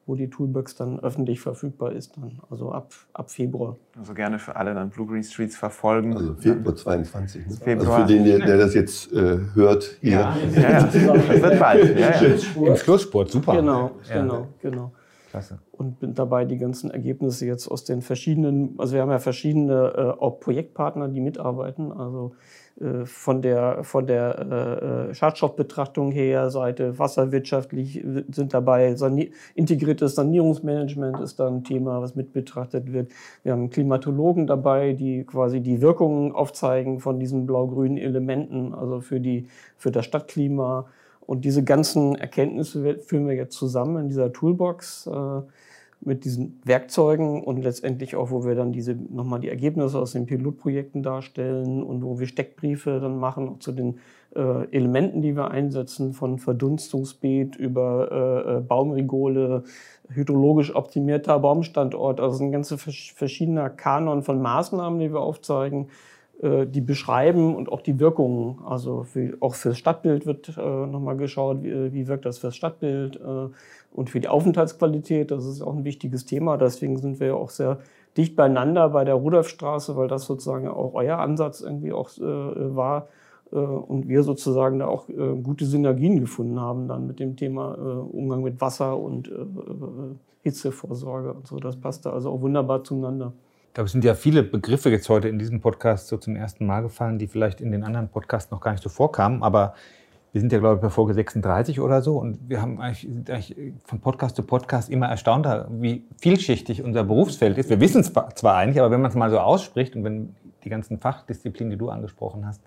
wo 0.07 0.15
die 0.15 0.31
Toolbox 0.31 0.77
dann 0.77 1.01
öffentlich 1.01 1.41
verfügbar 1.41 1.93
ist, 1.93 2.17
dann, 2.17 2.41
also 2.49 2.71
ab, 2.71 2.93
ab 3.13 3.29
Februar. 3.31 3.77
Also 3.99 4.15
gerne 4.15 4.39
für 4.39 4.55
alle 4.55 4.73
dann 4.73 4.91
Blue 4.91 5.07
Green 5.07 5.25
Streets 5.25 5.57
verfolgen. 5.57 6.17
Also 6.17 6.35
Februar 6.35 6.77
22. 6.77 7.47
Ne? 7.47 7.57
Februar. 7.57 7.99
Also 7.99 8.07
für 8.07 8.13
den, 8.13 8.25
der, 8.25 8.47
der 8.47 8.57
das 8.59 8.75
jetzt 8.75 9.13
äh, 9.13 9.39
hört, 9.55 9.97
hier. 10.01 10.13
Ja, 10.13 10.37
ja, 10.55 10.83
das 10.83 10.95
wird 10.95 11.59
bald. 11.59 11.99
Ja, 11.99 12.23
ja. 12.23 12.67
Im 12.69 12.77
Schlusssport, 12.77 13.31
super. 13.31 13.57
Genau, 13.57 13.93
Ja. 14.09 14.23
genau, 14.23 14.47
genau. 14.63 14.93
Klasse. 15.31 15.59
und 15.73 15.99
bin 15.99 16.15
dabei, 16.15 16.45
die 16.45 16.57
ganzen 16.57 16.91
Ergebnisse 16.91 17.47
jetzt 17.47 17.67
aus 17.69 17.85
den 17.85 18.01
verschiedenen, 18.01 18.75
also 18.79 18.95
wir 18.95 19.03
haben 19.03 19.11
ja 19.11 19.19
verschiedene 19.19 19.93
äh, 19.97 20.23
auch 20.23 20.39
Projektpartner, 20.41 21.09
die 21.09 21.21
mitarbeiten, 21.21 21.93
also 21.93 22.33
von 23.07 23.41
der, 23.41 23.85
von 23.85 24.07
der 24.07 24.39
äh, 24.39 25.11
äh, 25.11 25.15
Schadstoffbetrachtung 25.15 26.13
her, 26.13 26.51
Seite 26.51 26.99
wasserwirtschaftlich 26.99 28.05
äh, 28.05 28.25
sind 28.31 28.53
dabei, 28.53 28.95
integriertes 29.55 30.15
Sanierungsmanagement 30.15 31.21
ist 31.21 31.41
da 31.41 31.47
ein 31.47 31.65
Thema, 31.65 32.03
was 32.03 32.17
mit 32.17 32.35
betrachtet 32.35 32.93
wird. 32.93 33.13
Wir 33.43 33.53
haben 33.53 33.71
Klimatologen 33.71 34.47
dabei, 34.47 34.93
die 34.93 35.25
quasi 35.25 35.61
die 35.61 35.81
Wirkungen 35.81 36.33
aufzeigen 36.33 37.01
von 37.01 37.19
diesen 37.19 37.47
blau-grünen 37.47 37.97
Elementen, 37.97 38.75
also 38.75 39.01
für, 39.01 39.21
die, 39.21 39.49
für 39.79 39.91
das 39.91 40.05
Stadtklima. 40.05 40.85
Und 41.21 41.47
diese 41.47 41.65
ganzen 41.65 42.15
Erkenntnisse 42.15 42.99
führen 42.99 43.27
wir 43.27 43.35
jetzt 43.35 43.57
zusammen 43.57 44.03
in 44.03 44.09
dieser 44.09 44.33
Toolbox 44.35 45.07
äh, 45.07 45.41
mit 46.07 46.25
diesen 46.25 46.61
Werkzeugen 46.65 47.43
und 47.43 47.63
letztendlich 47.63 48.15
auch, 48.15 48.31
wo 48.31 48.45
wir 48.45 48.55
dann 48.55 48.73
diese 48.73 48.95
nochmal 48.95 49.41
die 49.41 49.49
Ergebnisse 49.49 49.99
aus 49.99 50.13
den 50.13 50.27
Pilotprojekten 50.27 51.03
darstellen 51.03 51.83
und 51.83 52.05
wo 52.05 52.21
wir 52.21 52.27
Steckbriefe 52.27 53.01
dann 53.01 53.19
machen 53.19 53.49
auch 53.49 53.59
zu 53.59 53.73
den 53.73 53.99
äh, 54.35 54.65
Elementen, 54.71 55.21
die 55.21 55.35
wir 55.35 55.51
einsetzen, 55.51 56.13
von 56.13 56.39
Verdunstungsbeet 56.39 57.57
über 57.57 58.09
äh, 58.47 58.57
äh, 58.57 58.61
Baumrigole, 58.61 59.65
hydrologisch 60.09 60.75
optimierter 60.75 61.41
Baumstandort, 61.41 62.21
also 62.21 62.45
ein 62.45 62.53
ganze 62.53 62.79
vers 62.79 63.13
verschiedener 63.15 63.69
Kanon 63.69 64.23
von 64.23 64.41
Maßnahmen, 64.41 65.01
die 65.01 65.13
wir 65.13 65.21
aufzeigen, 65.21 65.89
die 66.43 66.83
beschreiben 66.83 67.57
und 67.57 67.73
auch 67.73 67.81
die 67.81 67.99
Wirkungen. 67.99 68.59
Also 68.67 69.05
für, 69.05 69.37
auch 69.41 69.55
fürs 69.55 69.79
Stadtbild 69.79 70.27
wird 70.27 70.57
äh, 70.59 70.61
nochmal 70.61 71.17
geschaut, 71.17 71.63
wie, 71.63 71.95
wie 71.95 72.09
wirkt 72.09 72.27
das 72.27 72.39
fürs 72.39 72.55
Stadtbild 72.55 73.17
äh, 73.17 73.49
und 73.93 74.11
für 74.11 74.21
die 74.21 74.29
Aufenthaltsqualität. 74.29 75.31
Das 75.31 75.47
ist 75.47 75.63
auch 75.63 75.75
ein 75.75 75.85
wichtiges 75.85 76.27
Thema. 76.27 76.59
Deswegen 76.59 76.99
sind 76.99 77.21
wir 77.21 77.29
ja 77.29 77.35
auch 77.35 77.49
sehr 77.49 77.79
dicht 78.17 78.37
beieinander 78.37 78.91
bei 78.91 79.05
der 79.05 79.15
Rudolfstraße, 79.15 79.97
weil 79.97 80.09
das 80.09 80.27
sozusagen 80.27 80.69
auch 80.69 80.95
euer 80.95 81.19
Ansatz 81.19 81.61
irgendwie 81.61 81.93
auch 81.93 82.11
äh, 82.19 82.77
war. 82.77 83.09
Äh, 83.53 83.57
und 83.57 84.09
wir 84.09 84.23
sozusagen 84.23 84.79
da 84.79 84.87
auch 84.87 85.09
äh, 85.09 85.37
gute 85.43 85.65
Synergien 85.65 86.21
gefunden 86.21 86.61
haben 86.61 86.89
dann 86.89 87.07
mit 87.07 87.21
dem 87.21 87.37
Thema 87.37 87.75
äh, 87.75 87.81
Umgang 87.81 88.43
mit 88.43 88.61
Wasser 88.61 88.99
und 88.99 89.29
äh, 89.29 89.33
äh, 89.33 90.17
Hitzevorsorge 90.43 91.33
und 91.33 91.47
so. 91.47 91.59
Das 91.59 91.77
passt 91.77 92.07
da 92.07 92.13
also 92.13 92.31
auch 92.31 92.41
wunderbar 92.41 92.85
zueinander. 92.85 93.33
Glaube, 93.77 93.89
es 93.89 93.93
sind 93.93 94.05
ja 94.05 94.15
viele 94.15 94.43
Begriffe 94.43 94.89
jetzt 94.89 95.07
heute 95.11 95.29
in 95.29 95.39
diesem 95.39 95.61
Podcast 95.61 96.09
so 96.09 96.17
zum 96.17 96.35
ersten 96.35 96.65
Mal 96.65 96.81
gefallen, 96.81 97.19
die 97.19 97.27
vielleicht 97.27 97.61
in 97.61 97.73
den 97.73 97.85
anderen 97.85 98.09
Podcasts 98.09 98.51
noch 98.51 98.63
gar 98.63 98.71
nicht 98.71 98.83
so 98.83 98.89
vorkamen. 98.89 99.43
Aber 99.43 99.75
wir 100.33 100.41
sind 100.41 100.51
ja, 100.51 100.61
glaube 100.61 100.77
ich, 100.77 100.81
bei 100.81 100.89
Folge 100.89 101.13
36 101.13 101.79
oder 101.81 102.01
so. 102.01 102.17
Und 102.17 102.39
wir 102.49 102.63
haben 102.63 102.81
eigentlich, 102.81 103.03
sind 103.03 103.29
eigentlich 103.29 103.55
von 103.85 104.01
Podcast 104.01 104.35
zu 104.35 104.45
Podcast 104.45 104.89
immer 104.89 105.09
erstaunter, 105.09 105.69
wie 105.71 106.07
vielschichtig 106.17 106.83
unser 106.83 107.05
Berufsfeld 107.05 107.59
ist. 107.59 107.69
Wir 107.69 107.79
wissen 107.79 108.01
es 108.01 108.11
zwar 108.15 108.57
eigentlich, 108.57 108.81
aber 108.81 108.91
wenn 108.91 109.03
man 109.03 109.11
es 109.11 109.15
mal 109.15 109.29
so 109.29 109.41
ausspricht 109.41 109.95
und 109.95 110.05
wenn 110.05 110.35
die 110.65 110.71
ganzen 110.71 110.99
Fachdisziplinen, 110.99 111.71
die 111.71 111.77
du 111.77 111.91
angesprochen 111.91 112.47
hast, 112.47 112.63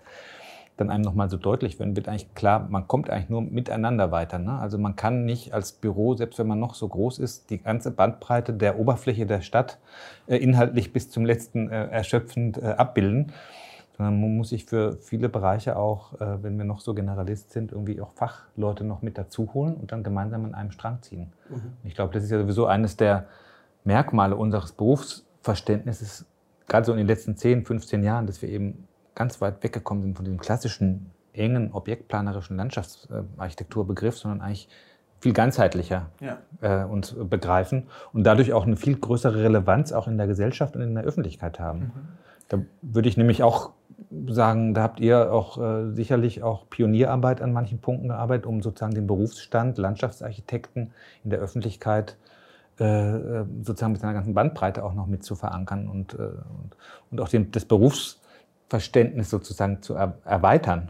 dann 0.80 0.90
einem 0.90 1.02
nochmal 1.02 1.28
so 1.28 1.36
deutlich 1.36 1.78
werden, 1.78 1.94
wird 1.94 2.08
eigentlich 2.08 2.34
klar, 2.34 2.66
man 2.68 2.88
kommt 2.88 3.10
eigentlich 3.10 3.28
nur 3.28 3.42
miteinander 3.42 4.10
weiter. 4.10 4.38
Ne? 4.38 4.58
Also 4.58 4.78
man 4.78 4.96
kann 4.96 5.24
nicht 5.24 5.52
als 5.52 5.72
Büro, 5.72 6.14
selbst 6.14 6.38
wenn 6.38 6.46
man 6.46 6.58
noch 6.58 6.74
so 6.74 6.88
groß 6.88 7.18
ist, 7.18 7.50
die 7.50 7.58
ganze 7.58 7.90
Bandbreite 7.90 8.52
der 8.54 8.78
Oberfläche 8.78 9.26
der 9.26 9.42
Stadt 9.42 9.78
äh, 10.26 10.36
inhaltlich 10.36 10.92
bis 10.92 11.10
zum 11.10 11.24
letzten 11.24 11.70
äh, 11.70 11.88
erschöpfend 11.88 12.58
äh, 12.58 12.66
abbilden, 12.70 13.32
sondern 13.96 14.20
man 14.20 14.36
muss 14.36 14.48
sich 14.48 14.64
für 14.64 14.94
viele 14.94 15.28
Bereiche 15.28 15.76
auch, 15.76 16.20
äh, 16.20 16.42
wenn 16.42 16.56
wir 16.56 16.64
noch 16.64 16.80
so 16.80 16.94
Generalist 16.94 17.50
sind, 17.52 17.72
irgendwie 17.72 18.00
auch 18.00 18.12
Fachleute 18.12 18.84
noch 18.84 19.02
mit 19.02 19.18
dazu 19.18 19.52
holen 19.52 19.74
und 19.74 19.92
dann 19.92 20.02
gemeinsam 20.02 20.44
an 20.46 20.54
einem 20.54 20.70
Strang 20.70 21.02
ziehen. 21.02 21.32
Ich 21.84 21.94
glaube, 21.94 22.12
das 22.14 22.24
ist 22.24 22.30
ja 22.30 22.40
sowieso 22.40 22.66
eines 22.66 22.96
der 22.96 23.26
Merkmale 23.84 24.36
unseres 24.36 24.72
Berufsverständnisses, 24.72 26.26
gerade 26.68 26.86
so 26.86 26.92
in 26.92 26.98
den 26.98 27.06
letzten 27.06 27.36
10, 27.36 27.64
15 27.64 28.02
Jahren, 28.02 28.26
dass 28.26 28.40
wir 28.40 28.48
eben 28.48 28.86
ganz 29.20 29.38
weit 29.42 29.62
weggekommen 29.62 30.02
sind 30.02 30.16
von 30.16 30.24
diesem 30.24 30.40
klassischen, 30.40 31.10
engen, 31.34 31.72
objektplanerischen 31.72 32.56
Landschaftsarchitekturbegriff, 32.56 34.16
sondern 34.16 34.40
eigentlich 34.40 34.66
viel 35.20 35.34
ganzheitlicher 35.34 36.06
Ja. 36.20 36.38
äh, 36.62 36.84
uns 36.86 37.14
begreifen 37.14 37.88
und 38.14 38.24
dadurch 38.24 38.54
auch 38.54 38.66
eine 38.66 38.76
viel 38.76 38.96
größere 38.96 39.42
Relevanz 39.42 39.92
auch 39.92 40.08
in 40.08 40.16
der 40.16 40.26
Gesellschaft 40.26 40.74
und 40.74 40.80
in 40.80 40.94
der 40.94 41.04
Öffentlichkeit 41.04 41.60
haben. 41.60 41.92
Da 42.48 42.60
würde 42.80 43.10
ich 43.10 43.18
nämlich 43.18 43.42
auch 43.42 43.72
sagen, 44.28 44.72
da 44.72 44.82
habt 44.82 45.00
ihr 45.00 45.30
auch 45.30 45.58
äh, 45.58 45.92
sicherlich 45.92 46.42
auch 46.42 46.70
Pionierarbeit 46.70 47.42
an 47.42 47.52
manchen 47.52 47.78
Punkten 47.78 48.08
gearbeitet, 48.08 48.46
um 48.46 48.62
sozusagen 48.62 48.94
den 48.94 49.06
Berufsstand 49.06 49.76
Landschaftsarchitekten 49.76 50.92
in 51.24 51.30
der 51.30 51.40
Öffentlichkeit 51.40 52.16
äh, 52.80 52.84
äh, 52.84 53.44
sozusagen 53.62 53.92
mit 53.92 54.00
seiner 54.00 54.14
ganzen 54.14 54.32
Bandbreite 54.32 54.82
auch 54.82 54.94
noch 54.94 55.06
mit 55.06 55.22
zu 55.22 55.34
verankern 55.34 55.86
und, 55.86 56.14
äh, 56.14 56.22
und, 56.22 56.76
und 57.10 57.20
auch 57.20 57.28
den, 57.28 57.50
das 57.50 57.66
Berufsverständnis 58.70 59.30
sozusagen 59.30 59.82
zu 59.82 59.94
er, 59.94 60.14
erweitern. 60.24 60.88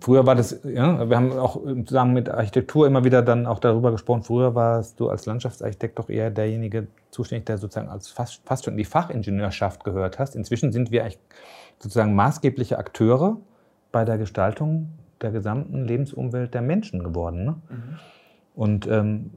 Früher 0.00 0.26
war 0.26 0.34
das, 0.34 0.60
ja, 0.62 1.08
wir 1.08 1.16
haben 1.16 1.32
auch 1.32 1.62
zusammen 1.86 2.12
mit 2.12 2.28
Architektur 2.28 2.86
immer 2.86 3.04
wieder 3.04 3.22
dann 3.22 3.46
auch 3.46 3.60
darüber 3.60 3.90
gesprochen, 3.92 4.22
früher 4.22 4.54
warst 4.54 5.00
du 5.00 5.08
als 5.08 5.24
Landschaftsarchitekt 5.24 5.98
doch 5.98 6.10
eher 6.10 6.30
derjenige 6.30 6.86
zuständig, 7.10 7.46
der 7.46 7.56
sozusagen 7.56 7.88
als 7.88 8.08
fast, 8.08 8.42
fast 8.44 8.66
schon 8.66 8.76
die 8.76 8.84
Fachingenieurschaft 8.84 9.84
gehört 9.84 10.18
hast. 10.18 10.36
Inzwischen 10.36 10.70
sind 10.70 10.90
wir 10.90 11.02
eigentlich 11.02 11.18
sozusagen 11.78 12.14
maßgebliche 12.14 12.76
Akteure 12.78 13.38
bei 13.90 14.04
der 14.04 14.18
Gestaltung 14.18 14.90
der 15.22 15.30
gesamten 15.30 15.82
Lebensumwelt 15.86 16.52
der 16.52 16.60
Menschen 16.60 17.02
geworden. 17.02 17.44
Ne? 17.46 17.54
Und 18.54 18.86
ähm, 18.86 19.30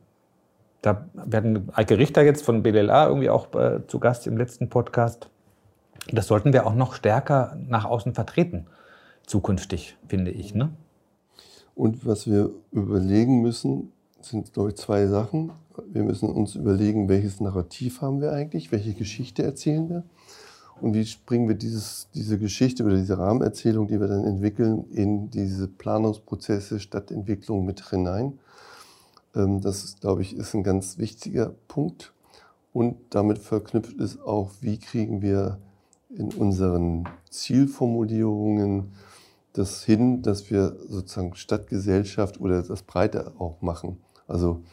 da 0.82 1.06
werden 1.14 1.70
Eike 1.74 1.98
Richter 1.98 2.24
jetzt 2.24 2.44
von 2.44 2.64
BDLA 2.64 3.08
irgendwie 3.08 3.30
auch 3.30 3.54
äh, 3.56 3.88
zu 3.88 4.00
Gast 4.00 4.28
im 4.28 4.36
letzten 4.36 4.68
Podcast. 4.68 5.30
Das 6.10 6.28
sollten 6.28 6.54
wir 6.54 6.66
auch 6.66 6.76
noch 6.76 6.94
stärker 6.94 7.58
nach 7.68 7.86
außen 7.86 8.14
vertreten, 8.14 8.66
zukünftig, 9.26 9.98
finde 10.08 10.32
ich. 10.32 10.56
Ne? 10.56 10.72
Und 11.76 12.06
was 12.06 12.28
wir 12.28 12.52
überlegen 12.72 13.42
müssen, 13.42 13.92
sind, 14.22 14.54
glaube 14.54 14.70
ich, 14.70 14.76
zwei 14.76 15.08
Sachen. 15.08 15.52
Wir 15.92 16.04
müssen 16.04 16.30
uns 16.30 16.56
überlegen, 16.56 17.10
welches 17.10 17.40
Narrativ 17.40 18.02
haben 18.02 18.22
wir 18.22 18.34
eigentlich, 18.34 18.72
welche 18.72 18.94
Geschichte 18.94 19.44
erzählen 19.44 19.90
wir 19.90 20.04
und 20.82 20.96
wie 20.96 21.08
bringen 21.26 21.48
wir 21.48 21.56
dieses, 21.56 22.10
diese 22.14 22.40
Geschichte 22.40 22.84
oder 22.84 22.96
diese 22.96 23.18
Rahmenerzählung, 23.18 23.88
die 23.88 24.00
wir 24.00 24.08
dann 24.08 24.26
entwickeln, 24.26 24.86
in 24.92 25.30
diese 25.30 25.68
Planungsprozesse, 25.68 26.80
Stadtentwicklung 26.80 27.66
mit 27.66 27.90
hinein. 27.90 28.40
Ähm, 29.36 29.62
Das, 29.62 29.98
glaube 30.00 30.24
ich, 30.24 30.36
ist 30.36 30.56
ein 30.56 30.64
ganz 30.64 30.98
wichtiger 30.98 31.54
Punkt. 31.68 32.14
Und 32.74 32.98
damit 33.12 33.38
verknüpft 33.38 33.98
ist 33.98 34.22
auch, 34.22 34.52
wie 34.62 34.80
kriegen 34.80 35.22
wir 35.22 35.60
in 36.18 36.34
unseren 36.34 37.08
Zielformulierungen 37.30 38.92
das 39.54 39.84
hin, 39.84 40.22
dass 40.22 40.50
wir 40.50 40.78
sozusagen 40.88 41.36
Stadtgesellschaft 41.36 42.40
oder 42.40 42.62
das 42.62 42.84
Breite 42.84 43.34
auch 43.38 43.62
machen. 43.62 43.98
Also 44.28 44.64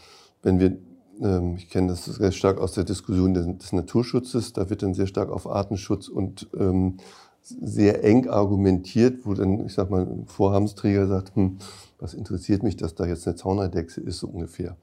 wenn 0.42 0.60
wir, 0.60 0.78
ähm, 1.20 1.56
ich 1.56 1.68
kenne 1.68 1.88
das 1.88 2.04
sehr 2.04 2.32
stark 2.32 2.58
aus 2.58 2.72
der 2.72 2.84
Diskussion 2.84 3.34
des, 3.34 3.72
Naturschutzes, 3.72 4.52
da 4.52 4.70
wird 4.70 4.82
dann 4.82 4.94
sehr 4.94 5.06
stark 5.06 5.30
auf 5.30 5.48
Artenschutz 5.48 6.08
und 6.08 6.48
ähm, 6.56 6.98
sehr 7.42 8.04
eng 8.04 8.28
argumentiert, 8.28 9.24
wo 9.24 9.34
dann, 9.34 9.64
ich 9.66 9.74
sag 9.74 9.90
mal, 9.90 10.02
ein 10.02 10.26
Vorhabenträger 10.26 11.06
sagt, 11.06 11.34
hm, 11.34 11.58
was 11.98 12.14
interessiert 12.14 12.62
mich, 12.62 12.76
dass 12.76 12.94
da 12.94 13.06
jetzt 13.06 13.26
eine 13.26 13.36
Zauneidechse 13.36 14.00
ist, 14.00 14.18
so 14.18 14.28
ungefähr. 14.28 14.76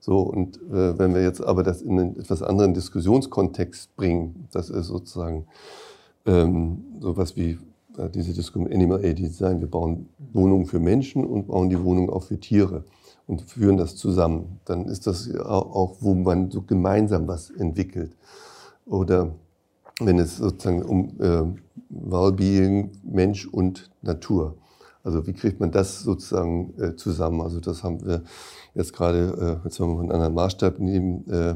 So, 0.00 0.20
und 0.20 0.56
äh, 0.70 0.98
wenn 0.98 1.14
wir 1.14 1.22
jetzt 1.22 1.42
aber 1.42 1.62
das 1.62 1.82
in 1.82 1.98
einen 1.98 2.18
etwas 2.18 2.42
anderen 2.42 2.74
Diskussionskontext 2.74 3.94
bringen, 3.96 4.48
das 4.52 4.70
ist 4.70 4.86
sozusagen 4.86 5.46
ähm, 6.26 6.84
sowas 7.00 7.36
wie 7.36 7.58
äh, 7.96 8.08
diese 8.10 8.32
Diskussion 8.32 8.72
Animal 8.72 9.04
Aid 9.04 9.18
Design, 9.18 9.60
wir 9.60 9.68
bauen 9.68 10.08
Wohnungen 10.32 10.66
für 10.66 10.78
Menschen 10.78 11.24
und 11.24 11.48
bauen 11.48 11.68
die 11.68 11.82
Wohnungen 11.82 12.10
auch 12.10 12.22
für 12.22 12.38
Tiere 12.38 12.84
und 13.26 13.42
führen 13.42 13.76
das 13.76 13.96
zusammen. 13.96 14.60
Dann 14.64 14.86
ist 14.86 15.06
das 15.06 15.34
auch, 15.36 15.96
wo 16.00 16.14
man 16.14 16.50
so 16.50 16.62
gemeinsam 16.62 17.28
was 17.28 17.50
entwickelt. 17.50 18.16
Oder 18.86 19.34
wenn 20.00 20.18
es 20.18 20.38
sozusagen 20.38 20.82
um 20.82 21.20
äh, 21.20 21.42
Wellbeing, 21.90 22.92
Mensch 23.02 23.46
und 23.46 23.90
Natur. 24.02 24.54
Also 25.04 25.26
wie 25.26 25.32
kriegt 25.32 25.60
man 25.60 25.70
das 25.70 26.00
sozusagen 26.00 26.74
äh, 26.78 26.96
zusammen? 26.96 27.40
Also 27.40 27.60
das 27.60 27.82
haben 27.82 28.04
wir 28.04 28.24
jetzt 28.74 28.92
gerade, 28.92 29.60
äh, 29.62 29.64
jetzt 29.64 29.80
haben 29.80 29.94
wir 29.94 30.00
einen 30.00 30.12
anderen 30.12 30.34
Maßstab 30.34 30.78
nehmen, 30.78 31.28
äh, 31.30 31.54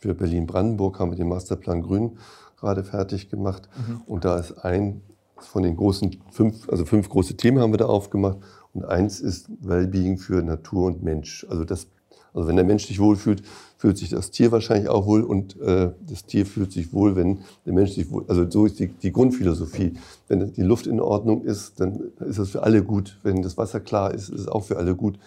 für 0.00 0.14
Berlin-Brandenburg 0.14 0.98
haben 0.98 1.12
wir 1.12 1.16
den 1.16 1.28
Masterplan 1.28 1.82
Grün 1.82 2.18
gerade 2.58 2.82
fertig 2.82 3.30
gemacht. 3.30 3.68
Und 4.06 4.24
da 4.24 4.36
ist 4.36 4.52
ein 4.64 5.00
von 5.36 5.62
den 5.62 5.76
großen 5.76 6.18
fünf, 6.30 6.68
also 6.68 6.84
fünf 6.84 7.08
große 7.08 7.36
Themen 7.36 7.60
haben 7.60 7.72
wir 7.72 7.78
da 7.78 7.86
aufgemacht. 7.86 8.38
Und 8.72 8.84
eins 8.84 9.20
ist 9.20 9.48
Wellbeing 9.60 10.18
für 10.18 10.42
Natur 10.42 10.86
und 10.86 11.02
Mensch. 11.02 11.46
Also 11.48 11.64
das 11.64 11.86
Also 12.34 12.48
wenn 12.48 12.56
der 12.56 12.64
Mensch 12.64 12.86
sich 12.86 12.98
wohlfühlt, 12.98 13.42
fühlt 13.76 13.98
sich 13.98 14.10
das 14.10 14.30
Tier 14.30 14.52
wahrscheinlich 14.52 14.88
auch 14.88 15.06
wohl 15.06 15.22
und 15.22 15.60
äh, 15.60 15.90
das 16.08 16.24
Tier 16.24 16.46
fühlt 16.46 16.72
sich 16.72 16.92
wohl, 16.92 17.16
wenn 17.16 17.40
der 17.66 17.72
Mensch 17.72 17.92
sich 17.92 18.10
wohl. 18.10 18.24
Also 18.28 18.48
so 18.48 18.64
ist 18.64 18.78
die, 18.78 18.88
die 18.88 19.12
Grundphilosophie. 19.12 19.94
Wenn 20.28 20.52
die 20.52 20.62
Luft 20.62 20.86
in 20.86 21.00
Ordnung 21.00 21.42
ist, 21.42 21.80
dann 21.80 22.00
ist 22.20 22.38
es 22.38 22.50
für 22.50 22.62
alle 22.62 22.82
gut. 22.82 23.18
Wenn 23.22 23.42
das 23.42 23.58
Wasser 23.58 23.80
klar 23.80 24.14
ist, 24.14 24.28
ist 24.28 24.40
es 24.40 24.48
auch 24.48 24.64
für 24.64 24.76
alle 24.78 24.94
gut. 24.94 25.18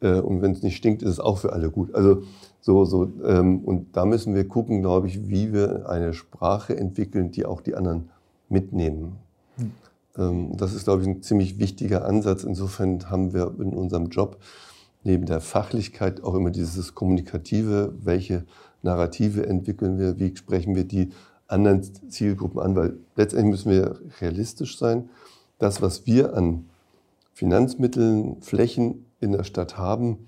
Äh, 0.00 0.20
und 0.20 0.42
wenn 0.42 0.52
es 0.52 0.62
nicht 0.62 0.76
stinkt, 0.76 1.02
ist 1.02 1.10
es 1.10 1.20
auch 1.20 1.38
für 1.38 1.52
alle 1.52 1.70
gut. 1.70 1.94
Also 1.94 2.22
so, 2.60 2.84
so, 2.84 3.10
ähm, 3.24 3.60
und 3.60 3.96
da 3.96 4.04
müssen 4.06 4.34
wir 4.34 4.48
gucken, 4.48 4.80
glaube 4.80 5.06
ich, 5.06 5.28
wie 5.28 5.52
wir 5.52 5.88
eine 5.88 6.14
Sprache 6.14 6.76
entwickeln, 6.76 7.30
die 7.30 7.44
auch 7.46 7.60
die 7.60 7.74
anderen 7.74 8.08
mitnehmen. 8.48 9.16
Hm. 9.56 9.72
Ähm, 10.18 10.56
das 10.56 10.74
ist, 10.74 10.84
glaube 10.84 11.02
ich, 11.02 11.08
ein 11.08 11.22
ziemlich 11.22 11.58
wichtiger 11.58 12.04
Ansatz. 12.04 12.44
Insofern 12.44 13.10
haben 13.10 13.32
wir 13.32 13.54
in 13.58 13.72
unserem 13.72 14.08
Job 14.08 14.38
neben 15.06 15.24
der 15.24 15.40
Fachlichkeit 15.40 16.22
auch 16.22 16.34
immer 16.34 16.50
dieses 16.50 16.94
Kommunikative, 16.94 17.94
welche 18.02 18.44
Narrative 18.82 19.46
entwickeln 19.46 19.98
wir, 19.98 20.18
wie 20.18 20.36
sprechen 20.36 20.74
wir 20.74 20.84
die 20.84 21.10
anderen 21.46 21.82
Zielgruppen 22.10 22.60
an, 22.60 22.74
weil 22.74 22.96
letztendlich 23.14 23.64
müssen 23.64 23.70
wir 23.70 24.00
realistisch 24.20 24.78
sein. 24.78 25.08
Das, 25.58 25.80
was 25.80 26.06
wir 26.06 26.34
an 26.34 26.66
Finanzmitteln, 27.32 28.42
Flächen 28.42 29.06
in 29.20 29.32
der 29.32 29.44
Stadt 29.44 29.78
haben, 29.78 30.26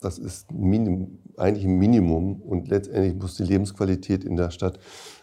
das 0.00 0.18
ist 0.18 0.50
Minim, 0.50 1.18
eigentlich 1.36 1.64
ein 1.64 1.78
Minimum 1.78 2.42
und 2.42 2.68
letztendlich 2.68 3.14
muss 3.14 3.36
die 3.36 3.44
Lebensqualität 3.44 4.24
in 4.24 4.36
der 4.36 4.50
Stadt 4.50 4.80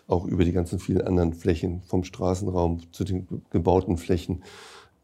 auch 0.08 0.26
über 0.26 0.46
die 0.46 0.54
ganzen 0.54 0.80
vielen 0.80 1.02
anderen 1.02 1.34
Flächen, 1.34 1.82
vom 1.86 2.06
Straßenraum 2.06 2.80
zu 2.94 3.04
den 3.04 3.28
gebauten 3.52 3.98
Flächen, 3.98 4.42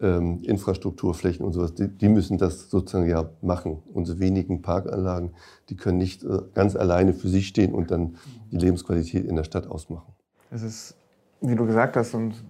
ähm, 0.02 0.42
Infrastrukturflächen 0.44 1.46
und 1.46 1.54
sowas, 1.54 1.74
die, 1.74 1.88
die, 1.88 2.10
müssen 2.10 2.38
das 2.38 2.70
sozusagen 2.70 3.10
ja 3.10 3.30
machen. 3.42 3.82
Unsere 3.94 4.20
wenigen 4.20 4.62
Parkanlagen, 4.62 5.34
die 5.70 5.76
können 5.76 5.98
nicht 5.98 6.24
äh, 6.24 6.40
ganz 6.54 6.76
alleine 6.76 7.14
für 7.14 7.30
sich 7.30 7.48
stehen 7.48 7.74
und 7.74 7.92
dann 7.92 8.18
die 8.52 8.58
Lebensqualität 8.58 9.26
in 9.26 9.36
der 9.36 9.44
Stadt 9.44 9.68
ausmachen. 9.68 10.14
Es 10.52 10.64
ist, 10.64 10.98
wie 11.42 11.56
du 11.56 11.66
gesagt 11.66 11.96
hast 11.96 12.14
und 12.14 12.44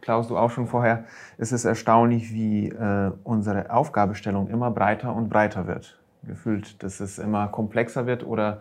Klaus, 0.00 0.28
du 0.28 0.36
auch 0.36 0.50
schon 0.50 0.66
vorher, 0.66 1.04
es 1.38 1.52
ist 1.52 1.64
erstaunlich, 1.64 2.32
wie 2.32 2.68
äh, 2.68 3.12
unsere 3.24 3.70
Aufgabestellung 3.70 4.48
immer 4.48 4.70
breiter 4.70 5.14
und 5.14 5.28
breiter 5.28 5.66
wird. 5.66 5.98
Gefühlt, 6.24 6.82
dass 6.82 7.00
es 7.00 7.18
immer 7.18 7.48
komplexer 7.48 8.06
wird 8.06 8.26
oder 8.26 8.60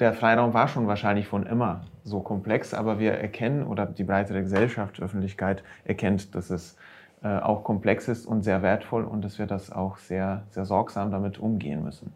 der 0.00 0.14
Freiraum 0.14 0.54
war 0.54 0.68
schon 0.68 0.86
wahrscheinlich 0.86 1.28
von 1.28 1.44
immer 1.44 1.82
so 2.04 2.20
komplex, 2.20 2.72
aber 2.72 2.98
wir 2.98 3.12
erkennen 3.12 3.62
oder 3.62 3.86
die 3.86 4.04
breitere 4.04 4.40
Gesellschaft, 4.42 5.00
Öffentlichkeit 5.00 5.62
erkennt, 5.84 6.34
dass 6.34 6.50
es 6.50 6.76
äh, 7.22 7.38
auch 7.38 7.64
komplex 7.64 8.08
ist 8.08 8.26
und 8.26 8.42
sehr 8.42 8.62
wertvoll 8.62 9.04
und 9.04 9.22
dass 9.22 9.38
wir 9.38 9.46
das 9.46 9.70
auch 9.70 9.98
sehr, 9.98 10.44
sehr 10.50 10.64
sorgsam 10.64 11.10
damit 11.10 11.38
umgehen 11.38 11.84
müssen. 11.84 12.12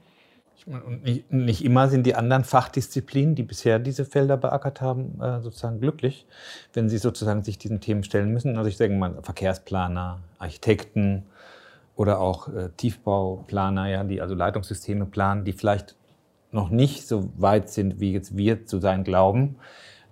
Und 0.66 1.02
nicht, 1.02 1.30
nicht, 1.30 1.64
immer 1.64 1.88
sind 1.88 2.06
die 2.06 2.14
anderen 2.14 2.44
Fachdisziplinen, 2.44 3.34
die 3.34 3.42
bisher 3.42 3.78
diese 3.78 4.06
Felder 4.06 4.38
beackert 4.38 4.80
haben, 4.80 5.20
äh, 5.20 5.40
sozusagen 5.40 5.78
glücklich, 5.78 6.26
wenn 6.72 6.88
sie 6.88 6.96
sozusagen 6.96 7.42
sich 7.42 7.58
diesen 7.58 7.80
Themen 7.80 8.02
stellen 8.02 8.32
müssen. 8.32 8.56
Also 8.56 8.68
ich 8.68 8.78
sage 8.78 8.94
mal 8.94 9.18
Verkehrsplaner, 9.22 10.20
Architekten 10.38 11.24
oder 11.96 12.18
auch 12.20 12.48
äh, 12.48 12.70
Tiefbauplaner, 12.76 13.88
ja, 13.88 14.04
die 14.04 14.22
also 14.22 14.34
Leitungssysteme 14.34 15.04
planen, 15.04 15.44
die 15.44 15.52
vielleicht 15.52 15.96
noch 16.50 16.70
nicht 16.70 17.06
so 17.06 17.30
weit 17.36 17.68
sind, 17.68 18.00
wie 18.00 18.12
jetzt 18.12 18.36
wir 18.36 18.64
zu 18.64 18.78
sein 18.78 19.04
glauben, 19.04 19.56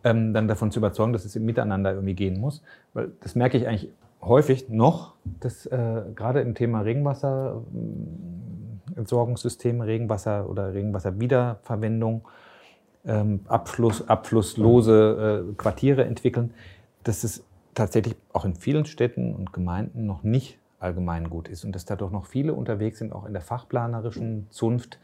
ähm, 0.05 0.35
dann 0.35 0.49
davon 0.49 0.71
zu 0.71 0.81
überzeugen, 0.81 1.13
dass 1.13 1.25
es 1.25 1.35
im 1.37 1.47
Miteinander 1.47 1.93
irgendwie 1.93 2.15
gehen 2.15 2.41
muss. 2.41 2.63
Weil 2.93 3.13
das 3.21 3.35
merke 3.35 3.57
ich 3.57 3.67
eigentlich 3.67 3.91
häufig 4.23 4.69
noch, 4.69 5.15
dass 5.41 5.67
äh, 5.67 6.03
gerade 6.15 6.41
im 6.41 6.55
Thema 6.55 6.81
Regenwasser, 6.81 7.63
äh, 7.75 8.99
Entsorgungssystem, 8.99 9.81
Regenwasser 9.81 10.49
oder 10.49 10.73
Regenwasserwiederverwendung, 10.73 12.23
ähm, 13.05 13.41
Abfluss, 13.49 14.09
abflusslose 14.09 15.47
äh, 15.51 15.55
Quartiere 15.55 16.05
entwickeln, 16.05 16.55
dass 17.03 17.25
es 17.25 17.45
tatsächlich 17.75 18.17
auch 18.33 18.45
in 18.45 18.55
vielen 18.55 18.85
Städten 18.85 19.35
und 19.35 19.53
Gemeinden 19.53 20.07
noch 20.07 20.23
nicht 20.23 20.59
allgemein 20.79 21.31
gut 21.31 21.49
ist 21.49 21.65
und 21.65 21.73
dass 21.73 21.85
da 21.85 21.97
doch 21.97 22.11
noch 22.11 22.27
viele 22.27 22.55
unterwegs 22.55 22.99
sind, 22.99 23.13
auch 23.13 23.25
in 23.25 23.33
der 23.33 23.43
fachplanerischen 23.43 24.47
Zunft, 24.51 24.99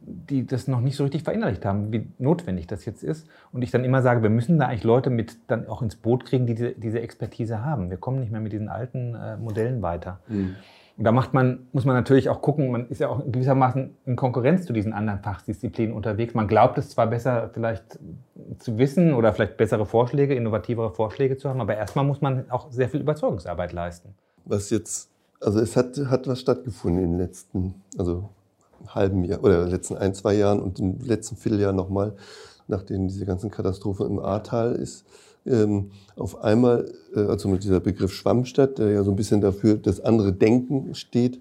die 0.00 0.46
das 0.46 0.68
noch 0.68 0.80
nicht 0.80 0.96
so 0.96 1.04
richtig 1.04 1.22
verinnerlicht 1.22 1.64
haben, 1.64 1.92
wie 1.92 2.08
notwendig 2.18 2.66
das 2.66 2.84
jetzt 2.84 3.02
ist. 3.02 3.28
Und 3.52 3.62
ich 3.62 3.70
dann 3.70 3.84
immer 3.84 4.02
sage, 4.02 4.22
wir 4.22 4.30
müssen 4.30 4.58
da 4.58 4.66
eigentlich 4.66 4.84
Leute 4.84 5.10
mit 5.10 5.36
dann 5.48 5.66
auch 5.66 5.82
ins 5.82 5.96
Boot 5.96 6.24
kriegen, 6.24 6.46
die 6.46 6.54
diese, 6.54 6.72
diese 6.72 7.00
Expertise 7.00 7.64
haben. 7.64 7.90
Wir 7.90 7.96
kommen 7.96 8.20
nicht 8.20 8.30
mehr 8.30 8.40
mit 8.40 8.52
diesen 8.52 8.68
alten 8.68 9.14
äh, 9.14 9.36
Modellen 9.36 9.82
weiter. 9.82 10.20
Mhm. 10.28 10.56
Und 10.96 11.04
da 11.04 11.12
macht 11.12 11.34
man, 11.34 11.66
muss 11.72 11.84
man 11.84 11.94
natürlich 11.94 12.30
auch 12.30 12.40
gucken, 12.40 12.70
man 12.70 12.88
ist 12.88 13.00
ja 13.00 13.08
auch 13.08 13.22
gewissermaßen 13.24 13.94
in 14.06 14.16
Konkurrenz 14.16 14.64
zu 14.64 14.72
diesen 14.72 14.94
anderen 14.94 15.20
Fachdisziplinen 15.20 15.94
unterwegs. 15.94 16.32
Man 16.32 16.48
glaubt 16.48 16.78
es 16.78 16.88
zwar 16.88 17.06
besser 17.06 17.50
vielleicht 17.52 17.98
zu 18.58 18.78
wissen 18.78 19.12
oder 19.12 19.32
vielleicht 19.34 19.58
bessere 19.58 19.84
Vorschläge, 19.84 20.34
innovativere 20.34 20.90
Vorschläge 20.90 21.36
zu 21.36 21.50
haben, 21.50 21.60
aber 21.60 21.76
erstmal 21.76 22.04
muss 22.04 22.22
man 22.22 22.50
auch 22.50 22.70
sehr 22.70 22.88
viel 22.88 23.00
Überzeugungsarbeit 23.00 23.72
leisten. 23.72 24.14
Was 24.46 24.70
jetzt, 24.70 25.10
also 25.40 25.60
es 25.60 25.76
hat, 25.76 25.98
hat 26.08 26.26
was 26.28 26.40
stattgefunden 26.40 27.04
in 27.04 27.10
den 27.10 27.18
letzten, 27.18 27.74
also 27.98 28.30
halben 28.88 29.24
Jahr 29.24 29.42
oder 29.42 29.66
letzten 29.66 29.96
ein, 29.96 30.14
zwei 30.14 30.34
Jahren 30.34 30.60
und 30.60 30.78
im 30.78 30.98
letzten 31.00 31.36
Vierteljahr 31.36 31.72
nochmal, 31.72 32.14
nachdem 32.68 33.08
diese 33.08 33.26
ganzen 33.26 33.50
Katastrophen 33.50 34.06
im 34.06 34.18
Ahrtal 34.18 34.72
ist, 34.74 35.04
ähm, 35.46 35.90
auf 36.16 36.42
einmal, 36.42 36.90
äh, 37.14 37.20
also 37.20 37.48
mit 37.48 37.64
dieser 37.64 37.80
Begriff 37.80 38.12
Schwammstadt, 38.12 38.78
der 38.78 38.90
ja 38.90 39.04
so 39.04 39.10
ein 39.10 39.16
bisschen 39.16 39.40
dafür 39.40 39.76
das 39.76 40.00
andere 40.00 40.32
Denken 40.32 40.94
steht, 40.94 41.40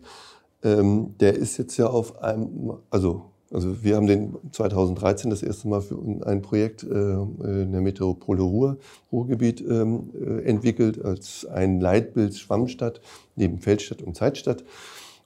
ähm, 0.63 1.15
der 1.19 1.35
ist 1.35 1.57
jetzt 1.57 1.77
ja 1.77 1.87
auf 1.87 2.21
einem, 2.21 2.73
also, 2.89 3.23
also 3.51 3.83
wir 3.83 3.95
haben 3.95 4.07
den 4.07 4.35
2013 4.51 5.29
das 5.29 5.43
erste 5.43 5.67
Mal 5.67 5.81
für 5.81 5.97
ein 6.25 6.41
Projekt 6.41 6.83
äh, 6.83 6.87
in 6.87 7.71
der 7.71 7.81
Metropole 7.81 8.41
Ruhr, 8.41 8.77
Ruhrgebiet 9.11 9.61
ähm, 9.61 10.09
äh, 10.19 10.41
entwickelt 10.43 11.03
als 11.03 11.45
ein 11.45 11.79
Leitbild 11.79 12.35
Schwammstadt 12.35 13.01
neben 13.35 13.59
Feldstadt 13.59 14.01
und 14.01 14.15
Zeitstadt. 14.15 14.63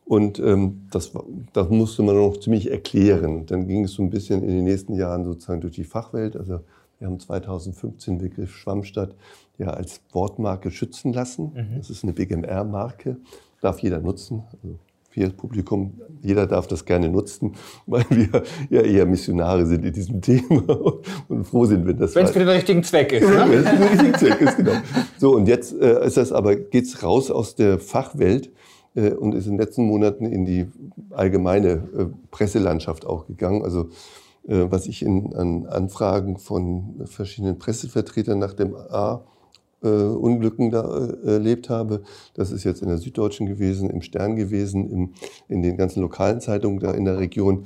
Und 0.10 0.40
ähm, 0.40 0.88
das, 0.90 1.12
das 1.54 1.70
musste 1.70 2.02
man 2.02 2.16
noch 2.16 2.40
ziemlich 2.40 2.72
erklären. 2.72 3.46
Dann 3.46 3.68
ging 3.68 3.84
es 3.84 3.92
so 3.94 4.02
ein 4.02 4.10
bisschen 4.10 4.42
in 4.42 4.50
den 4.50 4.64
nächsten 4.64 4.96
Jahren 4.96 5.24
sozusagen 5.24 5.62
durch 5.62 5.76
die 5.76 5.84
Fachwelt. 5.84 6.36
Also 6.36 6.62
wir 6.98 7.08
haben 7.08 7.20
2015 7.20 8.18
den 8.18 8.30
Begriff 8.30 8.56
Schwammstadt 8.56 9.14
ja 9.60 9.68
als 9.68 10.02
Wortmarke 10.12 10.72
schützen 10.72 11.14
lassen. 11.14 11.52
Mhm. 11.54 11.78
Das 11.78 11.92
ist 11.92 12.04
eine 12.04 12.14
BGMR-Marke, 12.14 13.18
darf 13.62 13.82
jeder 13.82 14.00
nutzen. 14.00 14.42
Also 14.52 14.80
für 15.12 15.30
Publikum, 15.30 16.02
jeder 16.24 16.48
darf 16.48 16.66
das 16.66 16.86
gerne 16.86 17.08
nutzen, 17.08 17.54
weil 17.86 18.06
wir 18.10 18.42
ja 18.72 18.82
eher 18.82 19.06
Missionare 19.06 19.68
sind 19.68 19.86
in 19.86 19.94
diesem 19.94 20.22
Thema 20.24 20.64
und 21.28 21.46
froh 21.46 21.66
sind, 21.66 21.86
wenn 21.86 22.00
das... 22.00 22.16
Wenn 22.16 22.26
es 22.26 22.32
für 22.32 22.40
den 22.40 22.50
richtigen 22.50 22.82
Zweck 22.82 23.12
ist. 23.12 23.22
Ne? 23.30 23.46
Wenn 23.48 23.60
es 23.60 23.70
für 23.70 23.76
den 23.76 23.88
richtigen 23.88 24.14
Zweck 24.16 24.42
ist, 24.42 24.58
genau. 24.58 24.74
So, 25.20 25.36
und 25.36 25.48
jetzt 25.48 25.80
äh, 25.80 26.04
ist 26.04 26.18
das 26.18 26.32
aber, 26.32 26.56
geht's 26.56 27.04
raus 27.04 27.30
aus 27.30 27.54
der 27.54 27.78
Fachwelt 27.78 28.50
und 28.96 29.36
ist 29.36 29.46
in 29.46 29.54
den 29.54 29.60
letzten 29.60 29.86
Monaten 29.86 30.26
in 30.26 30.46
die 30.46 30.68
allgemeine 31.12 31.70
äh, 31.70 32.06
Presselandschaft 32.32 33.06
auch 33.06 33.28
gegangen. 33.28 33.64
Also 33.64 33.90
äh, 34.48 34.66
was 34.70 34.88
ich 34.88 35.04
in, 35.04 35.36
an 35.36 35.66
Anfragen 35.68 36.38
von 36.38 37.02
verschiedenen 37.06 37.60
Pressevertretern 37.60 38.40
nach 38.40 38.54
dem 38.54 38.76
A 38.76 39.22
Unglücken 39.82 40.72
da 40.72 41.08
erlebt 41.24 41.70
habe. 41.70 42.02
Das 42.34 42.52
ist 42.52 42.66
jetzt 42.66 42.82
in 42.82 42.90
der 42.90 42.98
Süddeutschen 42.98 43.48
gewesen, 43.48 43.90
im 43.90 44.02
Stern 44.02 44.36
gewesen, 44.36 44.92
im, 44.92 45.14
in 45.48 45.62
den 45.62 45.78
ganzen 45.78 46.02
lokalen 46.02 46.42
Zeitungen 46.42 46.82
da 46.82 46.92
in 46.92 47.06
der 47.06 47.18
Region. 47.18 47.64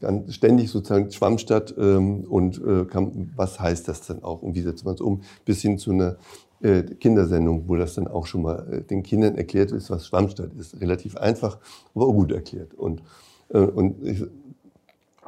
Dann 0.00 0.30
ständig 0.32 0.70
sozusagen 0.70 1.10
Schwammstadt 1.10 1.74
ähm, 1.78 2.24
und 2.24 2.62
äh, 2.64 2.86
kam, 2.86 3.32
was 3.36 3.60
heißt 3.60 3.88
das 3.88 4.06
denn 4.06 4.22
auch 4.22 4.40
und 4.40 4.54
wie 4.54 4.62
setzt 4.62 4.86
man 4.86 4.94
es 4.94 5.02
um, 5.02 5.20
bis 5.44 5.60
hin 5.60 5.76
zu 5.76 5.90
einer 5.90 6.16
äh, 6.62 6.82
Kindersendung, 6.82 7.68
wo 7.68 7.76
das 7.76 7.94
dann 7.94 8.06
auch 8.06 8.26
schon 8.26 8.42
mal 8.42 8.66
äh, 8.70 8.82
den 8.82 9.02
Kindern 9.02 9.36
erklärt 9.36 9.72
ist, 9.72 9.88
was 9.88 10.06
Schwammstadt 10.06 10.50
ist. 10.58 10.78
Relativ 10.80 11.16
einfach, 11.16 11.58
aber 11.94 12.06
auch 12.06 12.12
gut 12.12 12.32
erklärt. 12.32 12.74
Und, 12.74 13.02
äh, 13.48 13.60
und 13.60 14.06
ich, 14.06 14.24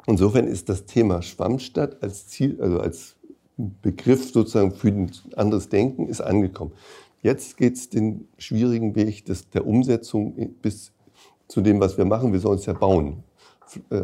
insofern 0.07 0.47
ist 0.47 0.69
das 0.69 0.85
Thema 0.85 1.23
Schwammstadt 1.23 2.03
als 2.03 2.29
Ziel, 2.29 2.61
also 2.61 2.81
als 2.81 3.17
Begriff 3.57 4.31
sozusagen 4.31 4.73
für 4.73 4.89
ein 4.89 5.11
anderes 5.37 5.71
Denken, 5.71 6.07
ist 6.07 6.21
angekommen. 6.21 6.73
Jetzt 7.23 7.57
geht 7.57 7.77
es 7.77 7.89
den 7.89 8.29
schwierigen 8.37 8.95
Weg 8.95 9.25
des, 9.25 9.49
der 9.49 9.67
Umsetzung 9.67 10.35
bis 10.61 10.93
zu 11.49 11.61
dem, 11.61 11.81
was 11.81 11.97
wir 11.97 12.05
machen. 12.05 12.33
Wir 12.33 12.41
sollen 12.41 12.59
es 12.59 12.67
ja 12.67 12.73
bauen, 12.73 13.23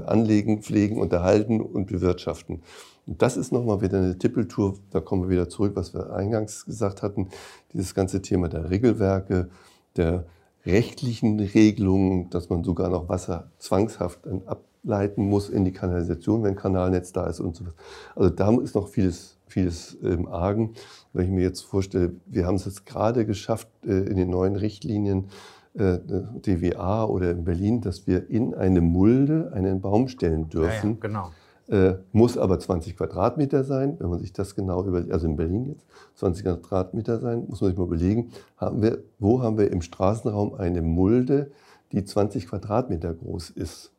anlegen, 0.07 0.63
pflegen, 0.63 0.99
unterhalten 0.99 1.61
und 1.61 1.89
bewirtschaften. 1.89 2.63
Und 3.09 3.23
das 3.23 3.39
ist 3.39 3.53
nochmal 3.53 3.81
wieder 3.81 3.99
eine 3.99 4.19
Tippeltour, 4.19 4.75
da 4.91 5.01
kommen 5.01 5.23
wir 5.23 5.31
wieder 5.31 5.49
zurück, 5.49 5.73
was 5.75 5.95
wir 5.95 6.13
eingangs 6.13 6.67
gesagt 6.67 7.03
hatten, 7.03 7.29
dieses 7.73 7.95
ganze 7.95 8.21
Thema 8.21 8.49
der 8.49 8.69
Regelwerke, 8.69 9.49
der 9.97 10.27
rechtlichen 10.67 11.41
Regelungen, 11.41 12.29
dass 12.29 12.51
man 12.51 12.63
sogar 12.63 12.91
noch 12.91 13.09
Wasser 13.09 13.51
zwangshaft 13.59 14.21
ableiten 14.45 15.23
muss 15.23 15.49
in 15.49 15.65
die 15.65 15.73
Kanalisation, 15.73 16.43
wenn 16.43 16.55
Kanalnetz 16.55 17.13
da 17.13 17.27
ist 17.27 17.41
und 17.41 17.57
so 17.57 17.65
was. 17.65 17.73
Also 18.15 18.31
da 18.31 18.55
ist 18.61 18.75
noch 18.75 18.89
vieles, 18.89 19.39
vieles 19.47 19.95
im 19.95 20.29
Argen. 20.29 20.75
Wenn 21.15 21.25
ich 21.25 21.31
mir 21.31 21.45
jetzt 21.45 21.63
vorstelle, 21.63 22.13
wir 22.27 22.47
haben 22.47 22.57
es 22.57 22.67
jetzt 22.67 22.85
gerade 22.85 23.25
geschafft, 23.25 23.69
äh, 23.87 24.01
in 24.01 24.19
den 24.19 24.29
neuen 24.29 24.55
Richtlinien 24.55 25.29
äh, 25.73 25.99
DWA 25.99 27.05
oder 27.07 27.31
in 27.31 27.45
Berlin, 27.45 27.81
dass 27.81 28.07
wir 28.07 28.29
in 28.29 28.55
eine 28.55 28.83
Mulde 28.83 29.51
einen 29.55 29.81
Baum 29.81 30.09
stellen 30.09 30.51
dürfen. 30.51 30.91
Ja, 30.91 30.95
ja, 30.95 31.01
genau. 31.01 31.31
Äh, 31.69 31.97
muss 32.13 32.39
aber 32.39 32.59
20 32.59 32.97
Quadratmeter 32.97 33.63
sein, 33.63 33.97
wenn 33.99 34.09
man 34.09 34.21
sich 34.21 34.33
das 34.33 34.55
genau 34.55 34.83
überlegt, 34.85 35.13
also 35.13 35.27
in 35.27 35.37
Berlin 35.37 35.67
jetzt 35.69 35.87
20 36.15 36.45
Quadratmeter 36.45 37.21
sein, 37.21 37.45
muss 37.47 37.61
man 37.61 37.71
sich 37.71 37.79
mal 37.79 37.85
überlegen, 37.85 38.31
haben 38.57 38.81
wir, 38.81 38.99
wo 39.19 39.43
haben 39.43 39.59
wir 39.59 39.71
im 39.71 39.83
Straßenraum 39.83 40.55
eine 40.55 40.81
Mulde, 40.81 41.51
die 41.93 42.05
20 42.05 42.49
Quadratmeter 42.49 43.13
groß 43.13 43.51
ist. 43.51 43.93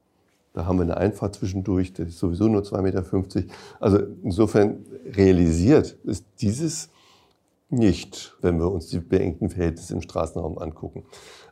Da 0.53 0.65
haben 0.65 0.77
wir 0.79 0.83
eine 0.83 0.97
Einfahrt 0.97 1.35
zwischendurch, 1.35 1.93
das 1.93 2.07
ist 2.07 2.19
sowieso 2.19 2.47
nur 2.47 2.63
2,50 2.63 2.81
Meter. 2.81 3.53
Also 3.79 3.99
insofern 4.23 4.83
realisiert 5.05 5.95
ist 6.05 6.25
dieses 6.41 6.89
nicht, 7.69 8.35
wenn 8.41 8.57
wir 8.59 8.71
uns 8.71 8.87
die 8.87 8.99
beengten 8.99 9.49
Verhältnisse 9.49 9.93
im 9.93 10.01
Straßenraum 10.01 10.57
angucken. 10.57 11.03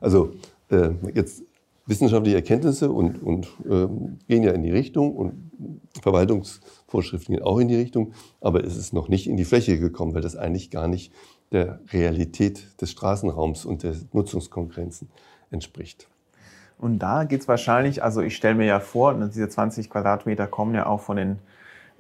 Also 0.02 0.32
äh, 0.70 0.90
jetzt 1.14 1.44
wissenschaftliche 1.88 2.38
Erkenntnisse 2.38 2.92
und, 2.92 3.22
und 3.24 3.48
äh, 3.66 3.88
gehen 4.28 4.44
ja 4.44 4.52
in 4.52 4.64
die 4.64 4.72
Richtung 4.72 5.16
und 5.16 5.52
Verwaltungsvorschriften 6.02 7.36
gehen 7.36 7.44
auch 7.44 7.60
in 7.60 7.68
die 7.68 7.76
Richtung, 7.76 8.14
aber 8.42 8.64
es 8.64 8.78
ist 8.78 8.94
noch 8.94 9.08
nicht 9.08 9.28
in 9.28 9.38
die 9.38 9.46
Fläche 9.46 9.80
gekommen, 9.80 10.14
weil 10.14 10.22
das 10.22 10.36
eigentlich 10.36 10.70
gar 10.70 10.88
nicht 10.88 11.14
der 11.52 11.80
Realität 11.92 12.82
des 12.82 12.92
Straßenraums 12.92 13.66
und 13.66 13.84
der 13.84 13.96
Nutzungskonkurrenzen 14.12 15.10
entspricht. 15.50 16.08
Und 16.78 17.00
da 17.00 17.24
geht 17.24 17.42
es 17.42 17.48
wahrscheinlich, 17.48 18.04
also 18.04 18.22
ich 18.22 18.36
stelle 18.36 18.56
mir 18.56 18.66
ja 18.66 18.80
vor, 18.80 19.14
diese 19.14 19.50
20 19.50 19.90
Quadratmeter 19.90 20.46
kommen 20.46 20.76
ja 20.76 20.86
auch 20.86 21.02
von 21.02 21.18
den 21.18 21.40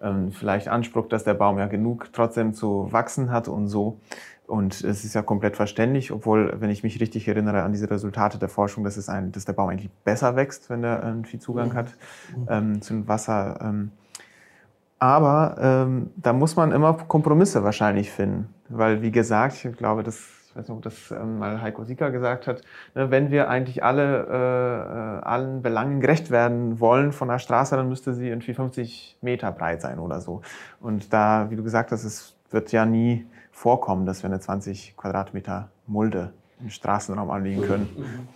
ähm, 0.01 0.31
vielleicht 0.31 0.67
Anspruch, 0.67 1.07
dass 1.07 1.23
der 1.23 1.33
Baum 1.33 1.57
ja 1.57 1.65
genug 1.65 2.09
trotzdem 2.13 2.53
zu 2.53 2.91
wachsen 2.91 3.31
hat 3.31 3.47
und 3.47 3.67
so. 3.67 3.99
Und 4.47 4.81
es 4.81 5.03
ist 5.03 5.13
ja 5.13 5.21
komplett 5.21 5.57
verständlich, 5.57 6.11
obwohl, 6.11 6.55
wenn 6.61 6.69
ich 6.69 6.81
mich 6.81 7.01
richtig 7.01 7.27
erinnere 7.27 7.63
an 7.63 7.73
diese 7.73 7.91
Resultate 7.91 8.39
der 8.39 8.47
Forschung, 8.47 8.85
dass, 8.85 8.95
es 8.95 9.09
ein, 9.09 9.33
dass 9.33 9.43
der 9.43 9.53
Baum 9.53 9.69
eigentlich 9.69 9.91
besser 10.05 10.37
wächst, 10.37 10.69
wenn 10.69 10.85
er 10.85 11.03
irgendwie 11.03 11.37
Zugang 11.37 11.73
hat 11.73 11.93
ähm, 12.49 12.81
zum 12.81 13.07
Wasser. 13.09 13.59
Ähm. 13.61 13.91
Aber 14.99 15.57
ähm, 15.59 16.11
da 16.15 16.31
muss 16.31 16.55
man 16.55 16.71
immer 16.71 16.93
Kompromisse 16.93 17.63
wahrscheinlich 17.63 18.09
finden, 18.09 18.53
weil, 18.69 19.01
wie 19.01 19.11
gesagt, 19.11 19.65
ich 19.65 19.77
glaube, 19.77 20.03
das 20.03 20.17
weiß 20.57 20.69
nicht, 20.69 20.77
ob 20.77 20.81
das 20.81 21.11
ähm, 21.11 21.39
mal 21.39 21.61
Heiko 21.61 21.83
Sieker 21.83 22.11
gesagt 22.11 22.47
hat, 22.47 22.61
ne, 22.95 23.11
wenn 23.11 23.31
wir 23.31 23.49
eigentlich 23.49 23.83
alle 23.83 24.27
äh, 24.29 25.19
äh, 25.19 25.23
allen 25.23 25.61
Belangen 25.61 26.01
gerecht 26.01 26.31
werden 26.31 26.79
wollen 26.79 27.11
von 27.11 27.27
der 27.27 27.39
Straße, 27.39 27.75
dann 27.75 27.89
müsste 27.89 28.13
sie 28.13 28.29
irgendwie 28.29 28.53
50 28.53 29.17
Meter 29.21 29.51
breit 29.51 29.81
sein 29.81 29.99
oder 29.99 30.19
so. 30.19 30.41
Und 30.79 31.13
da, 31.13 31.47
wie 31.49 31.55
du 31.55 31.63
gesagt 31.63 31.91
hast, 31.91 32.03
es 32.03 32.35
wird 32.49 32.71
ja 32.71 32.85
nie 32.85 33.27
vorkommen, 33.57 34.05
dass 34.05 34.21
wir 34.21 34.29
eine 34.29 34.39
20 34.39 34.95
Quadratmeter 34.95 35.71
Mulde 35.87 36.31
im 36.61 36.69
Straßenraum 36.69 37.31
anlegen 37.31 37.63
können. 37.63 38.29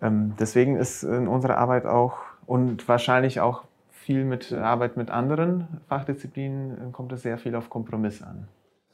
Ähm, 0.00 0.34
deswegen 0.38 0.76
ist 0.76 1.02
in 1.02 1.26
unserer 1.26 1.58
Arbeit 1.58 1.84
auch 1.84 2.18
und 2.46 2.86
wahrscheinlich 2.86 3.40
auch 3.40 3.64
viel 3.90 4.24
mit 4.24 4.52
Arbeit 4.52 4.96
mit 4.96 5.10
anderen 5.10 5.66
Fachdisziplinen 5.88 6.92
kommt 6.92 7.12
es 7.12 7.22
sehr 7.22 7.38
viel 7.38 7.56
auf 7.56 7.70
Kompromiss 7.70 8.22
an. 8.22 8.46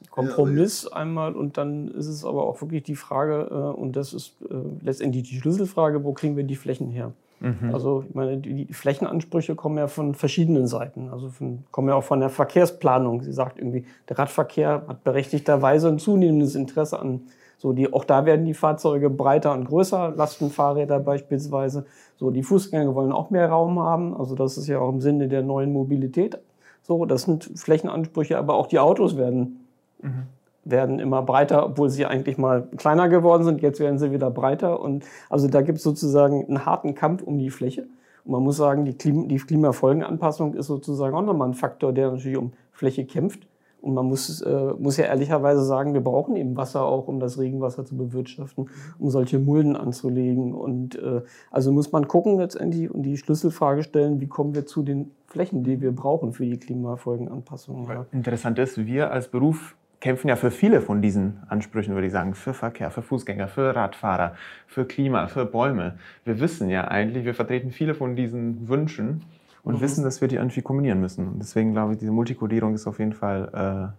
Kompromiss 0.09 0.87
einmal 0.87 1.35
und 1.35 1.57
dann 1.57 1.89
ist 1.89 2.07
es 2.07 2.25
aber 2.25 2.47
auch 2.47 2.61
wirklich 2.61 2.83
die 2.83 2.95
Frage, 2.95 3.47
äh, 3.51 3.79
und 3.79 3.95
das 3.95 4.13
ist 4.13 4.41
äh, 4.49 4.55
letztendlich 4.81 5.29
die 5.29 5.39
Schlüsselfrage, 5.39 6.03
wo 6.03 6.13
kriegen 6.13 6.35
wir 6.35 6.45
die 6.45 6.55
Flächen 6.55 6.89
her? 6.89 7.13
Mhm. 7.43 7.73
Also 7.73 8.03
ich 8.07 8.15
meine, 8.15 8.37
die, 8.37 8.73
Flächenansprüche 8.73 9.53
kommen 9.53 9.77
ja 9.77 9.87
von 9.87 10.15
verschiedenen 10.15 10.65
Seiten, 10.65 11.09
also 11.09 11.29
von, 11.29 11.65
kommen 11.71 11.89
ja 11.89 11.95
auch 11.95 12.03
von 12.03 12.19
der 12.19 12.29
Verkehrsplanung. 12.29 13.21
Sie 13.21 13.33
sagt 13.33 13.59
irgendwie, 13.59 13.85
der 14.09 14.17
Radverkehr 14.17 14.83
hat 14.87 15.03
berechtigterweise 15.03 15.89
ein 15.89 15.99
zunehmendes 15.99 16.55
Interesse 16.55 16.99
an 16.99 17.21
so 17.63 17.71
die, 17.71 17.93
auch 17.93 18.03
da 18.03 18.25
werden 18.25 18.43
die 18.43 18.53
Fahrzeuge 18.53 19.09
breiter 19.09 19.53
und 19.53 19.63
größer, 19.63 20.13
Lastenfahrräder 20.17 20.99
beispielsweise. 20.99 21.85
So, 22.17 22.29
die 22.29 22.43
Fußgänger 22.43 22.93
wollen 22.93 23.13
auch 23.13 23.29
mehr 23.29 23.47
Raum 23.47 23.79
haben. 23.79 24.13
Also 24.17 24.35
das 24.35 24.57
ist 24.57 24.67
ja 24.67 24.79
auch 24.79 24.89
im 24.89 24.99
Sinne 24.99 25.29
der 25.29 25.43
neuen 25.43 25.71
Mobilität. 25.71 26.37
So, 26.81 27.05
das 27.05 27.21
sind 27.21 27.49
Flächenansprüche, 27.55 28.37
aber 28.37 28.55
auch 28.55 28.67
die 28.67 28.79
Autos 28.79 29.15
werden 29.15 29.65
mhm. 30.01 30.23
Werden 30.65 30.99
immer 30.99 31.21
breiter, 31.21 31.65
obwohl 31.65 31.89
sie 31.89 32.05
eigentlich 32.05 32.37
mal 32.37 32.67
kleiner 32.77 33.09
geworden 33.09 33.43
sind. 33.43 33.61
Jetzt 33.61 33.79
werden 33.79 33.99
sie 33.99 34.11
wieder 34.11 34.29
breiter. 34.29 34.79
Und 34.79 35.05
also 35.29 35.47
da 35.47 35.61
gibt 35.61 35.79
es 35.79 35.83
sozusagen 35.83 36.45
einen 36.45 36.65
harten 36.65 36.95
Kampf 36.95 37.23
um 37.23 37.37
die 37.37 37.49
Fläche. 37.49 37.87
Und 38.25 38.31
man 38.31 38.43
muss 38.43 38.57
sagen, 38.57 38.85
die, 38.85 38.93
Klima, 38.93 39.25
die 39.27 39.37
Klimafolgenanpassung 39.37 40.53
ist 40.53 40.67
sozusagen 40.67 41.15
auch 41.15 41.21
nochmal 41.21 41.49
ein 41.49 41.53
Faktor, 41.53 41.91
der 41.91 42.11
natürlich 42.11 42.37
um 42.37 42.53
Fläche 42.71 43.05
kämpft. 43.05 43.47
Und 43.81 43.95
man 43.95 44.05
muss, 44.05 44.41
äh, 44.41 44.73
muss 44.79 44.95
ja 44.95 45.05
ehrlicherweise 45.05 45.61
sagen, 45.61 45.93
wir 45.93 45.99
brauchen 45.99 46.37
eben 46.37 46.55
Wasser 46.55 46.85
auch, 46.85 47.09
um 47.09 47.19
das 47.19 47.37
Regenwasser 47.37 47.83
zu 47.83 47.97
bewirtschaften, 47.97 48.69
um 48.97 49.09
solche 49.09 49.39
Mulden 49.39 49.75
anzulegen. 49.75 50.53
Und 50.53 50.95
äh, 50.95 51.21
also 51.51 51.73
muss 51.73 51.91
man 51.91 52.07
gucken 52.07 52.37
letztendlich 52.37 52.89
und 52.89 53.03
die 53.03 53.17
Schlüsselfrage 53.17 53.83
stellen, 53.83 54.21
wie 54.21 54.27
kommen 54.27 54.55
wir 54.55 54.65
zu 54.65 54.83
den 54.83 55.11
Flächen, 55.27 55.65
die 55.65 55.81
wir 55.81 55.91
brauchen 55.93 56.31
für 56.31 56.45
die 56.45 56.57
Klimafolgenanpassung. 56.57 57.89
Ja. 57.89 58.05
Interessant 58.13 58.57
ist, 58.57 58.77
wir 58.85 59.11
als 59.11 59.27
Beruf 59.27 59.75
kämpfen 60.03 60.27
ja 60.27 60.35
für 60.35 60.51
viele 60.51 60.81
von 60.81 61.01
diesen 61.01 61.41
Ansprüchen, 61.47 61.93
würde 61.93 62.07
ich 62.07 62.11
sagen, 62.11 62.35
für 62.35 62.53
Verkehr, 62.53 62.91
für 62.91 63.01
Fußgänger, 63.01 63.47
für 63.47 63.73
Radfahrer, 63.73 64.33
für 64.67 64.83
Klima, 64.83 65.27
für 65.27 65.45
Bäume. 65.45 65.97
Wir 66.25 66.41
wissen 66.41 66.69
ja 66.69 66.89
eigentlich, 66.89 67.23
wir 67.23 67.33
vertreten 67.33 67.71
viele 67.71 67.95
von 67.95 68.17
diesen 68.17 68.67
Wünschen 68.67 69.23
und 69.63 69.75
mhm. 69.75 69.81
wissen, 69.81 70.03
dass 70.03 70.19
wir 70.19 70.27
die 70.27 70.35
irgendwie 70.35 70.61
kombinieren 70.61 70.99
müssen. 70.99 71.25
Und 71.29 71.39
deswegen 71.39 71.71
glaube 71.71 71.93
ich, 71.93 71.99
diese 71.99 72.11
Multikodierung 72.11 72.73
ist 72.73 72.85
auf 72.85 72.99
jeden 72.99 73.13
Fall 73.13 73.93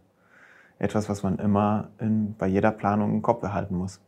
äh, 0.79 0.85
etwas, 0.85 1.09
was 1.09 1.23
man 1.23 1.39
immer 1.39 1.89
in, 1.99 2.35
bei 2.37 2.49
jeder 2.49 2.71
Planung 2.71 3.11
im 3.11 3.23
Kopf 3.23 3.41
behalten 3.41 3.75
muss. 3.75 3.99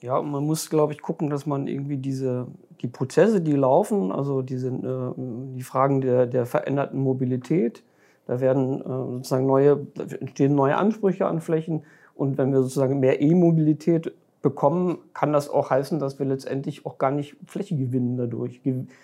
Ja, 0.00 0.16
und 0.16 0.30
man 0.30 0.46
muss, 0.46 0.70
glaube 0.70 0.94
ich, 0.94 1.02
gucken, 1.02 1.28
dass 1.28 1.44
man 1.44 1.66
irgendwie 1.66 1.98
diese, 1.98 2.46
die 2.80 2.88
Prozesse, 2.88 3.42
die 3.42 3.52
laufen, 3.52 4.10
also 4.10 4.40
diese, 4.40 4.68
äh, 4.68 5.12
die 5.54 5.62
Fragen 5.62 6.00
der, 6.00 6.24
der 6.26 6.46
veränderten 6.46 6.98
Mobilität, 6.98 7.84
da 8.26 8.40
werden 8.40 8.80
äh, 8.80 8.84
sozusagen 8.84 9.46
neue, 9.46 9.86
entstehen 10.20 10.54
neue 10.54 10.76
Ansprüche 10.76 11.26
an 11.26 11.40
Flächen. 11.40 11.84
Und 12.14 12.38
wenn 12.38 12.52
wir 12.52 12.62
sozusagen 12.62 13.00
mehr 13.00 13.20
E-Mobilität 13.20 14.12
bekommen, 14.42 14.98
kann 15.14 15.32
das 15.32 15.48
auch 15.48 15.70
heißen, 15.70 15.98
dass 15.98 16.18
wir 16.18 16.26
letztendlich 16.26 16.84
auch 16.84 16.98
gar 16.98 17.10
nicht 17.10 17.36
Fläche 17.46 17.76
gewinnen 17.76 18.16
dadurch. 18.16 18.60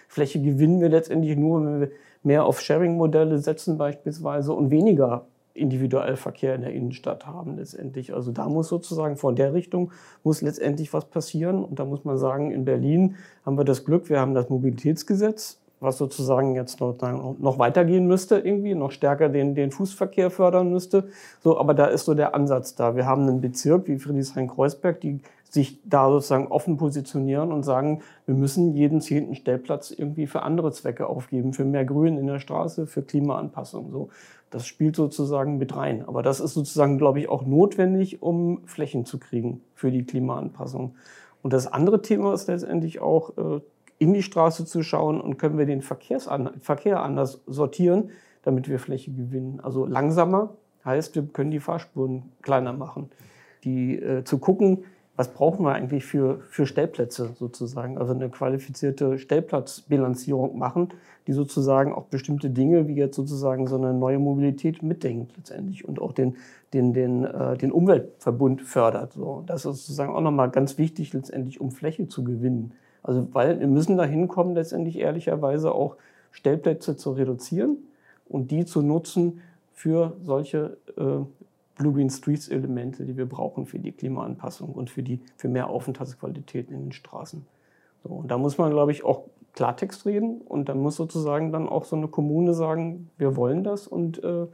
Fläche 0.09 0.43
gewinnen 0.43 0.81
wir 0.81 0.89
letztendlich 0.89 1.37
nur, 1.37 1.65
wenn 1.65 1.81
wir 1.81 1.91
mehr 2.23 2.45
auf 2.45 2.61
Sharing-Modelle 2.61 3.39
setzen 3.39 3.79
beispielsweise 3.79 4.53
und 4.53 4.71
weniger 4.71 5.27
individuell 5.55 6.17
Verkehr 6.17 6.55
in 6.55 6.63
der 6.63 6.73
Innenstadt 6.73 7.27
haben 7.27 7.57
letztendlich. 7.57 8.15
Also 8.15 8.33
da 8.33 8.49
muss 8.49 8.69
sozusagen 8.69 9.17
von 9.17 9.35
der 9.35 9.55
Richtung 9.55 9.93
muss 10.23 10.41
letztendlich 10.43 10.93
was 10.93 11.07
passieren. 11.07 11.65
Und 11.65 11.79
da 11.79 11.85
muss 11.85 12.05
man 12.05 12.19
sagen, 12.19 12.51
in 12.51 12.65
Berlin 12.65 13.17
haben 13.45 13.59
wir 13.59 13.65
das 13.65 13.85
Glück, 13.85 14.09
wir 14.09 14.21
haben 14.21 14.35
das 14.35 14.49
Mobilitätsgesetz 14.49 15.61
was 15.81 15.99
sozusagen 15.99 16.55
jetzt 16.55 16.81
noch, 16.81 16.97
noch 17.39 17.59
weitergehen 17.59 18.07
müsste, 18.07 18.39
irgendwie, 18.39 18.75
noch 18.75 18.91
stärker 18.91 19.29
den, 19.29 19.55
den 19.55 19.71
Fußverkehr 19.71 20.31
fördern 20.31 20.71
müsste. 20.71 21.09
So, 21.43 21.59
aber 21.59 21.75
da 21.75 21.87
ist 21.87 22.05
so 22.05 22.15
der 22.15 22.35
Ansatz 22.35 22.75
da. 22.75 22.97
Wir 22.97 23.07
haben 23.07 23.23
einen 23.23 23.41
Bezirk 23.41 23.87
wie 23.87 23.99
Friedrichshain-Kreuzberg, 23.99 25.01
die 25.01 25.21
sich 25.51 25.81
da 25.85 26.11
sozusagen 26.11 26.49
offen 26.49 26.77
positionieren 26.77 27.53
und 27.53 27.63
sagen, 27.63 28.03
wir 28.27 28.35
müssen 28.35 28.75
jeden 28.75 29.01
zehnten 29.01 29.35
Stellplatz 29.35 29.91
irgendwie 29.91 30.27
für 30.27 30.43
andere 30.43 30.73
Zwecke 30.73 31.07
aufgeben, 31.07 31.53
für 31.53 31.65
mehr 31.65 31.85
Grün 31.85 32.19
in 32.19 32.27
der 32.27 32.39
Straße, 32.39 32.87
für 32.87 33.03
Klimaanpassung. 33.03 33.91
So, 33.91 34.11
das 34.51 34.67
spielt 34.67 34.97
sozusagen 34.97 35.59
mit 35.59 35.75
rein. 35.75 36.05
Aber 36.07 36.23
das 36.23 36.41
ist 36.41 36.55
sozusagen, 36.55 36.99
glaube 36.99 37.21
ich, 37.21 37.29
auch 37.29 37.47
notwendig, 37.47 38.23
um 38.23 38.67
Flächen 38.67 39.07
zu 39.07 39.19
kriegen 39.19 39.63
für 39.75 39.91
die 39.91 40.05
Klimaanpassung. 40.05 40.95
Und 41.43 41.53
das 41.53 41.67
andere 41.67 42.03
Thema 42.03 42.35
ist 42.35 42.49
letztendlich 42.49 43.01
auch 43.01 43.31
äh, 43.39 43.61
in 43.99 44.15
die 44.15 44.23
Straße 44.23 44.65
zu 44.65 44.83
schauen 44.83 45.21
und 45.21 45.39
können 45.39 45.59
wir 45.59 45.67
den 45.67 45.83
Verkehr 45.83 47.03
anders 47.03 47.43
sortieren, 47.47 48.11
damit 48.43 48.69
wir 48.69 48.79
Fläche 48.79 49.11
gewinnen. 49.11 49.61
Also 49.61 49.87
langsamer 49.87 50.57
heißt, 50.85 51.15
wir 51.15 51.27
können 51.27 51.51
die 51.51 51.61
Fahrspuren 51.61 52.33
kleiner 52.43 52.73
machen. 52.73 53.11
Die 53.65 53.97
äh, 53.97 54.25
zu 54.25 54.39
gucken, 54.39 54.85
was 55.19 55.35
brauchen 55.35 55.65
wir 55.65 55.73
eigentlich 55.73 56.05
für, 56.05 56.39
für 56.49 56.65
Stellplätze 56.65 57.31
sozusagen, 57.35 57.99
also 57.99 58.15
eine 58.15 58.31
qualifizierte 58.31 59.19
Stellplatzbilanzierung 59.19 60.57
machen, 60.57 60.91
die 61.27 61.33
sozusagen 61.33 61.93
auch 61.93 62.05
bestimmte 62.05 62.51
Dinge, 62.51 62.87
wie 62.87 62.95
jetzt 62.95 63.17
sozusagen 63.17 63.67
so 63.67 63.77
eine 63.77 63.93
neue 63.93 64.21
Mobilität 64.21 64.81
mitdenkt 64.85 65.37
letztendlich 65.37 65.85
und 65.85 66.01
auch 66.01 66.13
den, 66.13 66.37
den, 66.73 66.93
den, 66.93 67.25
äh, 67.25 67.59
den 67.59 67.73
Umweltverbund 67.73 68.63
fördert. 68.63 69.15
So, 69.15 69.43
das 69.45 69.65
ist 69.65 69.65
sozusagen 69.65 70.15
auch 70.15 70.21
nochmal 70.21 70.51
ganz 70.51 70.79
wichtig 70.79 71.13
letztendlich, 71.13 71.61
um 71.61 71.73
Fläche 71.73 72.07
zu 72.07 72.23
gewinnen. 72.23 72.75
Also 73.03 73.29
weil 73.33 73.61
wir 73.61 73.67
müssen 73.67 73.97
dahin 73.97 74.29
kommen, 74.29 74.55
letztendlich 74.55 74.99
ehrlicherweise 74.99 75.73
auch 75.73 75.97
Stellplätze 76.31 76.97
zu 76.97 77.13
reduzieren 77.13 77.79
und 78.29 78.51
die 78.51 78.65
zu 78.65 78.83
nutzen 78.83 79.41
für 79.73 80.17
solche 80.23 80.77
äh, 80.97 81.25
Blue 81.79 81.93
Green 81.93 82.11
Streets 82.11 82.49
Elemente, 82.49 83.05
die 83.05 83.17
wir 83.17 83.27
brauchen 83.27 83.65
für 83.67 83.79
die 83.79 83.93
Klimaanpassung 83.93 84.71
und 84.71 84.91
für, 84.91 85.03
die, 85.03 85.21
für 85.37 85.49
mehr 85.49 85.71
Aufenthaltsqualitäten 85.71 86.75
in 86.75 86.83
den 86.87 86.93
Straßen. 86.93 87.47
So, 88.03 88.11
und 88.11 88.31
da 88.31 88.37
muss 88.37 88.59
man, 88.59 88.73
glaube 88.73 88.93
ich, 88.93 89.05
auch 89.05 89.23
Klartext 89.55 90.05
reden 90.05 90.41
und 90.41 90.69
dann 90.69 90.81
muss 90.81 90.97
sozusagen 90.97 91.53
dann 91.53 91.69
auch 91.69 91.85
so 91.85 91.97
eine 91.97 92.09
Kommune 92.09 92.55
sagen, 92.55 93.11
wir 93.17 93.37
wollen 93.37 93.65
das 93.65 93.87
und 93.87 94.23
äh, 94.23 94.47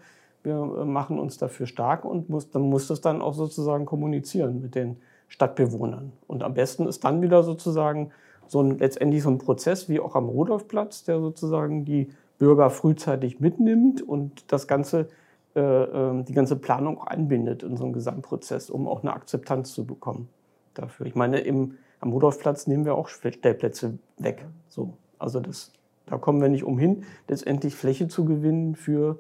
wir 0.43 0.57
machen 0.85 1.19
uns 1.19 1.39
dafür 1.39 1.67
stark 1.67 2.05
und 2.05 2.29
muss, 2.29 2.51
dann 2.51 2.63
muss 2.63 2.87
das 2.87 3.01
dann 3.01 3.23
auch 3.23 3.35
sozusagen 3.35 3.87
kommunizieren 3.87 4.61
mit 4.61 4.75
den 4.75 4.99
Stadtbewohnern. 5.29 6.13
Und 6.27 6.43
am 6.43 6.55
besten 6.55 6.87
ist 6.87 7.05
dann 7.05 7.23
wieder 7.23 7.43
sozusagen 7.43 8.11
so 8.47 8.63
ein, 8.63 8.79
letztendlich 8.79 9.23
so 9.23 9.31
ein 9.31 9.39
Prozess 9.39 9.89
wie 9.89 10.01
auch 10.01 10.15
am 10.15 10.29
Rudolfplatz, 10.29 11.05
der 11.05 11.21
sozusagen 11.21 11.85
die 11.85 12.11
Bürger 12.39 12.71
frühzeitig 12.71 13.41
mitnimmt 13.41 14.03
und 14.03 14.53
das 14.53 14.67
ganze, 14.67 15.09
äh, 15.55 15.61
ähm, 15.61 16.25
die 16.25 16.33
ganze 16.33 16.57
Planung 16.57 16.99
auch 16.99 17.07
einbindet 17.07 17.63
in 17.63 17.77
so 17.77 17.85
einen 17.85 17.93
Gesamtprozess, 17.93 18.71
um 18.71 18.89
auch 18.89 19.03
eine 19.03 19.13
Akzeptanz 19.13 19.73
zu 19.73 19.87
bekommen 19.87 20.29
dafür. 20.75 21.07
Ich 21.07 21.15
meine, 21.15 21.41
im, 21.41 21.75
am 22.01 22.13
Rudolfplatz 22.13 22.67
nehmen 22.67 22.85
wir 22.85 22.95
auch 22.95 23.09
Stellplätze 23.09 23.99
weg. 24.19 24.45
So. 24.69 24.95
Also 25.19 25.41
das, 25.41 25.73
da 26.07 26.19
kommen 26.19 26.41
wir 26.41 26.49
nicht 26.49 26.65
umhin, 26.65 27.05
letztendlich 27.29 27.75
Fläche 27.75 28.09
zu 28.09 28.25
gewinnen 28.25 28.75
für 28.75 29.19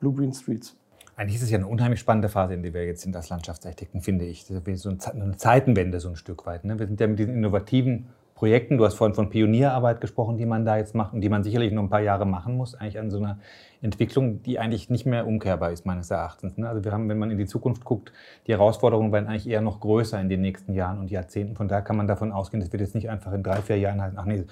Blue 0.00 0.14
Green 0.14 0.32
Streets. 0.32 0.76
Eigentlich 1.16 1.36
ist 1.36 1.42
es 1.42 1.50
ja 1.50 1.58
eine 1.58 1.66
unheimlich 1.66 1.98
spannende 1.98 2.28
Phase, 2.28 2.54
in 2.54 2.62
der 2.62 2.72
wir 2.72 2.86
jetzt 2.86 3.02
sind 3.02 3.16
als 3.16 3.28
Landschaftsarchitekten, 3.28 4.00
finde 4.00 4.24
ich. 4.24 4.46
Das 4.46 4.62
ist 4.64 4.82
so 4.82 4.90
eine 4.90 5.36
Zeitenwende 5.36 5.98
so 5.98 6.10
ein 6.10 6.16
Stück 6.16 6.46
weit. 6.46 6.64
Ne? 6.64 6.78
Wir 6.78 6.86
sind 6.86 7.00
ja 7.00 7.08
mit 7.08 7.18
diesen 7.18 7.34
innovativen 7.34 8.06
Projekten, 8.38 8.78
du 8.78 8.84
hast 8.84 8.94
vorhin 8.94 9.16
von 9.16 9.30
Pionierarbeit 9.30 10.00
gesprochen, 10.00 10.36
die 10.36 10.46
man 10.46 10.64
da 10.64 10.76
jetzt 10.76 10.94
macht 10.94 11.12
und 11.12 11.22
die 11.22 11.28
man 11.28 11.42
sicherlich 11.42 11.72
noch 11.72 11.82
ein 11.82 11.90
paar 11.90 12.02
Jahre 12.02 12.24
machen 12.24 12.56
muss, 12.56 12.76
eigentlich 12.76 12.96
an 13.00 13.10
so 13.10 13.18
einer 13.18 13.40
Entwicklung, 13.82 14.44
die 14.44 14.60
eigentlich 14.60 14.90
nicht 14.90 15.06
mehr 15.06 15.26
umkehrbar 15.26 15.72
ist, 15.72 15.84
meines 15.84 16.08
Erachtens. 16.12 16.56
Ne? 16.56 16.68
Also 16.68 16.84
wir 16.84 16.92
haben, 16.92 17.08
wenn 17.08 17.18
man 17.18 17.32
in 17.32 17.38
die 17.38 17.46
Zukunft 17.46 17.84
guckt, 17.84 18.12
die 18.46 18.52
Herausforderungen 18.52 19.10
werden 19.10 19.26
eigentlich 19.26 19.48
eher 19.48 19.60
noch 19.60 19.80
größer 19.80 20.20
in 20.20 20.28
den 20.28 20.40
nächsten 20.40 20.72
Jahren 20.72 21.00
und 21.00 21.10
Jahrzehnten. 21.10 21.56
Von 21.56 21.66
daher 21.66 21.82
kann 21.82 21.96
man 21.96 22.06
davon 22.06 22.30
ausgehen, 22.30 22.60
das 22.60 22.70
wird 22.70 22.80
jetzt 22.80 22.94
nicht 22.94 23.10
einfach 23.10 23.32
in 23.32 23.42
drei, 23.42 23.56
vier 23.56 23.78
Jahren 23.80 24.00
heißen, 24.00 24.16
ach 24.16 24.24
nee, 24.24 24.44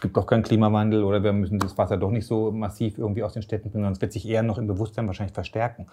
es 0.00 0.02
gibt 0.02 0.16
doch 0.16 0.26
keinen 0.26 0.42
Klimawandel 0.42 1.04
oder 1.04 1.22
wir 1.22 1.34
müssen 1.34 1.58
das 1.58 1.76
Wasser 1.76 1.98
doch 1.98 2.10
nicht 2.10 2.26
so 2.26 2.50
massiv 2.50 2.96
irgendwie 2.96 3.22
aus 3.22 3.34
den 3.34 3.42
Städten 3.42 3.64
bringen, 3.64 3.82
sondern 3.82 3.92
es 3.92 4.00
wird 4.00 4.14
sich 4.14 4.26
eher 4.26 4.42
noch 4.42 4.56
im 4.56 4.66
Bewusstsein 4.66 5.06
wahrscheinlich 5.06 5.34
verstärken. 5.34 5.88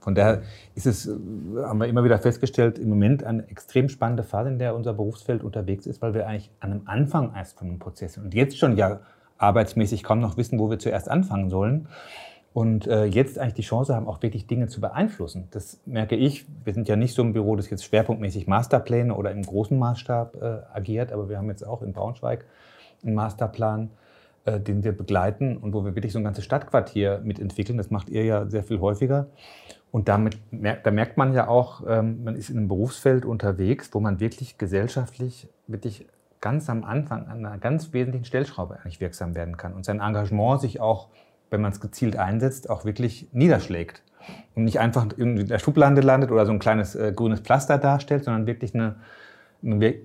Von 0.00 0.16
daher 0.16 0.42
ist 0.74 0.86
es, 0.86 1.06
haben 1.06 1.78
wir 1.78 1.86
immer 1.86 2.02
wieder 2.02 2.18
festgestellt, 2.18 2.80
im 2.80 2.88
Moment 2.88 3.22
eine 3.22 3.48
extrem 3.48 3.88
spannende 3.88 4.24
Phase, 4.24 4.48
in 4.48 4.58
der 4.58 4.74
unser 4.74 4.92
Berufsfeld 4.92 5.44
unterwegs 5.44 5.86
ist, 5.86 6.02
weil 6.02 6.14
wir 6.14 6.26
eigentlich 6.26 6.50
an 6.58 6.72
einem 6.72 6.82
Anfang 6.86 7.32
erst 7.36 7.56
von 7.56 7.68
einem 7.68 7.78
Prozess 7.78 8.14
sind 8.14 8.24
und 8.24 8.34
jetzt 8.34 8.58
schon 8.58 8.76
ja 8.76 8.98
arbeitsmäßig 9.38 10.02
kaum 10.02 10.18
noch 10.18 10.36
wissen, 10.36 10.58
wo 10.58 10.68
wir 10.68 10.80
zuerst 10.80 11.08
anfangen 11.08 11.48
sollen. 11.48 11.86
Und 12.54 12.88
äh, 12.88 13.04
jetzt 13.04 13.38
eigentlich 13.38 13.54
die 13.54 13.62
Chance 13.62 13.94
haben, 13.94 14.08
auch 14.08 14.20
wirklich 14.20 14.48
Dinge 14.48 14.66
zu 14.66 14.80
beeinflussen. 14.80 15.46
Das 15.52 15.80
merke 15.86 16.16
ich. 16.16 16.46
Wir 16.64 16.74
sind 16.74 16.88
ja 16.88 16.96
nicht 16.96 17.14
so 17.14 17.22
ein 17.22 17.32
Büro, 17.32 17.54
das 17.54 17.70
jetzt 17.70 17.84
schwerpunktmäßig 17.84 18.48
Masterpläne 18.48 19.14
oder 19.14 19.30
im 19.30 19.42
großen 19.42 19.78
Maßstab 19.78 20.42
äh, 20.42 20.76
agiert, 20.76 21.12
aber 21.12 21.28
wir 21.28 21.38
haben 21.38 21.48
jetzt 21.48 21.64
auch 21.64 21.82
in 21.82 21.92
Braunschweig 21.92 22.46
einen 23.04 23.14
Masterplan, 23.14 23.90
äh, 24.44 24.60
den 24.60 24.84
wir 24.84 24.92
begleiten 24.92 25.56
und 25.56 25.72
wo 25.72 25.84
wir 25.84 25.94
wirklich 25.94 26.12
so 26.12 26.18
ein 26.18 26.24
ganzes 26.24 26.44
Stadtquartier 26.44 27.20
mitentwickeln. 27.24 27.78
Das 27.78 27.90
macht 27.90 28.08
ihr 28.08 28.24
ja 28.24 28.46
sehr 28.46 28.62
viel 28.62 28.80
häufiger. 28.80 29.26
Und 29.90 30.08
damit, 30.08 30.38
da 30.50 30.90
merkt 30.90 31.16
man 31.16 31.32
ja 31.32 31.46
auch, 31.46 31.82
ähm, 31.86 32.24
man 32.24 32.34
ist 32.34 32.50
in 32.50 32.58
einem 32.58 32.68
Berufsfeld 32.68 33.24
unterwegs, 33.24 33.90
wo 33.92 34.00
man 34.00 34.18
wirklich 34.18 34.58
gesellschaftlich, 34.58 35.48
wirklich 35.68 36.08
ganz 36.40 36.68
am 36.68 36.84
Anfang 36.84 37.26
an 37.28 37.46
einer 37.46 37.58
ganz 37.58 37.92
wesentlichen 37.92 38.26
Stellschraube 38.26 38.74
eigentlich 38.80 39.00
wirksam 39.00 39.34
werden 39.34 39.56
kann 39.56 39.72
und 39.72 39.84
sein 39.84 40.00
Engagement 40.00 40.60
sich 40.60 40.80
auch, 40.80 41.08
wenn 41.48 41.62
man 41.62 41.72
es 41.72 41.80
gezielt 41.80 42.16
einsetzt, 42.16 42.68
auch 42.68 42.84
wirklich 42.84 43.28
niederschlägt 43.32 44.02
und 44.54 44.64
nicht 44.64 44.78
einfach 44.78 45.06
in 45.16 45.46
der 45.46 45.58
Schublade 45.58 46.00
landet 46.00 46.30
oder 46.30 46.44
so 46.44 46.52
ein 46.52 46.58
kleines 46.58 46.94
äh, 46.96 47.12
grünes 47.14 47.40
Pflaster 47.40 47.78
darstellt, 47.78 48.24
sondern 48.24 48.46
wirklich 48.46 48.74
eine, 48.74 48.96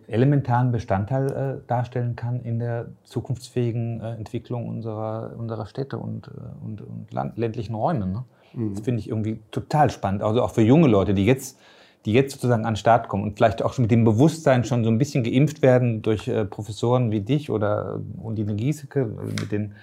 elementaren 0.07 0.71
Bestandteil 0.71 1.31
äh, 1.31 1.67
darstellen 1.67 2.15
kann 2.15 2.41
in 2.41 2.59
der 2.59 2.87
zukunftsfähigen 3.03 4.01
äh, 4.01 4.15
Entwicklung 4.15 4.67
unserer, 4.67 5.35
unserer 5.37 5.65
Städte 5.65 5.97
und, 5.97 6.27
äh, 6.27 6.65
und, 6.65 6.81
und 6.81 7.11
land, 7.11 7.37
ländlichen 7.37 7.75
Räume. 7.75 8.07
Ne? 8.07 8.23
Mhm. 8.53 8.73
Das 8.73 8.83
finde 8.83 9.01
ich 9.01 9.09
irgendwie 9.09 9.39
total 9.51 9.89
spannend. 9.89 10.23
Also 10.23 10.41
auch 10.41 10.51
für 10.51 10.61
junge 10.61 10.87
Leute, 10.87 11.13
die 11.13 11.25
jetzt, 11.25 11.59
die 12.05 12.13
jetzt 12.13 12.33
sozusagen 12.33 12.65
an 12.65 12.73
den 12.73 12.77
Start 12.77 13.09
kommen 13.09 13.23
und 13.23 13.35
vielleicht 13.35 13.61
auch 13.61 13.73
schon 13.73 13.83
mit 13.83 13.91
dem 13.91 14.05
Bewusstsein 14.05 14.63
schon 14.63 14.83
so 14.83 14.89
ein 14.89 14.97
bisschen 14.97 15.23
geimpft 15.23 15.61
werden 15.61 16.01
durch 16.01 16.27
äh, 16.27 16.45
Professoren 16.45 17.11
wie 17.11 17.19
dich 17.19 17.49
oder 17.49 17.99
äh, 17.99 18.21
Undine 18.21 18.55
Giesecke 18.55 19.05
mit 19.05 19.51
den 19.51 19.73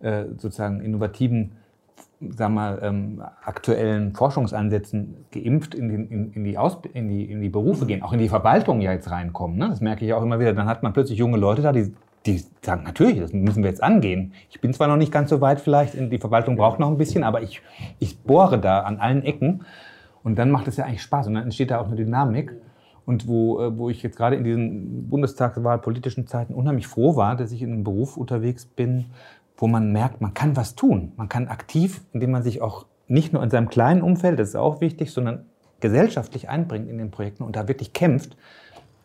äh, 0.00 0.24
sozusagen 0.38 0.80
innovativen 0.80 1.52
sagen 2.32 2.54
wir, 2.54 2.82
ähm, 2.82 3.22
aktuellen 3.44 4.14
Forschungsansätzen 4.14 5.26
geimpft 5.32 5.74
in, 5.74 5.88
den, 5.88 6.08
in, 6.08 6.32
in, 6.32 6.44
die 6.44 6.58
in, 6.92 7.08
die, 7.08 7.24
in 7.30 7.40
die 7.40 7.48
Berufe 7.48 7.86
gehen, 7.86 8.02
auch 8.02 8.12
in 8.12 8.18
die 8.18 8.28
Verwaltung 8.28 8.80
ja 8.80 8.92
jetzt 8.92 9.10
reinkommen. 9.10 9.58
Ne? 9.58 9.68
Das 9.68 9.80
merke 9.80 10.04
ich 10.04 10.12
auch 10.12 10.22
immer 10.22 10.38
wieder. 10.38 10.52
Dann 10.52 10.66
hat 10.66 10.82
man 10.82 10.92
plötzlich 10.92 11.18
junge 11.18 11.38
Leute 11.38 11.62
da, 11.62 11.72
die 11.72 11.92
die 12.26 12.42
sagen, 12.62 12.84
natürlich, 12.84 13.18
das 13.18 13.32
müssen 13.32 13.62
wir 13.62 13.68
jetzt 13.68 13.82
angehen. 13.82 14.32
Ich 14.50 14.60
bin 14.60 14.72
zwar 14.72 14.88
noch 14.88 14.96
nicht 14.96 15.12
ganz 15.12 15.30
so 15.30 15.40
weit 15.40 15.60
vielleicht, 15.60 15.94
die 15.94 16.18
Verwaltung 16.18 16.56
braucht 16.56 16.80
noch 16.80 16.88
ein 16.88 16.96
bisschen, 16.96 17.22
aber 17.22 17.42
ich, 17.42 17.60
ich 17.98 18.18
bohre 18.20 18.58
da 18.58 18.80
an 18.80 18.98
allen 18.98 19.22
Ecken 19.22 19.64
und 20.22 20.38
dann 20.38 20.50
macht 20.50 20.66
es 20.68 20.76
ja 20.76 20.84
eigentlich 20.84 21.02
Spaß 21.02 21.26
und 21.26 21.34
dann 21.34 21.44
entsteht 21.44 21.70
da 21.70 21.80
auch 21.80 21.86
eine 21.86 21.96
Dynamik. 21.96 22.52
Und 23.06 23.28
wo, 23.28 23.60
äh, 23.60 23.76
wo 23.76 23.90
ich 23.90 24.02
jetzt 24.02 24.16
gerade 24.16 24.34
in 24.36 24.44
diesen 24.44 25.10
bundestagswahlpolitischen 25.10 26.26
Zeiten 26.26 26.54
unheimlich 26.54 26.86
froh 26.86 27.16
war, 27.16 27.36
dass 27.36 27.52
ich 27.52 27.60
in 27.60 27.70
einem 27.70 27.84
Beruf 27.84 28.16
unterwegs 28.16 28.64
bin, 28.64 29.04
wo 29.56 29.66
man 29.66 29.92
merkt, 29.92 30.20
man 30.20 30.34
kann 30.34 30.56
was 30.56 30.74
tun. 30.74 31.12
Man 31.16 31.28
kann 31.28 31.48
aktiv, 31.48 32.02
indem 32.12 32.32
man 32.32 32.42
sich 32.42 32.60
auch 32.60 32.86
nicht 33.06 33.32
nur 33.32 33.42
in 33.42 33.50
seinem 33.50 33.68
kleinen 33.68 34.02
Umfeld, 34.02 34.38
das 34.38 34.50
ist 34.50 34.56
auch 34.56 34.80
wichtig, 34.80 35.12
sondern 35.12 35.46
gesellschaftlich 35.80 36.48
einbringt 36.48 36.88
in 36.88 36.98
den 36.98 37.10
Projekten 37.10 37.42
und 37.42 37.56
da 37.56 37.68
wirklich 37.68 37.92
kämpft, 37.92 38.36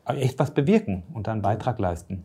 echt 0.06 0.40
was 0.40 0.54
bewirken 0.54 1.04
und 1.14 1.28
da 1.28 1.34
einen 1.34 1.42
Beitrag 1.42 1.78
leisten. 1.80 2.24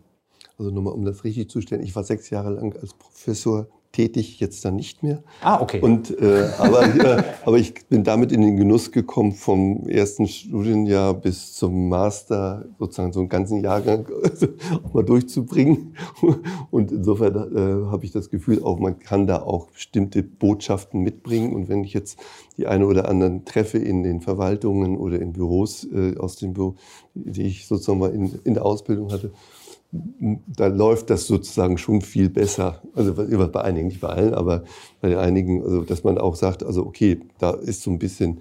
Also 0.59 0.71
nochmal, 0.71 0.95
um 0.95 1.05
das 1.05 1.25
richtig 1.25 1.51
zu 1.51 1.61
stellen, 1.61 1.83
ich 1.83 1.95
war 1.97 2.05
sechs 2.05 2.31
Jahre 2.31 2.51
lang 2.51 2.75
als 2.77 2.95
Professor 2.95 3.67
tätig, 3.95 4.41
jetzt 4.41 4.65
dann 4.65 4.77
nicht 4.77 5.03
mehr. 5.03 5.23
Ah, 5.41 5.61
okay. 5.61 5.81
Und, 5.81 6.11
äh, 6.21 6.51
aber, 6.59 6.83
äh, 7.19 7.23
aber 7.45 7.59
ich 7.59 7.75
bin 7.89 8.05
damit 8.05 8.33
in 8.33 8.43
den 8.43 8.57
Genuss 8.57 8.91
gekommen, 8.91 9.33
vom 9.33 9.89
ersten 9.89 10.27
Studienjahr 10.27 11.15
bis 11.15 11.55
zum 11.55 11.89
Master 11.89 12.67
sozusagen 12.79 13.13
so 13.13 13.21
einen 13.21 13.29
ganzen 13.29 13.63
Jahrgang 13.63 14.07
auch 14.85 14.93
mal 14.95 15.05
durchzubringen. 15.05 15.95
Und 16.71 16.91
insofern 16.91 17.35
äh, 17.57 17.91
habe 17.91 18.05
ich 18.05 18.13
das 18.13 18.31
Gefühl, 18.31 18.63
auch 18.63 18.79
man 18.79 18.99
kann 18.99 19.27
da 19.27 19.43
auch 19.43 19.69
bestimmte 19.71 20.23
Botschaften 20.23 21.01
mitbringen. 21.01 21.55
Und 21.55 21.69
wenn 21.69 21.85
ich 21.85 21.95
jetzt 21.95 22.19
die 22.57 22.67
eine 22.67 22.87
oder 22.87 23.09
anderen 23.09 23.45
treffe 23.45 23.79
in 23.79 24.03
den 24.03 24.21
Verwaltungen 24.21 24.97
oder 24.97 25.21
in 25.21 25.33
Büros 25.33 25.87
äh, 25.93 26.17
aus 26.19 26.37
dem 26.37 26.53
Büro, 26.53 26.75
die 27.15 27.43
ich 27.43 27.67
sozusagen 27.67 28.01
mal 28.01 28.13
in, 28.13 28.41
in 28.43 28.55
der 28.55 28.67
Ausbildung 28.67 29.13
hatte, 29.13 29.31
da 30.47 30.67
läuft 30.67 31.11
das 31.11 31.27
sozusagen 31.27 31.79
schon 31.79 32.01
viel 32.01 32.29
besser. 32.29 32.83
Also 32.95 33.15
bei 33.15 33.61
einigen, 33.61 33.89
nicht 33.89 34.01
bei 34.01 34.09
allen, 34.09 34.35
aber 34.35 34.65
bei 35.01 35.17
einigen, 35.19 35.63
also 35.63 35.83
dass 35.83 36.05
man 36.05 36.19
auch 36.19 36.35
sagt, 36.35 36.63
also 36.63 36.85
okay, 36.85 37.21
da 37.39 37.51
ist 37.51 37.83
so 37.83 37.91
ein 37.91 37.99
bisschen 37.99 38.41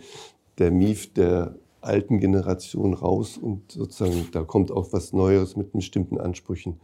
der 0.57 0.71
Mief 0.71 1.13
der 1.13 1.55
alten 1.81 2.19
Generation 2.19 2.93
raus 2.93 3.37
und 3.37 3.71
sozusagen 3.71 4.27
da 4.31 4.43
kommt 4.43 4.71
auch 4.71 4.93
was 4.93 5.13
Neues 5.13 5.55
mit 5.55 5.73
bestimmten 5.73 6.19
Ansprüchen. 6.19 6.79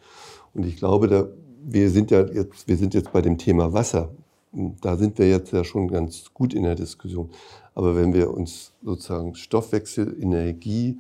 Und 0.53 0.65
ich 0.65 0.77
glaube, 0.77 1.07
da, 1.07 1.27
wir 1.63 1.89
sind 1.89 2.11
ja 2.11 2.25
jetzt, 2.25 2.67
wir 2.67 2.77
sind 2.77 2.93
jetzt 2.93 3.11
bei 3.11 3.21
dem 3.21 3.37
Thema 3.37 3.73
Wasser. 3.73 4.09
Da 4.81 4.97
sind 4.97 5.19
wir 5.19 5.29
jetzt 5.29 5.53
ja 5.53 5.63
schon 5.63 5.87
ganz 5.87 6.33
gut 6.33 6.53
in 6.53 6.63
der 6.63 6.75
Diskussion. 6.75 7.29
Aber 7.75 7.95
wenn 7.95 8.13
wir 8.13 8.31
uns 8.31 8.73
sozusagen 8.83 9.35
Stoffwechsel, 9.35 10.17
Energie, 10.19 10.99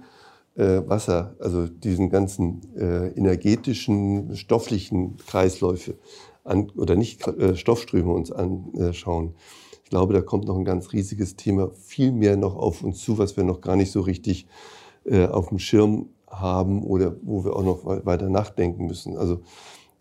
äh, 0.59 0.87
Wasser, 0.87 1.35
also 1.39 1.67
diesen 1.67 2.09
ganzen 2.09 2.61
äh, 2.75 3.07
energetischen, 3.09 4.35
stofflichen 4.35 5.17
Kreisläufe 5.17 5.95
an, 6.43 6.69
oder 6.75 6.95
nicht 6.95 7.25
äh, 7.27 7.55
Stoffströme 7.55 8.11
uns 8.11 8.31
anschauen. 8.31 9.35
Ich 9.83 9.89
glaube, 9.89 10.13
da 10.13 10.21
kommt 10.21 10.45
noch 10.45 10.57
ein 10.57 10.65
ganz 10.65 10.91
riesiges 10.91 11.35
Thema 11.35 11.71
viel 11.73 12.11
mehr 12.11 12.37
noch 12.37 12.55
auf 12.55 12.83
uns 12.83 12.99
zu, 12.99 13.17
was 13.17 13.37
wir 13.37 13.43
noch 13.43 13.61
gar 13.61 13.75
nicht 13.75 13.91
so 13.91 14.01
richtig 14.01 14.47
äh, 15.05 15.25
auf 15.25 15.49
dem 15.49 15.59
Schirm 15.59 16.09
haben 16.27 16.83
oder 16.83 17.15
wo 17.23 17.43
wir 17.43 17.55
auch 17.55 17.63
noch 17.63 17.85
weiter 17.85 18.29
nachdenken 18.29 18.85
müssen. 18.85 19.17
Also 19.17 19.39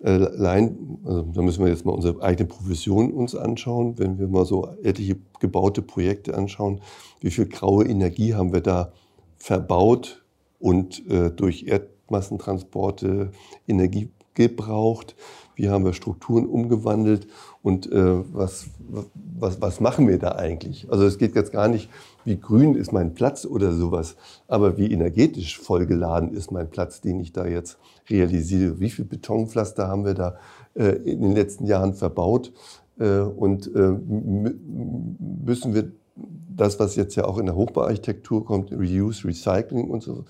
äh, 0.00 0.10
allein, 0.10 0.98
also 1.04 1.22
da 1.22 1.40
müssen 1.40 1.64
wir 1.64 1.70
jetzt 1.70 1.86
mal 1.86 1.92
unsere 1.92 2.20
eigene 2.20 2.48
Profession 2.48 3.12
uns 3.12 3.34
anschauen, 3.34 3.98
wenn 3.98 4.18
wir 4.18 4.28
mal 4.28 4.44
so 4.44 4.68
etliche 4.82 5.16
gebaute 5.40 5.82
Projekte 5.82 6.36
anschauen, 6.36 6.80
wie 7.20 7.30
viel 7.30 7.46
graue 7.46 7.84
Energie 7.86 8.34
haben 8.34 8.52
wir 8.52 8.60
da 8.60 8.92
verbaut, 9.38 10.24
und 10.58 11.08
äh, 11.10 11.30
durch 11.30 11.66
Erdmassentransporte 11.66 13.30
Energie 13.66 14.10
gebraucht. 14.34 15.16
Wie 15.56 15.68
haben 15.68 15.84
wir 15.84 15.92
Strukturen 15.92 16.46
umgewandelt 16.46 17.26
und 17.62 17.90
äh, 17.90 18.22
was, 18.32 18.68
was, 19.40 19.60
was 19.60 19.80
machen 19.80 20.06
wir 20.06 20.18
da 20.18 20.36
eigentlich? 20.36 20.86
Also 20.90 21.04
es 21.04 21.18
geht 21.18 21.34
jetzt 21.34 21.50
gar 21.50 21.66
nicht, 21.66 21.90
wie 22.24 22.38
grün 22.38 22.76
ist 22.76 22.92
mein 22.92 23.14
Platz 23.14 23.44
oder 23.44 23.72
sowas, 23.72 24.14
aber 24.46 24.78
wie 24.78 24.92
energetisch 24.92 25.58
vollgeladen 25.58 26.32
ist 26.32 26.52
mein 26.52 26.70
Platz, 26.70 27.00
den 27.00 27.18
ich 27.18 27.32
da 27.32 27.46
jetzt 27.46 27.78
realisiere. 28.08 28.78
Wie 28.78 28.90
viel 28.90 29.04
Betonpflaster 29.04 29.88
haben 29.88 30.04
wir 30.04 30.14
da 30.14 30.36
äh, 30.74 30.90
in 30.90 31.22
den 31.22 31.32
letzten 31.32 31.66
Jahren 31.66 31.94
verbaut? 31.94 32.52
Äh, 33.00 33.20
und 33.20 33.66
äh, 33.74 33.96
müssen 35.44 35.74
wir 35.74 35.90
das, 36.54 36.78
was 36.80 36.96
jetzt 36.96 37.14
ja 37.14 37.24
auch 37.24 37.38
in 37.38 37.46
der 37.46 37.54
Hochbauarchitektur 37.54 38.44
kommt, 38.44 38.72
Reuse, 38.72 39.26
Recycling 39.26 39.88
und 39.90 40.02
so, 40.02 40.24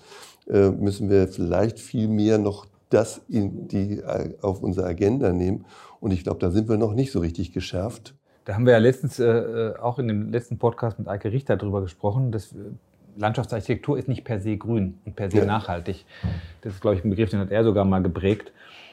äh, 0.47 0.69
müssen 0.69 1.09
wir 1.09 1.27
vielleicht 1.27 1.79
viel 1.79 2.07
mehr 2.07 2.37
noch 2.37 2.65
das 2.89 3.21
in 3.29 3.67
die, 3.67 3.99
äh, 3.99 4.33
auf 4.41 4.61
unsere 4.61 4.87
Agenda 4.87 5.31
nehmen. 5.31 5.65
Und 5.99 6.11
ich 6.11 6.23
glaube, 6.23 6.39
da 6.39 6.49
sind 6.49 6.69
wir 6.69 6.77
noch 6.77 6.93
nicht 6.93 7.11
so 7.11 7.19
richtig 7.19 7.51
geschärft. 7.51 8.15
Da 8.45 8.55
haben 8.55 8.65
wir 8.65 8.73
ja 8.73 8.79
letztens 8.79 9.19
äh, 9.19 9.73
auch 9.79 9.99
in 9.99 10.07
dem 10.07 10.31
letzten 10.31 10.57
Podcast 10.57 10.97
mit 10.97 11.07
Eike 11.07 11.31
Richter 11.31 11.55
darüber 11.55 11.81
gesprochen, 11.81 12.31
dass 12.31 12.55
Landschaftsarchitektur 13.15 13.97
ist 13.97 14.07
nicht 14.07 14.23
per 14.23 14.39
se 14.39 14.57
grün 14.57 14.97
und 15.05 15.15
per 15.15 15.29
se 15.29 15.39
ja. 15.39 15.45
nachhaltig. 15.45 16.05
Das 16.61 16.73
ist, 16.73 16.81
glaube 16.81 16.95
ich, 16.95 17.03
ein 17.03 17.09
Begriff, 17.09 17.29
den 17.29 17.39
hat 17.39 17.51
er 17.51 17.63
sogar 17.63 17.85
mal 17.85 18.01
geprägt. 18.01 18.51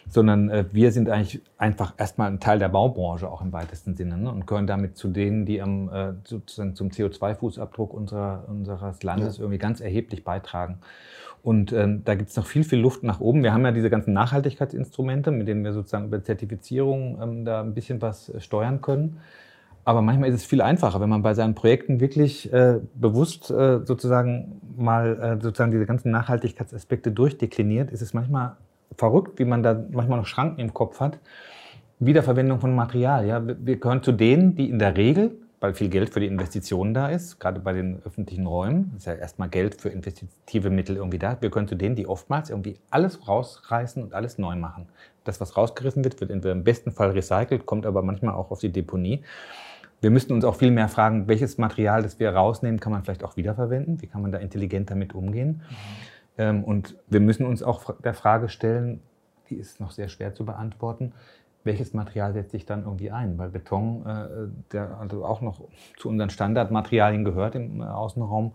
Sondern 0.08 0.50
äh, 0.50 0.64
wir 0.72 0.92
sind 0.92 1.10
eigentlich 1.10 1.42
einfach 1.58 1.94
erstmal 1.96 2.30
ein 2.30 2.38
Teil 2.40 2.58
der 2.58 2.68
Baubranche 2.68 3.28
auch 3.28 3.42
im 3.42 3.52
weitesten 3.52 3.94
Sinne 3.94 4.16
ne? 4.18 4.30
und 4.30 4.46
gehören 4.46 4.66
damit 4.66 4.96
zu 4.96 5.08
denen, 5.08 5.44
die 5.46 5.60
am, 5.60 5.88
äh, 5.88 6.12
sozusagen 6.24 6.74
zum 6.74 6.90
CO2-Fußabdruck 6.90 7.90
unserer, 7.90 8.44
unseres 8.48 9.02
Landes 9.02 9.38
ja. 9.38 9.42
irgendwie 9.42 9.58
ganz 9.58 9.80
erheblich 9.80 10.22
beitragen. 10.22 10.78
Und 11.42 11.72
ähm, 11.72 12.02
da 12.04 12.16
gibt 12.16 12.30
es 12.30 12.36
noch 12.36 12.46
viel, 12.46 12.64
viel 12.64 12.80
Luft 12.80 13.04
nach 13.04 13.20
oben. 13.20 13.44
Wir 13.44 13.52
haben 13.52 13.64
ja 13.64 13.70
diese 13.70 13.88
ganzen 13.88 14.12
Nachhaltigkeitsinstrumente, 14.12 15.30
mit 15.30 15.46
denen 15.46 15.62
wir 15.62 15.72
sozusagen 15.72 16.06
über 16.06 16.20
Zertifizierung 16.22 17.22
ähm, 17.22 17.44
da 17.44 17.60
ein 17.60 17.72
bisschen 17.72 18.02
was 18.02 18.28
äh, 18.30 18.40
steuern 18.40 18.80
können. 18.80 19.18
Aber 19.84 20.02
manchmal 20.02 20.30
ist 20.30 20.34
es 20.34 20.44
viel 20.44 20.60
einfacher, 20.60 21.00
wenn 21.00 21.08
man 21.08 21.22
bei 21.22 21.34
seinen 21.34 21.54
Projekten 21.54 22.00
wirklich 22.00 22.52
äh, 22.52 22.80
bewusst 22.96 23.52
äh, 23.52 23.78
sozusagen 23.84 24.60
mal 24.76 25.38
äh, 25.38 25.40
sozusagen 25.40 25.70
diese 25.70 25.86
ganzen 25.86 26.10
Nachhaltigkeitsaspekte 26.10 27.12
durchdekliniert, 27.12 27.92
ist 27.92 28.02
es 28.02 28.12
manchmal 28.12 28.56
verrückt, 28.96 29.38
wie 29.38 29.44
man 29.44 29.62
da 29.62 29.84
manchmal 29.90 30.18
noch 30.18 30.26
Schranken 30.26 30.60
im 30.60 30.74
Kopf 30.74 31.00
hat. 31.00 31.18
Wiederverwendung 31.98 32.60
von 32.60 32.74
Material. 32.74 33.26
Ja? 33.26 33.42
Wir 33.46 33.76
gehören 33.76 34.02
zu 34.02 34.12
denen, 34.12 34.54
die 34.54 34.68
in 34.68 34.78
der 34.78 34.96
Regel, 34.96 35.32
weil 35.60 35.74
viel 35.74 35.88
Geld 35.88 36.12
für 36.12 36.20
die 36.20 36.26
Investitionen 36.26 36.92
da 36.92 37.08
ist, 37.08 37.40
gerade 37.40 37.60
bei 37.60 37.72
den 37.72 38.02
öffentlichen 38.04 38.46
Räumen, 38.46 38.92
ist 38.96 39.06
ja 39.06 39.14
erstmal 39.14 39.48
Geld 39.48 39.80
für 39.80 39.88
investitive 39.88 40.68
Mittel 40.68 40.96
irgendwie 40.96 41.18
da. 41.18 41.40
Wir 41.40 41.48
gehören 41.48 41.68
zu 41.68 41.74
denen, 41.74 41.96
die 41.96 42.06
oftmals 42.06 42.50
irgendwie 42.50 42.76
alles 42.90 43.26
rausreißen 43.26 44.02
und 44.02 44.12
alles 44.12 44.36
neu 44.36 44.56
machen. 44.56 44.86
Das, 45.24 45.40
was 45.40 45.56
rausgerissen 45.56 46.04
wird, 46.04 46.20
wird 46.20 46.30
im 46.30 46.62
besten 46.62 46.92
Fall 46.92 47.10
recycelt, 47.10 47.64
kommt 47.64 47.86
aber 47.86 48.02
manchmal 48.02 48.34
auch 48.34 48.50
auf 48.50 48.60
die 48.60 48.70
Deponie. 48.70 49.22
Wir 50.02 50.10
müssten 50.10 50.34
uns 50.34 50.44
auch 50.44 50.56
viel 50.56 50.70
mehr 50.70 50.88
fragen, 50.88 51.26
welches 51.26 51.56
Material, 51.56 52.02
das 52.02 52.20
wir 52.20 52.30
rausnehmen, 52.30 52.78
kann 52.78 52.92
man 52.92 53.02
vielleicht 53.02 53.24
auch 53.24 53.36
wiederverwenden? 53.36 54.02
Wie 54.02 54.06
kann 54.06 54.20
man 54.20 54.30
da 54.30 54.38
intelligent 54.38 54.90
damit 54.90 55.14
umgehen? 55.14 55.62
Mhm. 55.68 56.15
Ähm, 56.38 56.64
und 56.64 56.96
wir 57.08 57.20
müssen 57.20 57.46
uns 57.46 57.62
auch 57.62 57.94
der 58.00 58.14
Frage 58.14 58.48
stellen, 58.48 59.00
die 59.50 59.56
ist 59.56 59.80
noch 59.80 59.90
sehr 59.90 60.08
schwer 60.08 60.34
zu 60.34 60.44
beantworten, 60.44 61.12
welches 61.64 61.94
Material 61.94 62.32
setzt 62.32 62.52
sich 62.52 62.64
dann 62.64 62.84
irgendwie 62.84 63.10
ein? 63.10 63.38
Weil 63.38 63.48
Beton, 63.48 64.06
äh, 64.06 64.26
der 64.72 64.98
also 64.98 65.24
auch 65.24 65.40
noch 65.40 65.60
zu 65.96 66.08
unseren 66.08 66.30
Standardmaterialien 66.30 67.24
gehört 67.24 67.56
im 67.56 67.82
Außenraum, 67.82 68.52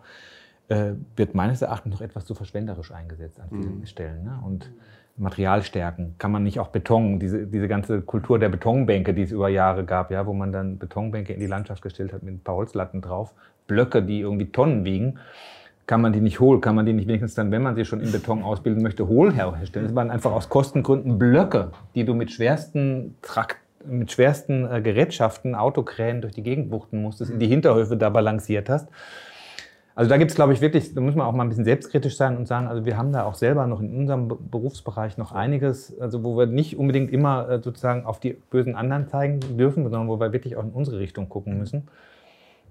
äh, 0.69 0.93
wird 1.17 1.35
meines 1.35 1.61
Erachtens 1.61 1.93
noch 1.93 2.01
etwas 2.01 2.25
zu 2.25 2.33
verschwenderisch 2.33 2.91
eingesetzt 2.91 3.39
an 3.39 3.49
vielen 3.49 3.79
mhm. 3.79 3.85
Stellen. 3.85 4.23
Ne? 4.23 4.39
Und 4.45 4.71
Materialstärken. 5.17 6.15
Kann 6.17 6.31
man 6.31 6.43
nicht 6.43 6.59
auch 6.59 6.69
Beton, 6.69 7.19
diese, 7.19 7.45
diese 7.45 7.67
ganze 7.67 8.01
Kultur 8.01 8.39
der 8.39 8.49
Betonbänke, 8.49 9.13
die 9.13 9.23
es 9.23 9.31
über 9.31 9.49
Jahre 9.49 9.83
gab, 9.83 10.09
ja, 10.11 10.25
wo 10.25 10.33
man 10.33 10.51
dann 10.51 10.77
Betonbänke 10.77 11.33
in 11.33 11.39
die 11.39 11.47
Landschaft 11.47 11.81
gestellt 11.81 12.13
hat 12.13 12.23
mit 12.23 12.33
ein 12.33 12.39
paar 12.39 12.55
Holzlatten 12.55 13.01
drauf, 13.01 13.33
Blöcke, 13.67 14.01
die 14.01 14.21
irgendwie 14.21 14.51
Tonnen 14.51 14.85
wiegen, 14.85 15.19
kann 15.91 15.99
man 15.99 16.13
die 16.13 16.21
nicht 16.21 16.39
hohl, 16.39 16.61
kann 16.61 16.73
man 16.73 16.85
die 16.85 16.93
nicht 16.93 17.09
wenigstens 17.09 17.33
dann, 17.33 17.51
wenn 17.51 17.61
man 17.61 17.75
sie 17.75 17.83
schon 17.83 17.99
in 17.99 18.13
Beton 18.13 18.43
ausbilden 18.43 18.81
möchte, 18.81 19.09
hohl 19.09 19.33
herstellen. 19.33 19.87
Das 19.87 19.93
waren 19.93 20.09
einfach 20.09 20.31
aus 20.31 20.47
Kostengründen 20.47 21.19
Blöcke, 21.19 21.71
die 21.95 22.05
du 22.05 22.13
mit 22.13 22.31
schwersten 22.31 23.17
Trakt 23.21 23.57
mit 23.85 24.09
schwersten 24.09 24.71
äh, 24.71 24.79
Gerätschaften, 24.81 25.53
Autokränen 25.53 26.21
durch 26.21 26.33
die 26.33 26.43
Gegend 26.43 26.71
wuchten 26.71 27.01
musstest, 27.01 27.29
in 27.29 27.39
die 27.39 27.47
Hinterhöfe 27.47 27.97
da 27.97 28.09
balanciert 28.09 28.69
hast. 28.69 28.87
Also 29.93 30.07
da 30.07 30.15
gibt 30.15 30.31
es, 30.31 30.35
glaube 30.35 30.53
ich, 30.53 30.61
wirklich, 30.61 30.93
da 30.93 31.01
muss 31.01 31.13
man 31.13 31.27
auch 31.27 31.33
mal 31.33 31.43
ein 31.43 31.49
bisschen 31.49 31.65
selbstkritisch 31.65 32.15
sein 32.15 32.37
und 32.37 32.47
sagen, 32.47 32.67
also 32.67 32.85
wir 32.85 32.95
haben 32.95 33.11
da 33.11 33.25
auch 33.25 33.35
selber 33.35 33.67
noch 33.67 33.81
in 33.81 33.93
unserem 33.93 34.29
Berufsbereich 34.29 35.17
noch 35.17 35.33
einiges, 35.33 35.99
also 35.99 36.23
wo 36.23 36.37
wir 36.37 36.45
nicht 36.45 36.77
unbedingt 36.77 37.11
immer 37.11 37.49
äh, 37.49 37.61
sozusagen 37.61 38.05
auf 38.05 38.21
die 38.21 38.37
bösen 38.49 38.77
anderen 38.77 39.09
zeigen 39.09 39.41
dürfen, 39.57 39.83
sondern 39.83 40.07
wo 40.07 40.21
wir 40.21 40.31
wirklich 40.31 40.55
auch 40.55 40.63
in 40.63 40.71
unsere 40.71 40.99
Richtung 40.99 41.27
gucken 41.27 41.57
müssen, 41.57 41.89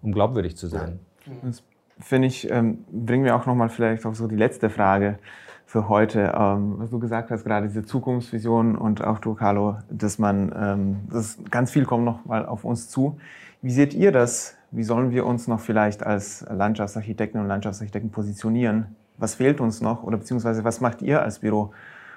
um 0.01 0.11
glaubwürdig 0.13 0.57
zu 0.57 0.69
sein. 0.69 1.01
Das 1.43 1.63
finde 2.01 2.29
ich, 2.29 2.51
ähm, 2.51 2.85
bringen 2.91 3.25
wir 3.25 3.37
auch 3.37 3.47
nochmal 3.47 3.69
vielleicht 3.69 4.07
auch 4.07 4.15
so 4.15 4.27
die 4.27 4.37
letzte 4.37 4.71
Frage 4.71 5.19
für 5.67 5.89
heute. 5.89 6.33
Ähm, 6.37 6.75
was 6.79 6.91
du 6.91 6.99
gesagt 6.99 7.31
hast, 7.31 7.45
gerade 7.45 7.69
diese 7.69 7.85
Zukunftsvision 7.85 8.77
und 8.77 9.05
auch 9.05 9.19
du, 9.19 9.35
Carlo, 9.35 9.79
dass 9.89 10.19
man, 10.19 10.53
ähm, 10.57 10.97
dass 11.11 11.39
ganz 11.51 11.71
viel 11.71 11.85
kommt 11.85 12.05
noch 12.05 12.25
mal 12.25 12.45
auf 12.47 12.65
uns 12.65 12.89
zu. 12.89 13.19
Wie 13.63 13.71
seht 13.71 13.95
ihr 13.95 14.13
das? 14.13 14.57
Wie 14.71 14.83
sollen 14.83 15.11
wir 15.11 15.27
uns 15.27 15.49
noch 15.49 15.61
vielleicht 15.61 16.05
als 16.05 16.47
Landschaftsarchitekten 16.49 17.41
und 17.41 17.47
Landschaftsarchitekten 17.47 18.11
positionieren? 18.11 18.97
Was 19.19 19.35
fehlt 19.35 19.61
uns 19.61 19.81
noch 19.81 20.03
oder 20.03 20.17
beziehungsweise 20.17 20.65
was 20.65 20.81
macht 20.81 21.03
ihr 21.03 21.23
als 21.23 21.41
Büro, 21.41 21.73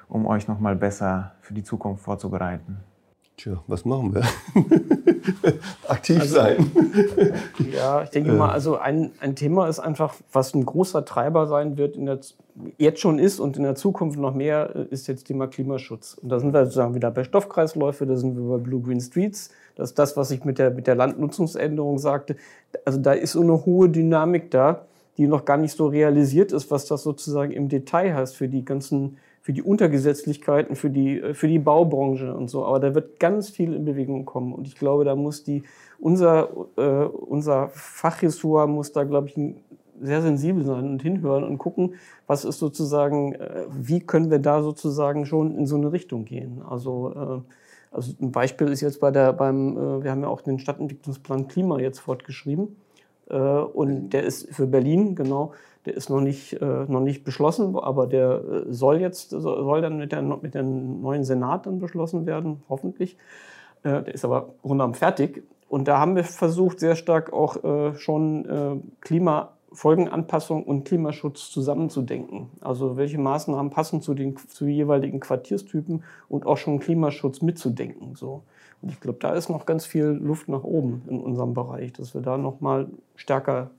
um 0.08 0.26
euch 0.26 0.48
noch 0.48 0.60
mal 0.60 0.76
besser 0.76 1.34
für 1.42 1.54
die 1.54 1.64
Zukunft 1.64 2.04
vorzubereiten? 2.04 2.78
Tja, 3.38 3.64
was 3.68 3.84
machen 3.84 4.14
wir? 4.14 4.24
Aktiv 5.88 6.20
also, 6.20 6.36
sein. 6.36 6.72
ja, 7.74 8.04
ich 8.04 8.10
denke 8.10 8.32
mal, 8.34 8.52
also 8.52 8.78
ein, 8.78 9.12
ein 9.20 9.36
Thema 9.36 9.68
ist 9.68 9.80
einfach, 9.80 10.14
was 10.32 10.54
ein 10.54 10.66
großer 10.66 11.04
Treiber 11.04 11.48
sein 11.48 11.78
wird, 11.78 11.96
in 11.96 12.06
der, 12.06 12.20
jetzt 12.78 13.00
schon 13.00 13.18
ist 13.18 13.40
und 13.40 13.58
in 13.58 13.64
der 13.64 13.74
Zukunft 13.76 14.20
noch 14.20 14.36
mehr, 14.36 14.76
äh, 14.76 14.86
ist 14.92 15.08
jetzt 15.08 15.26
Thema 15.26 15.48
Klimaschutz. 15.48 16.14
Und 16.14 16.30
da 16.30 16.40
sind 16.40 16.54
wir 16.54 16.66
sozusagen 16.66 16.94
wieder 16.94 17.10
bei 17.10 17.24
Stoffkreisläufe, 17.24 18.06
da 18.06 18.16
sind 18.16 18.36
wir 18.36 18.58
bei 18.58 18.64
Blue 18.64 18.82
Green 18.82 19.02
Streets. 19.02 19.50
Das 19.76 19.90
ist 19.90 20.00
das, 20.00 20.16
was 20.16 20.30
ich 20.30 20.46
mit 20.46 20.60
der, 20.60 20.70
mit 20.70 20.86
der 20.86 20.96
Landnutzungsänderung 20.96 21.98
sagte. 21.98 22.36
Also 22.86 23.00
da 23.00 23.14
ist 23.14 23.32
so 23.32 23.42
eine 23.42 23.66
hohe 23.66 23.90
Dynamik 23.90 24.52
da, 24.52 24.86
die 25.18 25.28
noch 25.28 25.46
gar 25.46 25.58
nicht 25.58 25.76
so 25.76 25.88
realisiert 25.88 26.52
ist, 26.52 26.70
was 26.70 26.86
das 26.86 27.02
sozusagen 27.02 27.52
im 27.52 27.70
Detail 27.70 28.14
heißt 28.14 28.36
für 28.36 28.48
die 28.48 28.64
ganzen 28.64 29.18
für 29.44 29.52
die 29.52 29.62
Untergesetzlichkeiten, 29.62 30.78
für 30.78 30.90
die, 30.90 31.20
äh, 31.20 31.34
für 31.34 31.50
die 31.50 31.60
Baubranche 31.60 32.34
und 32.34 32.50
so. 32.50 32.66
Aber 32.66 32.80
da 32.80 32.96
wird 32.96 33.20
ganz 33.20 33.50
viel 33.50 33.74
in 33.74 33.84
Bewegung 33.84 34.24
kommen. 34.26 34.54
Und 34.54 34.68
ich 34.68 34.76
glaube, 34.76 35.04
da 35.04 35.16
muss 35.16 35.44
die, 35.44 35.64
unser, 36.00 36.50
äh, 36.78 37.06
unser 37.06 37.68
Fachressort 37.70 38.70
muss 38.70 38.94
da, 38.94 39.04
glaube 39.04 39.28
ich, 39.28 39.36
sehr 40.02 40.22
sensibel 40.22 40.64
sein 40.64 40.86
und 40.86 41.02
hinhören 41.02 41.44
und 41.44 41.58
gucken, 41.58 41.96
was 42.26 42.46
ist 42.46 42.58
sozusagen, 42.58 43.34
äh, 43.36 43.66
wie 43.70 44.00
können 44.00 44.32
wir 44.32 44.40
da 44.40 44.64
sozusagen 44.64 45.26
schon 45.26 45.58
in 45.58 45.68
so 45.68 45.76
eine 45.76 45.92
Richtung 45.92 46.24
gehen. 46.24 46.62
Also, 46.68 47.12
äh, 47.12 47.42
also 47.92 48.14
ein 48.22 48.32
Beispiel 48.32 48.70
ist 48.70 48.80
jetzt 48.80 49.02
bei 49.02 49.12
der, 49.12 49.34
beim, 49.34 49.78
äh, 49.78 50.04
wir 50.04 50.12
haben 50.12 50.22
ja 50.22 50.30
auch 50.30 50.42
den 50.42 50.58
Stadtentwicklungsplan 50.58 51.50
Klima 51.50 51.80
jetzt 51.80 52.00
fortgeschrieben. 52.00 52.78
Äh, 53.30 53.36
und 53.38 54.12
der 54.12 54.24
ist 54.24 54.54
für 54.56 54.68
Berlin, 54.68 55.16
genau, 55.16 55.52
der 55.86 55.96
ist 55.96 56.10
noch 56.10 56.22
nicht, 56.22 56.54
äh, 56.62 56.86
noch 56.88 57.02
nicht 57.02 57.24
beschlossen, 57.24 57.76
aber 57.78 58.08
der 58.08 58.42
äh, 58.44 58.74
soll 58.74 59.00
jetzt, 59.00 59.32
soll 59.32 59.82
dann 59.82 59.98
mit, 59.98 60.12
der, 60.12 60.22
mit 60.22 60.56
dem 60.56 61.02
neuen 61.02 61.24
Senat 61.24 61.66
dann 61.66 61.80
beschlossen 61.80 62.26
werden, 62.26 62.64
hoffentlich. 62.70 63.18
Äh, 63.84 64.04
der 64.04 64.14
ist 64.14 64.26
aber 64.26 64.54
rundum 64.64 64.94
fertig. 64.94 65.44
Und 65.68 65.88
da 65.88 66.00
haben 66.00 66.16
wir 66.16 66.24
versucht, 66.24 66.80
sehr 66.80 66.96
stark 66.96 67.34
auch 67.34 67.64
äh, 67.64 67.96
schon 67.96 68.46
äh, 68.46 68.76
Klimafolgenanpassung 69.02 70.64
und 70.64 70.86
Klimaschutz 70.86 71.50
zusammenzudenken. 71.50 72.52
Also 72.62 72.96
welche 72.96 73.18
Maßnahmen 73.18 73.72
passen 73.72 74.02
zu 74.02 74.14
den 74.14 74.38
zu 74.38 74.68
jeweiligen 74.68 75.20
Quartierstypen 75.20 76.04
und 76.30 76.46
auch 76.46 76.58
schon 76.58 76.80
Klimaschutz 76.80 77.42
mitzudenken. 77.42 78.16
So. 78.16 78.44
Und 78.82 78.92
ich 78.92 79.00
glaube, 79.00 79.18
da 79.20 79.34
ist 79.34 79.50
noch 79.50 79.66
ganz 79.66 79.86
viel 79.86 80.06
Luft 80.06 80.48
nach 80.48 80.64
oben 80.64 81.02
in 81.08 81.20
unserem 81.20 81.54
Bereich, 81.54 81.92
dass 81.94 82.14
wir 82.14 82.22
da 82.22 82.38
noch 82.38 82.62
mal 82.62 82.88
stärker 83.16 83.72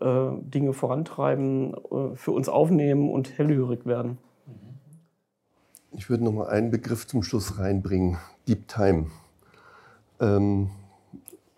äh, 0.00 0.30
Dinge 0.40 0.72
vorantreiben, 0.72 1.74
äh, 1.74 2.16
für 2.16 2.32
uns 2.32 2.48
aufnehmen 2.48 3.10
und 3.10 3.38
hellhörig 3.38 3.86
werden. 3.86 4.18
Ich 5.92 6.10
würde 6.10 6.24
noch 6.24 6.32
mal 6.32 6.48
einen 6.48 6.70
Begriff 6.70 7.06
zum 7.06 7.22
Schluss 7.22 7.58
reinbringen: 7.58 8.18
Deep 8.48 8.68
Time. 8.68 9.06
Ähm, 10.20 10.70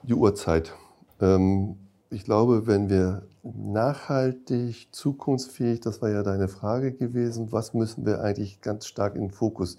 die 0.02 0.14
Uhrzeit. 0.14 0.74
Ähm, 1.20 1.76
ich 2.10 2.24
glaube, 2.24 2.66
wenn 2.66 2.88
wir 2.88 3.22
nachhaltig, 3.42 4.88
zukunftsfähig, 4.92 5.80
das 5.80 6.02
war 6.02 6.10
ja 6.10 6.22
deine 6.22 6.48
Frage 6.48 6.92
gewesen, 6.92 7.52
was 7.52 7.74
müssen 7.74 8.06
wir 8.06 8.20
eigentlich 8.20 8.60
ganz 8.60 8.86
stark 8.86 9.14
in 9.14 9.22
den 9.22 9.30
Fokus 9.30 9.76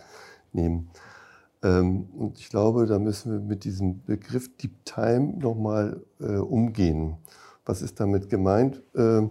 nehmen? 0.53 0.89
Ähm, 1.64 2.08
und 2.18 2.39
ich 2.39 2.49
glaube, 2.49 2.86
da 2.86 2.99
müssen 2.99 3.32
wir 3.32 3.39
mit 3.39 3.64
diesem 3.64 4.03
Begriff 4.03 4.55
Deep 4.58 4.86
Time 4.86 5.38
nochmal 5.38 6.01
äh, 6.20 6.38
umgehen. 6.38 7.18
Was 7.68 7.82
ist 7.82 7.99
damit 7.99 8.30
gemeint? 8.30 8.82
Ähm, 8.95 9.30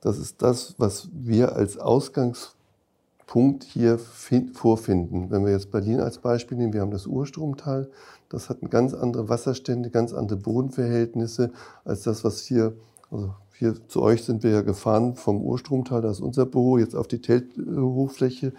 das 0.00 0.18
ist 0.18 0.42
das, 0.42 0.74
was 0.78 1.08
wir 1.12 1.54
als 1.54 1.78
Ausgangspunkt 1.78 3.62
hier 3.62 3.98
vorfinden. 3.98 5.30
Wenn 5.30 5.44
wir 5.44 5.52
jetzt 5.52 5.70
Berlin 5.70 6.00
als 6.00 6.18
Beispiel 6.18 6.58
nehmen, 6.58 6.72
wir 6.72 6.80
haben 6.80 6.90
das 6.90 7.06
Urstromtal, 7.06 7.90
das 8.28 8.48
hat 8.48 8.58
ganz 8.70 8.94
andere 8.94 9.28
Wasserstände, 9.28 9.90
ganz 9.90 10.12
andere 10.12 10.38
Bodenverhältnisse 10.38 11.52
als 11.84 12.02
das, 12.02 12.24
was 12.24 12.40
hier, 12.40 12.74
also 13.10 13.34
hier 13.56 13.76
zu 13.88 14.02
euch 14.02 14.24
sind 14.24 14.42
wir 14.42 14.50
ja 14.50 14.62
gefahren 14.62 15.14
vom 15.14 15.40
Urstromtal, 15.42 16.02
da 16.02 16.10
ist 16.10 16.20
unser 16.20 16.46
Büro, 16.46 16.78
jetzt 16.78 16.96
auf 16.96 17.06
die 17.06 17.20
Telthochfläche. 17.20 18.52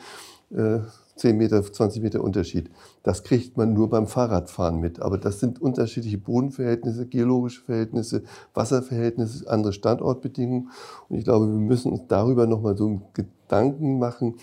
Äh, 1.15 1.19
10 1.19 1.37
Meter, 1.37 1.63
20 1.63 2.01
Meter 2.01 2.21
Unterschied. 2.21 2.69
Das 3.03 3.23
kriegt 3.23 3.57
man 3.57 3.73
nur 3.73 3.89
beim 3.89 4.07
Fahrradfahren 4.07 4.79
mit. 4.79 5.01
Aber 5.01 5.17
das 5.17 5.39
sind 5.39 5.61
unterschiedliche 5.61 6.17
Bodenverhältnisse, 6.17 7.07
geologische 7.07 7.61
Verhältnisse, 7.61 8.23
Wasserverhältnisse, 8.53 9.49
andere 9.49 9.73
Standortbedingungen. 9.73 10.69
Und 11.09 11.17
ich 11.17 11.23
glaube, 11.23 11.47
wir 11.47 11.59
müssen 11.59 11.91
uns 11.91 12.01
darüber 12.07 12.47
nochmal 12.47 12.77
so 12.77 13.01
Gedanken 13.13 13.99
machen, 13.99 14.35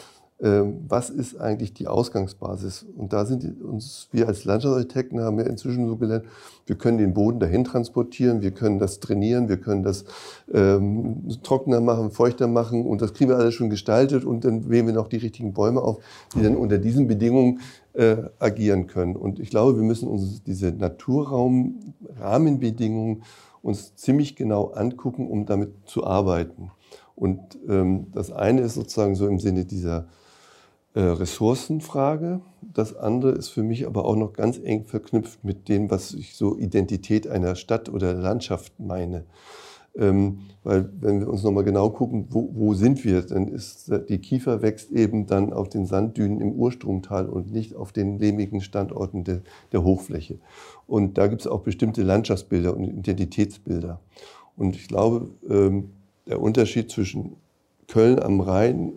was 0.45 1.09
ist 1.09 1.41
eigentlich 1.41 1.73
die 1.73 1.87
Ausgangsbasis? 1.87 2.85
Und 2.97 3.13
da 3.13 3.25
sind 3.25 3.63
uns, 3.63 4.09
wir 4.11 4.27
als 4.27 4.45
Landschaftsarchitekten 4.45 5.21
haben 5.21 5.39
ja 5.39 5.47
inzwischen 5.47 5.87
so 5.87 5.95
gelernt, 5.97 6.25
wir 6.67 6.75
können 6.75 6.99
den 6.99 7.15
Boden 7.15 7.39
dahin 7.39 7.63
transportieren, 7.63 8.43
wir 8.43 8.51
können 8.51 8.81
das 8.81 8.99
trainieren, 8.99 9.49
wir 9.49 9.59
können 9.59 9.85
das 9.85 10.05
ähm, 10.53 11.29
trockener 11.45 11.81
machen, 11.81 12.11
feuchter 12.11 12.49
machen 12.49 12.87
und 12.87 13.03
das 13.03 13.15
kriegen 13.15 13.31
wir 13.31 13.37
alles 13.37 13.55
schon 13.55 13.71
gestaltet 13.71 14.25
und 14.25 14.45
dann 14.45 14.69
wählen 14.69 14.87
wir 14.87 14.95
noch 14.95 15.07
die 15.07 15.19
richtigen 15.19 15.53
Bäume 15.53 15.81
auf, 15.81 15.99
die 16.35 16.43
dann 16.43 16.57
unter 16.57 16.79
diesen 16.79 17.07
Bedingungen 17.07 17.61
äh, 17.93 18.17
agieren 18.41 18.89
können. 18.89 19.15
Und 19.15 19.39
ich 19.39 19.51
glaube, 19.51 19.77
wir 19.77 19.85
müssen 19.85 20.09
uns 20.09 20.43
diese 20.43 20.73
Naturraum-Rahmenbedingungen 20.73 23.23
uns 23.63 23.95
ziemlich 23.95 24.35
genau 24.35 24.73
angucken, 24.73 25.29
um 25.29 25.47
damit 25.47 25.87
zu 25.87 26.05
arbeiten. 26.05 26.73
Und 27.15 27.39
ähm, 27.69 28.09
das 28.13 28.33
eine 28.33 28.63
ist 28.63 28.75
sozusagen 28.75 29.15
so 29.15 29.29
im 29.29 29.39
Sinne 29.39 29.65
dieser 29.65 30.09
äh, 30.95 31.01
Ressourcenfrage. 31.01 32.41
Das 32.61 32.97
andere 32.97 33.33
ist 33.33 33.49
für 33.49 33.63
mich 33.63 33.87
aber 33.87 34.05
auch 34.05 34.17
noch 34.17 34.33
ganz 34.33 34.59
eng 34.63 34.85
verknüpft 34.85 35.45
mit 35.45 35.69
dem, 35.69 35.91
was 35.91 36.13
ich 36.13 36.37
so 36.37 36.57
Identität 36.57 37.27
einer 37.27 37.55
Stadt 37.55 37.89
oder 37.89 38.15
Landschaft 38.15 38.79
meine. 38.79 39.25
Ähm, 39.95 40.41
weil 40.65 40.89
wenn 41.01 41.21
wir 41.21 41.29
uns 41.29 41.43
nochmal 41.43 41.65
genau 41.65 41.91
gucken, 41.91 42.27
wo, 42.31 42.49
wo, 42.55 42.73
sind 42.73 43.05
wir, 43.05 43.23
dann 43.23 43.49
ist 43.49 43.93
die 44.09 44.19
Kiefer 44.19 44.63
wächst 44.63 44.91
eben 44.91 45.27
dann 45.27 45.53
auf 45.53 45.69
den 45.69 45.85
Sanddünen 45.85 46.41
im 46.41 46.53
Urstromtal 46.53 47.29
und 47.29 47.53
nicht 47.53 47.75
auf 47.75 47.93
den 47.93 48.19
lehmigen 48.19 48.63
Standorten 48.63 49.25
de, 49.25 49.41
der 49.73 49.85
Hochfläche. 49.85 50.39
Und 50.87 51.19
da 51.19 51.27
gibt 51.27 51.43
es 51.43 51.47
auch 51.47 51.61
bestimmte 51.61 52.03
Landschaftsbilder 52.03 52.75
und 52.75 52.85
Identitätsbilder. 52.85 54.01
Und 54.57 54.77
ich 54.77 54.89
glaube, 54.89 55.29
ähm, 55.49 55.91
der 56.27 56.41
Unterschied 56.41 56.91
zwischen 56.91 57.37
Köln 57.89 58.19
am 58.19 58.41
Rhein 58.41 58.93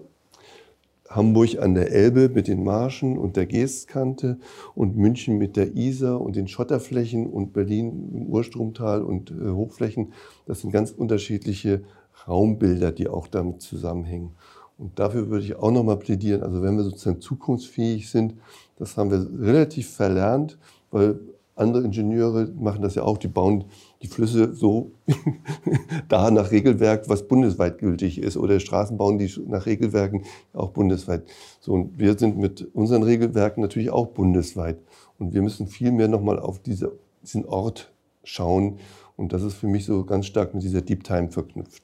Hamburg 1.15 1.59
an 1.59 1.75
der 1.75 1.91
Elbe 1.91 2.29
mit 2.29 2.47
den 2.47 2.63
Marschen 2.63 3.17
und 3.17 3.37
der 3.37 3.45
Geestkante 3.45 4.37
und 4.75 4.97
München 4.97 5.37
mit 5.37 5.55
der 5.55 5.75
Isar 5.75 6.21
und 6.21 6.35
den 6.35 6.47
Schotterflächen 6.47 7.27
und 7.27 7.53
Berlin 7.53 8.09
im 8.13 8.27
Urstromtal 8.27 9.01
und 9.01 9.31
äh, 9.31 9.49
Hochflächen. 9.49 10.13
Das 10.45 10.61
sind 10.61 10.71
ganz 10.71 10.91
unterschiedliche 10.91 11.83
Raumbilder, 12.27 12.91
die 12.91 13.07
auch 13.07 13.27
damit 13.27 13.61
zusammenhängen. 13.61 14.31
Und 14.77 14.99
dafür 14.99 15.29
würde 15.29 15.45
ich 15.45 15.55
auch 15.55 15.71
nochmal 15.71 15.97
plädieren, 15.97 16.43
also 16.43 16.61
wenn 16.61 16.75
wir 16.75 16.83
sozusagen 16.83 17.21
zukunftsfähig 17.21 18.09
sind, 18.09 18.33
das 18.77 18.97
haben 18.97 19.09
wir 19.09 19.47
relativ 19.47 19.89
verlernt, 19.89 20.57
weil 20.91 21.17
andere 21.55 21.85
Ingenieure 21.85 22.51
machen 22.59 22.81
das 22.81 22.95
ja 22.95 23.03
auch, 23.03 23.17
die 23.17 23.29
bauen 23.29 23.65
die 24.01 24.07
Flüsse 24.07 24.53
so 24.53 24.91
da 26.09 26.29
nach 26.29 26.51
Regelwerk, 26.51 27.07
was 27.07 27.27
bundesweit 27.27 27.77
gültig 27.77 28.17
ist. 28.21 28.35
Oder 28.35 28.59
Straßen 28.59 28.97
bauen 28.97 29.17
die 29.17 29.31
nach 29.47 29.65
Regelwerken 29.65 30.23
auch 30.53 30.71
bundesweit. 30.71 31.23
So, 31.61 31.73
und 31.73 31.97
wir 31.97 32.17
sind 32.17 32.37
mit 32.37 32.67
unseren 32.73 33.03
Regelwerken 33.03 33.61
natürlich 33.61 33.89
auch 33.89 34.07
bundesweit. 34.07 34.79
Und 35.17 35.33
wir 35.33 35.41
müssen 35.41 35.67
viel 35.67 35.91
mehr 35.91 36.09
nochmal 36.09 36.39
auf 36.39 36.59
diese, 36.59 36.91
diesen 37.21 37.45
Ort 37.45 37.93
schauen. 38.25 38.79
Und 39.15 39.31
das 39.31 39.41
ist 39.41 39.53
für 39.53 39.67
mich 39.67 39.85
so 39.85 40.03
ganz 40.03 40.25
stark 40.25 40.53
mit 40.53 40.63
dieser 40.63 40.81
Deep 40.81 41.05
Time 41.05 41.31
verknüpft. 41.31 41.83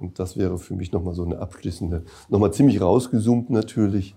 Und 0.00 0.18
das 0.18 0.36
wäre 0.36 0.58
für 0.58 0.74
mich 0.74 0.90
nochmal 0.90 1.14
so 1.14 1.24
eine 1.24 1.38
abschließende, 1.38 2.04
nochmal 2.28 2.52
ziemlich 2.52 2.80
rausgezoomt 2.80 3.48
natürlich, 3.50 4.16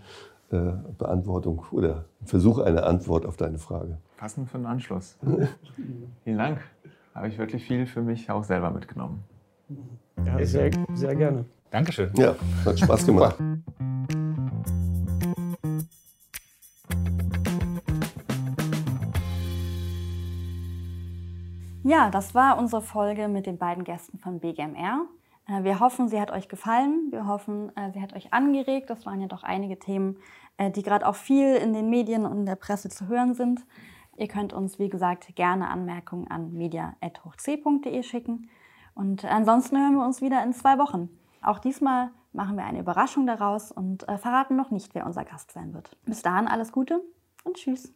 äh, 0.49 0.71
Beantwortung 0.97 1.65
oder 1.71 2.05
Versuch 2.23 2.57
einer 2.57 2.87
Antwort 2.87 3.25
auf 3.25 3.37
deine 3.37 3.59
Frage. 3.59 3.99
Passend 4.17 4.49
für 4.49 4.57
den 4.57 4.65
Anschluss. 4.65 5.15
Vielen 6.23 6.37
Dank. 6.39 6.59
Habe 7.13 7.27
ich 7.27 7.37
wirklich 7.37 7.63
viel 7.63 7.85
für 7.85 8.01
mich 8.01 8.31
auch 8.31 8.43
selber 8.43 8.71
mitgenommen. 8.71 9.23
Ja, 10.25 10.43
sehr, 10.43 10.71
sehr 10.93 11.15
gerne. 11.15 11.45
Dankeschön. 11.69 12.11
Ja, 12.15 12.35
hat 12.65 12.79
Spaß 12.79 13.05
gemacht. 13.05 13.37
Ja, 21.83 22.09
das 22.09 22.33
war 22.33 22.57
unsere 22.57 22.81
Folge 22.81 23.27
mit 23.27 23.45
den 23.45 23.59
beiden 23.59 23.83
Gästen 23.83 24.17
von 24.17 24.39
BGMR. 24.39 25.05
Äh, 25.47 25.63
wir 25.63 25.79
hoffen, 25.79 26.09
sie 26.09 26.19
hat 26.19 26.31
euch 26.31 26.49
gefallen. 26.49 27.09
Wir 27.11 27.27
hoffen, 27.27 27.71
äh, 27.77 27.91
sie 27.91 28.01
hat 28.01 28.13
euch 28.15 28.33
angeregt. 28.33 28.89
Das 28.89 29.05
waren 29.05 29.21
ja 29.21 29.27
doch 29.27 29.43
einige 29.43 29.77
Themen, 29.77 30.17
äh, 30.57 30.71
die 30.71 30.81
gerade 30.81 31.07
auch 31.07 31.15
viel 31.15 31.55
in 31.55 31.73
den 31.73 31.91
Medien 31.91 32.25
und 32.25 32.39
in 32.39 32.45
der 32.47 32.55
Presse 32.55 32.89
zu 32.89 33.07
hören 33.07 33.35
sind. 33.35 33.63
Ihr 34.17 34.27
könnt 34.27 34.51
uns, 34.51 34.79
wie 34.79 34.89
gesagt, 34.89 35.35
gerne 35.35 35.69
Anmerkungen 35.69 36.29
an 36.29 36.51
media.hochc.de 36.53 38.03
schicken. 38.03 38.49
Und 38.95 39.23
ansonsten 39.25 39.77
hören 39.77 39.95
wir 39.95 40.05
uns 40.05 40.21
wieder 40.21 40.43
in 40.43 40.53
zwei 40.53 40.77
Wochen. 40.79 41.09
Auch 41.41 41.59
diesmal 41.59 42.09
machen 42.33 42.57
wir 42.57 42.65
eine 42.65 42.79
Überraschung 42.79 43.27
daraus 43.27 43.71
und 43.71 44.03
verraten 44.03 44.55
noch 44.55 44.71
nicht, 44.71 44.95
wer 44.95 45.05
unser 45.05 45.23
Gast 45.23 45.51
sein 45.51 45.73
wird. 45.73 45.95
Bis 46.05 46.23
dahin 46.23 46.47
alles 46.47 46.71
Gute 46.71 47.01
und 47.43 47.57
Tschüss. 47.57 47.93